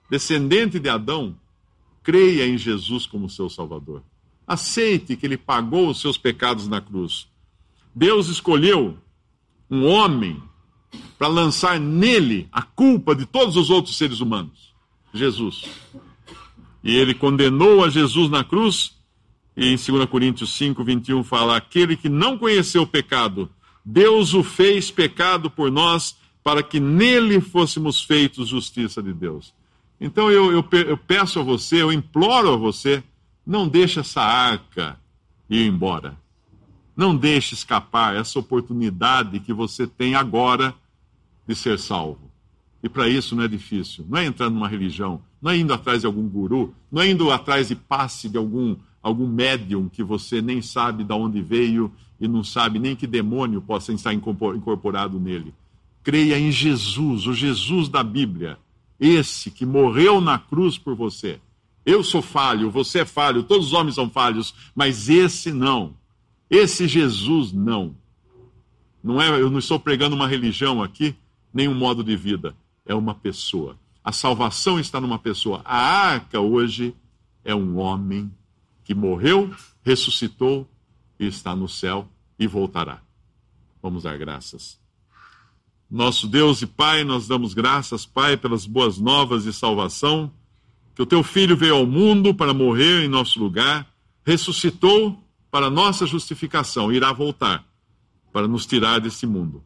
descendente 0.09 0.79
de 0.79 0.89
Adão, 0.89 1.35
creia 2.01 2.47
em 2.47 2.57
Jesus 2.57 3.05
como 3.05 3.29
seu 3.29 3.49
Salvador. 3.49 4.01
Aceite 4.47 5.15
que 5.15 5.25
ele 5.25 5.37
pagou 5.37 5.89
os 5.89 6.01
seus 6.01 6.17
pecados 6.17 6.67
na 6.67 6.81
cruz. 6.81 7.27
Deus 7.95 8.27
escolheu 8.27 8.97
um 9.69 9.85
homem 9.85 10.41
para 11.17 11.27
lançar 11.27 11.79
nele 11.79 12.47
a 12.51 12.61
culpa 12.61 13.15
de 13.15 13.25
todos 13.25 13.55
os 13.55 13.69
outros 13.69 13.97
seres 13.97 14.19
humanos, 14.19 14.73
Jesus. 15.13 15.65
E 16.83 16.95
ele 16.95 17.13
condenou 17.13 17.83
a 17.83 17.89
Jesus 17.89 18.29
na 18.29 18.43
cruz, 18.43 18.97
em 19.55 19.75
2 19.75 20.05
Coríntios 20.09 20.55
5, 20.55 20.83
21 20.83 21.23
fala: 21.23 21.57
Aquele 21.57 21.95
que 21.95 22.09
não 22.09 22.37
conheceu 22.37 22.83
o 22.83 22.87
pecado, 22.87 23.49
Deus 23.85 24.33
o 24.33 24.43
fez 24.43 24.89
pecado 24.89 25.49
por 25.49 25.71
nós, 25.71 26.15
para 26.43 26.63
que 26.63 26.79
nele 26.79 27.39
fôssemos 27.39 28.03
feitos 28.03 28.49
justiça 28.49 29.01
de 29.01 29.13
Deus. 29.13 29.53
Então 29.99 30.29
eu, 30.29 30.51
eu, 30.51 30.65
eu 30.71 30.97
peço 30.97 31.39
a 31.39 31.43
você, 31.43 31.81
eu 31.81 31.91
imploro 31.91 32.53
a 32.53 32.57
você, 32.57 33.03
não 33.45 33.67
deixe 33.67 33.99
essa 33.99 34.21
arca 34.21 34.99
ir 35.49 35.65
embora. 35.67 36.17
Não 36.95 37.15
deixe 37.15 37.53
escapar 37.55 38.15
essa 38.15 38.37
oportunidade 38.37 39.39
que 39.39 39.53
você 39.53 39.87
tem 39.87 40.13
agora 40.13 40.75
de 41.47 41.55
ser 41.55 41.79
salvo. 41.79 42.31
E 42.83 42.89
para 42.89 43.07
isso 43.07 43.35
não 43.35 43.43
é 43.43 43.47
difícil. 43.47 44.05
Não 44.07 44.19
é 44.19 44.25
entrar 44.25 44.49
numa 44.49 44.67
religião, 44.67 45.21
não 45.41 45.51
é 45.51 45.57
indo 45.57 45.73
atrás 45.73 46.01
de 46.01 46.07
algum 46.07 46.27
guru, 46.27 46.75
não 46.91 47.01
é 47.01 47.09
indo 47.09 47.31
atrás 47.31 47.69
de 47.69 47.75
passe 47.75 48.29
de 48.29 48.37
algum, 48.37 48.75
algum 49.03 49.27
médium 49.27 49.89
que 49.89 50.01
você 50.01 50.41
nem 50.41 50.61
sabe 50.61 51.03
de 51.03 51.13
onde 51.13 51.41
veio 51.41 51.91
e 52.19 52.27
não 52.27 52.43
sabe 52.43 52.79
nem 52.79 52.95
que 52.95 53.05
demônio 53.05 53.61
possa 53.61 53.91
estar 53.91 54.13
incorporado 54.13 55.19
nele. 55.19 55.53
Creia 56.01 56.39
em 56.39 56.51
Jesus, 56.51 57.27
o 57.27 57.33
Jesus 57.33 57.89
da 57.89 58.01
Bíblia, 58.01 58.57
esse 58.99 59.51
que 59.51 59.65
morreu 59.65 60.21
na 60.21 60.39
cruz 60.39 60.77
por 60.77 60.95
você. 60.95 61.39
Eu 61.85 62.03
sou 62.03 62.21
falho, 62.21 62.71
você 62.71 62.99
é 62.99 63.05
falho, 63.05 63.43
todos 63.43 63.67
os 63.67 63.73
homens 63.73 63.95
são 63.95 64.09
falhos, 64.09 64.55
mas 64.73 65.09
esse 65.09 65.51
não. 65.51 65.93
Esse 66.49 66.87
Jesus 66.87 67.51
não. 67.51 67.95
Não 69.03 69.21
é, 69.21 69.29
eu 69.41 69.49
não 69.49 69.59
estou 69.59 69.77
pregando 69.77 70.15
uma 70.15 70.27
religião 70.27 70.81
aqui, 70.81 71.13
nem 71.53 71.67
um 71.67 71.75
modo 71.75 72.03
de 72.03 72.15
vida 72.15 72.55
é 72.85 72.93
uma 72.93 73.15
pessoa. 73.15 73.77
A 74.03 74.11
salvação 74.11 74.79
está 74.79 74.99
numa 74.99 75.17
pessoa. 75.17 75.61
A 75.63 75.77
arca 75.77 76.39
hoje 76.39 76.93
é 77.43 77.55
um 77.55 77.77
homem 77.77 78.31
que 78.83 78.93
morreu, 78.93 79.53
ressuscitou 79.83 80.69
e 81.19 81.25
está 81.25 81.55
no 81.55 81.67
céu 81.67 82.07
e 82.37 82.47
voltará. 82.47 83.01
Vamos 83.81 84.03
dar 84.03 84.17
graças. 84.17 84.79
Nosso 85.89 86.27
Deus 86.27 86.61
e 86.61 86.67
Pai, 86.67 87.03
nós 87.03 87.27
damos 87.27 87.53
graças, 87.53 88.05
Pai, 88.05 88.35
pelas 88.35 88.65
boas 88.65 88.97
novas 88.97 89.43
de 89.43 89.53
salvação, 89.53 90.31
que 90.95 91.01
o 91.01 91.05
teu 91.05 91.23
filho 91.23 91.55
veio 91.55 91.75
ao 91.75 91.85
mundo 91.85 92.33
para 92.33 92.53
morrer 92.53 93.03
em 93.03 93.07
nosso 93.07 93.39
lugar, 93.39 93.87
ressuscitou 94.25 95.23
para 95.51 95.69
nossa 95.69 96.05
justificação, 96.05 96.91
irá 96.91 97.11
voltar 97.13 97.63
para 98.31 98.47
nos 98.47 98.65
tirar 98.65 98.99
desse 98.99 99.27
mundo. 99.27 99.63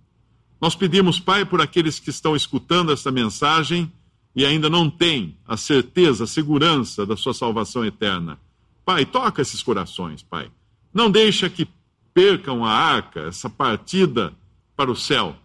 Nós 0.59 0.76
pedimos, 0.76 1.20
Pai, 1.20 1.45
por 1.45 1.61
aqueles 1.61 1.99
que 1.99 2.09
estão 2.09 2.36
escutando 2.36 2.91
esta 2.91 3.11
mensagem 3.11 3.91
e 4.36 4.45
ainda 4.45 4.70
não 4.70 4.89
têm 4.89 5.38
a 5.47 5.55
certeza, 5.55 6.26
a 6.26 6.28
segurança 6.28 7.05
da 7.05 7.15
sua 7.15 7.34
salvação 7.34 7.86
eterna. 7.86 8.39
Pai, 8.88 9.06
toca 9.06 9.42
esses 9.42 9.62
corações, 9.62 10.24
Pai. 10.24 10.50
Não 10.94 11.12
deixa 11.12 11.50
que 11.50 11.68
percam 12.14 12.64
a 12.64 12.72
arca, 12.72 13.20
essa 13.24 13.50
partida 13.50 14.34
para 14.78 14.90
o 14.90 14.96
céu. 14.96 15.36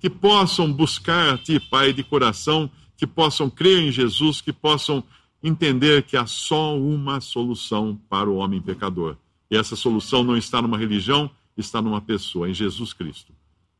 Que 0.00 0.08
possam 0.08 0.72
buscar 0.72 1.34
a 1.34 1.36
Ti, 1.36 1.60
Pai, 1.60 1.92
de 1.92 2.02
coração, 2.02 2.70
que 2.96 3.06
possam 3.06 3.50
crer 3.50 3.82
em 3.82 3.92
Jesus, 3.92 4.40
que 4.40 4.54
possam 4.54 5.04
entender 5.42 6.04
que 6.04 6.16
há 6.16 6.24
só 6.24 6.74
uma 6.74 7.20
solução 7.20 8.00
para 8.08 8.30
o 8.30 8.36
homem 8.36 8.58
pecador. 8.58 9.18
E 9.50 9.56
essa 9.58 9.76
solução 9.76 10.24
não 10.24 10.34
está 10.34 10.62
numa 10.62 10.78
religião, 10.78 11.30
está 11.54 11.82
numa 11.82 12.00
pessoa, 12.00 12.48
em 12.48 12.54
Jesus 12.54 12.94
Cristo. 12.94 13.34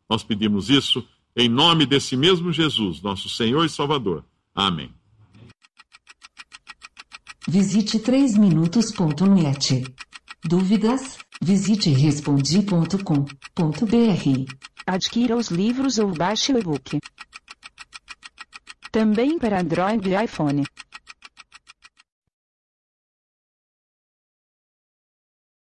Nós 0.06 0.22
pedimos 0.22 0.68
isso 0.68 1.02
em 1.34 1.48
nome 1.48 1.86
desse 1.86 2.14
mesmo 2.14 2.52
Jesus, 2.52 3.00
nosso 3.00 3.30
Senhor 3.30 3.64
e 3.64 3.70
Salvador. 3.70 4.22
Amém. 4.54 4.92
Visite 7.48 7.98
3minutos.net. 7.98 9.84
Dúvidas? 10.44 11.18
Visite 11.40 11.90
respondi.com.br. 11.90 14.54
Adquira 14.86 15.36
os 15.36 15.48
livros 15.48 15.98
ou 15.98 16.12
baixe 16.12 16.52
o 16.52 16.58
e-book. 16.58 17.00
Também 18.92 19.40
para 19.40 19.60
Android 19.60 20.08
e 20.08 20.24
iPhone. 20.24 20.64